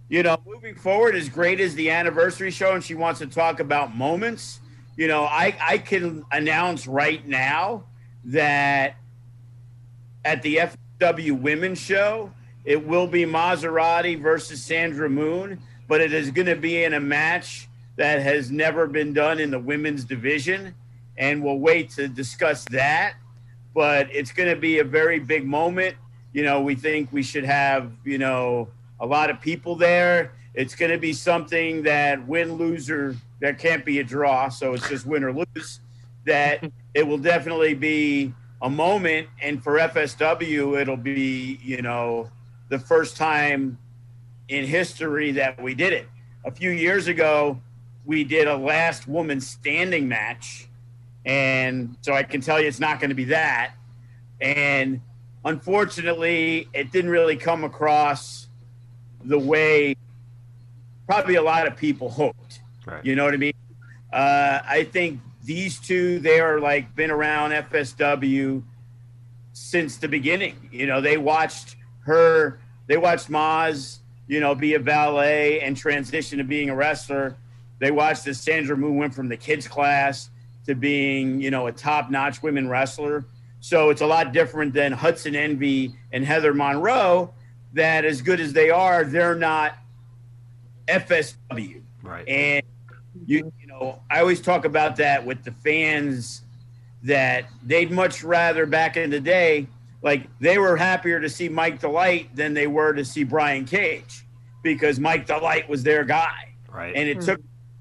[0.09, 3.61] you know, moving forward, as great as the anniversary show, and she wants to talk
[3.61, 4.61] about moments,
[4.97, 7.85] you know, I, I can announce right now
[8.25, 8.97] that
[10.25, 10.59] at the
[10.99, 12.33] FW Women's Show,
[12.65, 17.01] it will be Mazzerati versus Sandra Moon, but it is going to be in a
[17.01, 20.75] match that has never been done in the women's division.
[21.17, 23.15] And we'll wait to discuss that.
[23.75, 25.97] But it's going to be a very big moment.
[26.33, 28.69] You know, we think we should have, you know,
[29.01, 30.33] a lot of people there.
[30.55, 34.49] It's going to be something that win, lose, or there can't be a draw.
[34.49, 35.81] So it's just win or lose.
[36.27, 38.33] That it will definitely be
[38.63, 39.29] a moment.
[39.43, 42.31] And for FSW, it'll be, you know,
[42.69, 43.79] the first time
[44.49, 46.09] in history that we did it.
[46.45, 47.61] A few years ago,
[48.05, 50.69] we did a last woman standing match.
[51.25, 53.75] And so I can tell you it's not going to be that.
[54.41, 55.01] And
[55.45, 58.49] unfortunately, it didn't really come across
[59.25, 59.97] the way
[61.07, 62.61] probably a lot of people hoped.
[62.87, 63.05] Right.
[63.05, 63.53] You know what I mean?
[64.13, 68.63] Uh, I think these two, they are like been around FSW
[69.53, 70.69] since the beginning.
[70.73, 76.39] You know, they watched her, they watched Maz, you know, be a valet and transition
[76.39, 77.37] to being a wrestler.
[77.81, 80.31] They watched as Sandra Moon went from the kids class
[80.67, 83.25] to being, you know, a top notch women wrestler.
[83.61, 87.33] So it's a lot different than Hudson Envy and Heather Monroe,
[87.75, 89.75] that as good as they are, they're not
[90.89, 91.83] FSW.
[92.03, 92.27] Right.
[92.27, 92.63] And
[93.27, 96.43] you you know, I always talk about that with the fans
[97.03, 99.67] that they'd much rather back in the day,
[100.03, 104.25] like they were happier to see Mike Delight than they were to see Brian Cage
[104.63, 106.55] because Mike Delight was their guy.
[106.69, 106.95] Right.
[106.95, 107.25] And it hmm.
[107.25, 107.41] took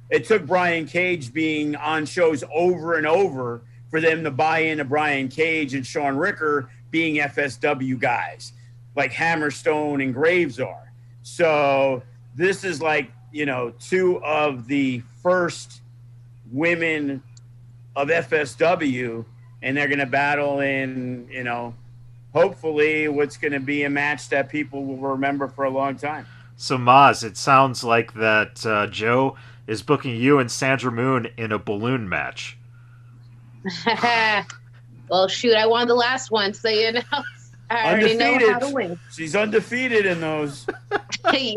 [0.09, 4.83] it took Brian Cage being on shows over and over for them to buy into
[4.83, 8.53] Brian Cage and Sean Ricker being FSW guys,
[8.95, 10.91] like Hammerstone and Graves are.
[11.23, 12.01] So
[12.35, 15.81] this is like, you know, two of the first
[16.51, 17.21] women
[17.95, 19.25] of FSW,
[19.61, 21.73] and they're going to battle in, you know,
[22.33, 26.25] hopefully what's going to be a match that people will remember for a long time.
[26.55, 29.35] So Maz, it sounds like that uh, Joe
[29.67, 32.57] is booking you and Sandra Moon in a balloon match.
[35.09, 37.01] well, shoot, I won the last one, so you know,
[37.69, 38.99] I already know how to win.
[39.11, 40.65] She's undefeated in those.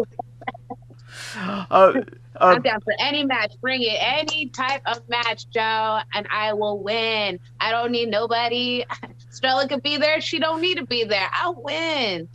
[1.34, 1.98] Uh, uh,
[2.40, 3.54] I'm down for any match.
[3.60, 7.38] Bring it, any type of match, Joe, and I will win.
[7.60, 8.84] I don't need nobody.
[9.30, 10.20] Stella could be there.
[10.20, 11.28] She don't need to be there.
[11.32, 12.28] I'll win.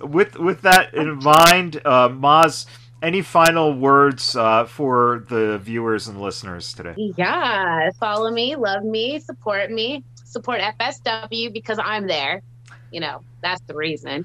[0.00, 2.66] with with that in mind, uh, Maz,
[3.04, 6.94] any final words uh, for the viewers and listeners today?
[7.16, 12.42] Yeah, follow me, love me, support me, support FSW because I'm there.
[12.90, 14.24] You know, that's the reason.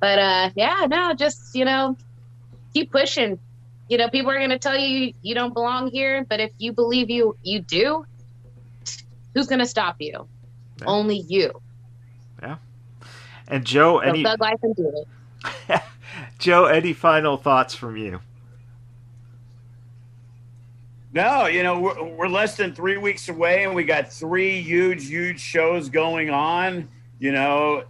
[0.00, 1.96] But uh yeah, no, just, you know,
[2.74, 3.38] keep pushing.
[3.88, 6.72] You know, people are going to tell you you don't belong here, but if you
[6.72, 8.06] believe you you do,
[9.34, 10.26] who's going to stop you?
[10.78, 10.84] Yeah.
[10.86, 11.60] Only you.
[12.40, 12.56] Yeah.
[13.48, 15.04] And Joe, So any thug life and do
[15.68, 15.82] it.
[16.42, 18.20] Joe, any final thoughts from you?
[21.14, 25.06] No, you know, we're, we're less than three weeks away, and we got three huge,
[25.06, 26.88] huge shows going on.
[27.20, 27.84] You know,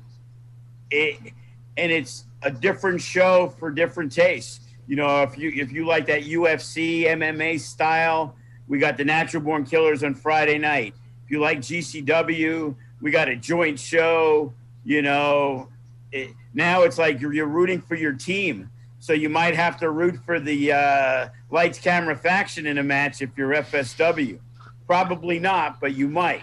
[0.91, 1.33] it,
[1.79, 4.61] and it's a different show for different tastes.
[4.87, 8.37] You know, if you if you like that UFC MMA style,
[8.69, 10.93] we got the Natural Born Killers on Friday night.
[11.25, 14.53] If you like GCW, we got a joint show.
[14.85, 15.69] You know,
[16.11, 18.71] it, now it's like you're, you're rooting for your team.
[18.99, 23.21] So you might have to root for the uh, lights, camera, faction in a match
[23.21, 24.39] if you're FSW.
[24.87, 26.43] Probably not, but you might.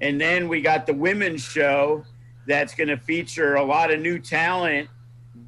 [0.00, 2.04] And then we got the women's show
[2.46, 4.90] that's going to feature a lot of new talent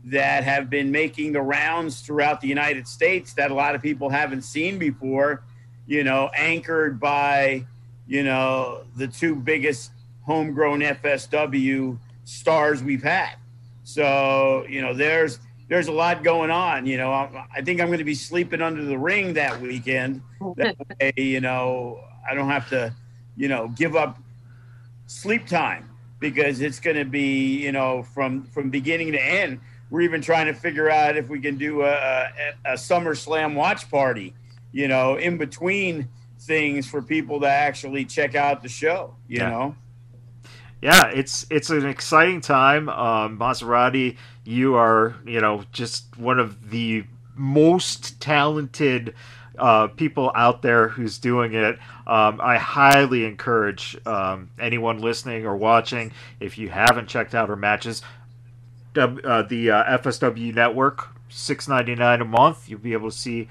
[0.05, 4.09] that have been making the rounds throughout the United States that a lot of people
[4.09, 5.43] haven't seen before,
[5.87, 7.67] you know, anchored by,
[8.07, 9.91] you know, the two biggest
[10.23, 13.35] homegrown FSW stars we've had.
[13.87, 15.39] So, you know, there's
[15.69, 17.13] there's a lot going on, you know.
[17.13, 20.23] I think I'm going to be sleeping under the ring that weekend.
[20.57, 22.93] That way, you know, I don't have to,
[23.37, 24.19] you know, give up
[25.07, 25.89] sleep time
[26.19, 30.47] because it's going to be, you know, from from beginning to end we're even trying
[30.47, 32.29] to figure out if we can do a, a,
[32.73, 34.35] a Summer Slam watch party,
[34.73, 36.09] you know, in between
[36.41, 39.49] things for people to actually check out the show, you Yeah.
[39.51, 39.77] know?
[40.87, 42.89] Yeah, it's it's an exciting time.
[42.89, 47.03] Um, Mazzerati, you are you know just one of the
[47.35, 49.13] most talented
[49.59, 51.81] uh, people out there who's doing it.
[52.07, 57.57] Um, I highly encourage um, anyone listening or watching if you haven't checked out her
[57.57, 58.01] matches.
[58.95, 62.69] Uh, the uh, FSW network, six ninety nine a month.
[62.69, 63.49] You'll be able to see,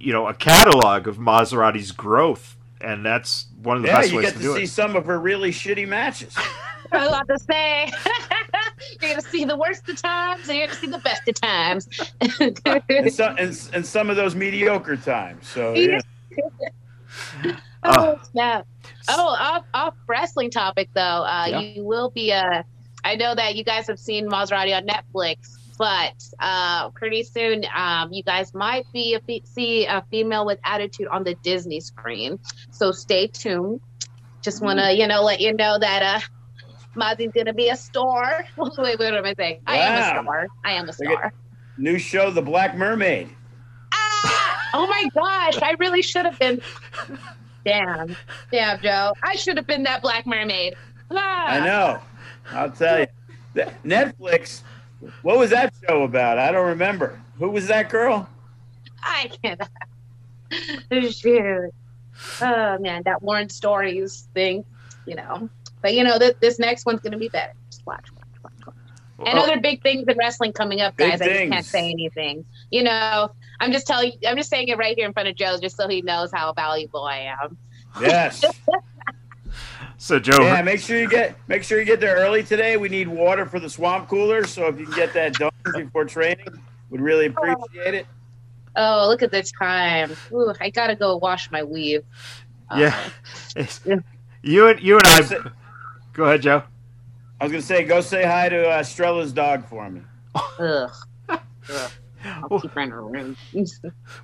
[0.00, 4.18] you know, a catalog of Mazzerati's growth, and that's one of the Yeah, best you
[4.18, 6.34] ways get to to do see some of her really shitty matches.
[6.92, 7.90] I was about to say.
[9.00, 11.88] you're gonna see the worst of times, and you're gonna see the best of times.
[12.40, 15.48] and, some, and, and some of those mediocre times.
[15.48, 16.00] So, yeah.
[17.82, 18.66] oh snap!
[19.08, 21.00] Oh, off, off wrestling topic though.
[21.00, 21.60] Uh, Yeah.
[21.60, 22.32] You will be.
[22.32, 22.62] Uh,
[23.02, 28.12] I know that you guys have seen Mazzerati on Netflix, but uh, pretty soon um,
[28.12, 32.38] you guys might be a fe- see a female with attitude on the Disney screen.
[32.70, 33.80] So stay tuned.
[34.42, 36.20] Just want to you know let you know that uh,
[36.94, 38.46] Mozzie's gonna be a star.
[38.56, 39.60] wait, wait, what am I saying?
[39.66, 40.46] I am a star.
[40.64, 41.32] I am a star.
[41.76, 43.30] New show, The Black Mermaid.
[43.92, 44.70] Ah!
[44.74, 45.60] Oh my gosh!
[45.60, 46.60] I really should have been.
[47.64, 48.14] Damn,
[48.52, 49.14] damn, Joe.
[49.22, 50.74] I should have been that Black Mermaid.
[51.10, 51.46] Ah.
[51.46, 52.00] I know.
[52.50, 53.06] I'll tell you.
[53.84, 54.62] Netflix,
[55.22, 56.38] what was that show about?
[56.38, 57.20] I don't remember.
[57.38, 58.28] Who was that girl?
[59.02, 59.60] I can't.
[61.14, 61.70] Shoot.
[62.40, 64.64] Oh man, that Warren Stories thing,
[65.06, 65.48] you know.
[65.82, 67.52] But you know, this, this next one's gonna be better.
[67.70, 68.76] Just watch, watch, watch, watch.
[69.26, 71.20] And Oh, other big things in wrestling coming up, guys.
[71.20, 72.44] I just can't say anything.
[72.70, 74.12] You know, I'm just telling.
[74.26, 76.52] I'm just saying it right here in front of Joe, just so he knows how
[76.52, 77.56] valuable I am.
[78.00, 78.44] Yes.
[79.98, 82.76] so Joe, Yeah, make sure you get make sure you get there early today.
[82.76, 86.04] We need water for the swamp cooler, so if you can get that done before
[86.04, 86.46] training,
[86.90, 88.06] would really appreciate it.
[88.76, 90.16] Oh, look at the time.
[90.32, 92.02] Ooh, I gotta go wash my weave.
[92.70, 92.90] Uh,
[93.56, 93.66] Yeah.
[94.42, 95.50] you and you and I.
[96.12, 96.62] Go ahead, Joe.
[97.40, 100.00] I was gonna say, go say hi to uh, Strella's dog for me.
[100.34, 100.90] Ugh.
[101.28, 101.40] Ugh.
[102.24, 103.36] I'll keep her in her room.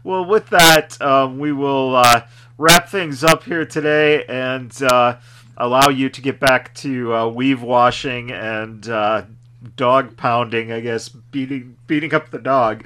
[0.04, 2.22] Well, with that, um, we will uh,
[2.56, 5.16] wrap things up here today and uh,
[5.60, 9.22] allow you to get back to uh, weave washing and uh,
[9.76, 10.72] dog pounding.
[10.72, 12.84] I guess beating beating up the dog.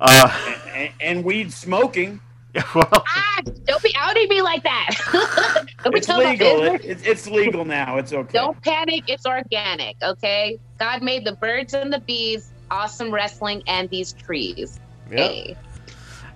[0.00, 2.20] Uh, And, and weed smoking.
[2.74, 4.90] well, ah, don't be outing me like that.
[5.86, 6.60] It's legal.
[6.62, 6.80] business.
[6.82, 7.98] It, it's it's legal now.
[7.98, 8.32] It's okay.
[8.32, 9.04] Don't panic.
[9.06, 9.96] It's organic.
[10.02, 10.58] Okay.
[10.78, 14.80] God made the birds and the bees, awesome wrestling, and these trees.
[15.10, 15.56] yep, Hey,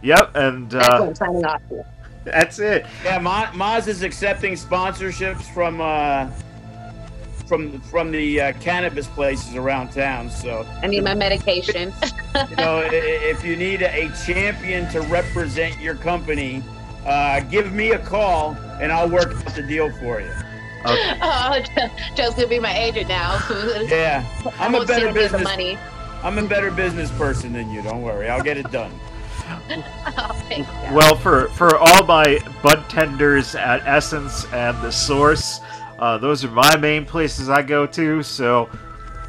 [0.02, 1.82] yep, and that's what uh,
[2.34, 2.55] I'm signing off to.
[2.55, 2.86] that's it.
[3.05, 6.28] Yeah, Ma- Maz is accepting sponsorships from uh,
[7.46, 10.30] from from the uh, cannabis places around town.
[10.30, 11.92] So I need my medication.
[12.50, 12.90] you know, i- i-
[13.30, 16.62] if you need a champion to represent your company,
[17.06, 20.30] uh, give me a call and I'll work out the deal for you.
[20.86, 21.18] Okay.
[21.22, 21.59] oh,
[22.14, 23.38] Joe's gonna be my agent now.
[23.88, 24.24] Yeah,
[24.59, 25.42] I'm I a won't better send you the business.
[25.44, 25.78] money.
[26.22, 27.80] I'm a better business person than you.
[27.82, 28.92] Don't worry, I'll get it done.
[30.20, 30.92] Oh.
[30.92, 35.60] Well, for for all my bud tenders at Essence and the Source,
[35.98, 38.22] uh, those are my main places I go to.
[38.22, 38.68] So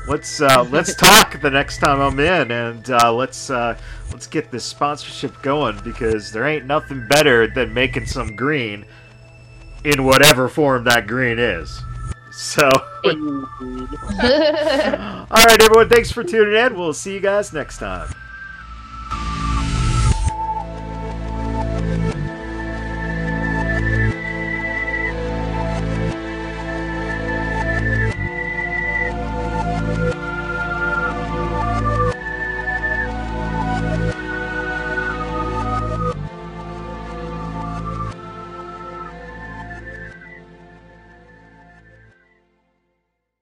[0.08, 3.78] let's uh, let's talk the next time I'm in, and uh, let's uh,
[4.12, 8.86] let's get this sponsorship going because there ain't nothing better than making some green
[9.84, 11.82] in whatever form that green is.
[12.32, 12.70] So,
[13.04, 13.12] all
[15.30, 16.78] right, everyone, thanks for tuning in.
[16.78, 18.10] We'll see you guys next time.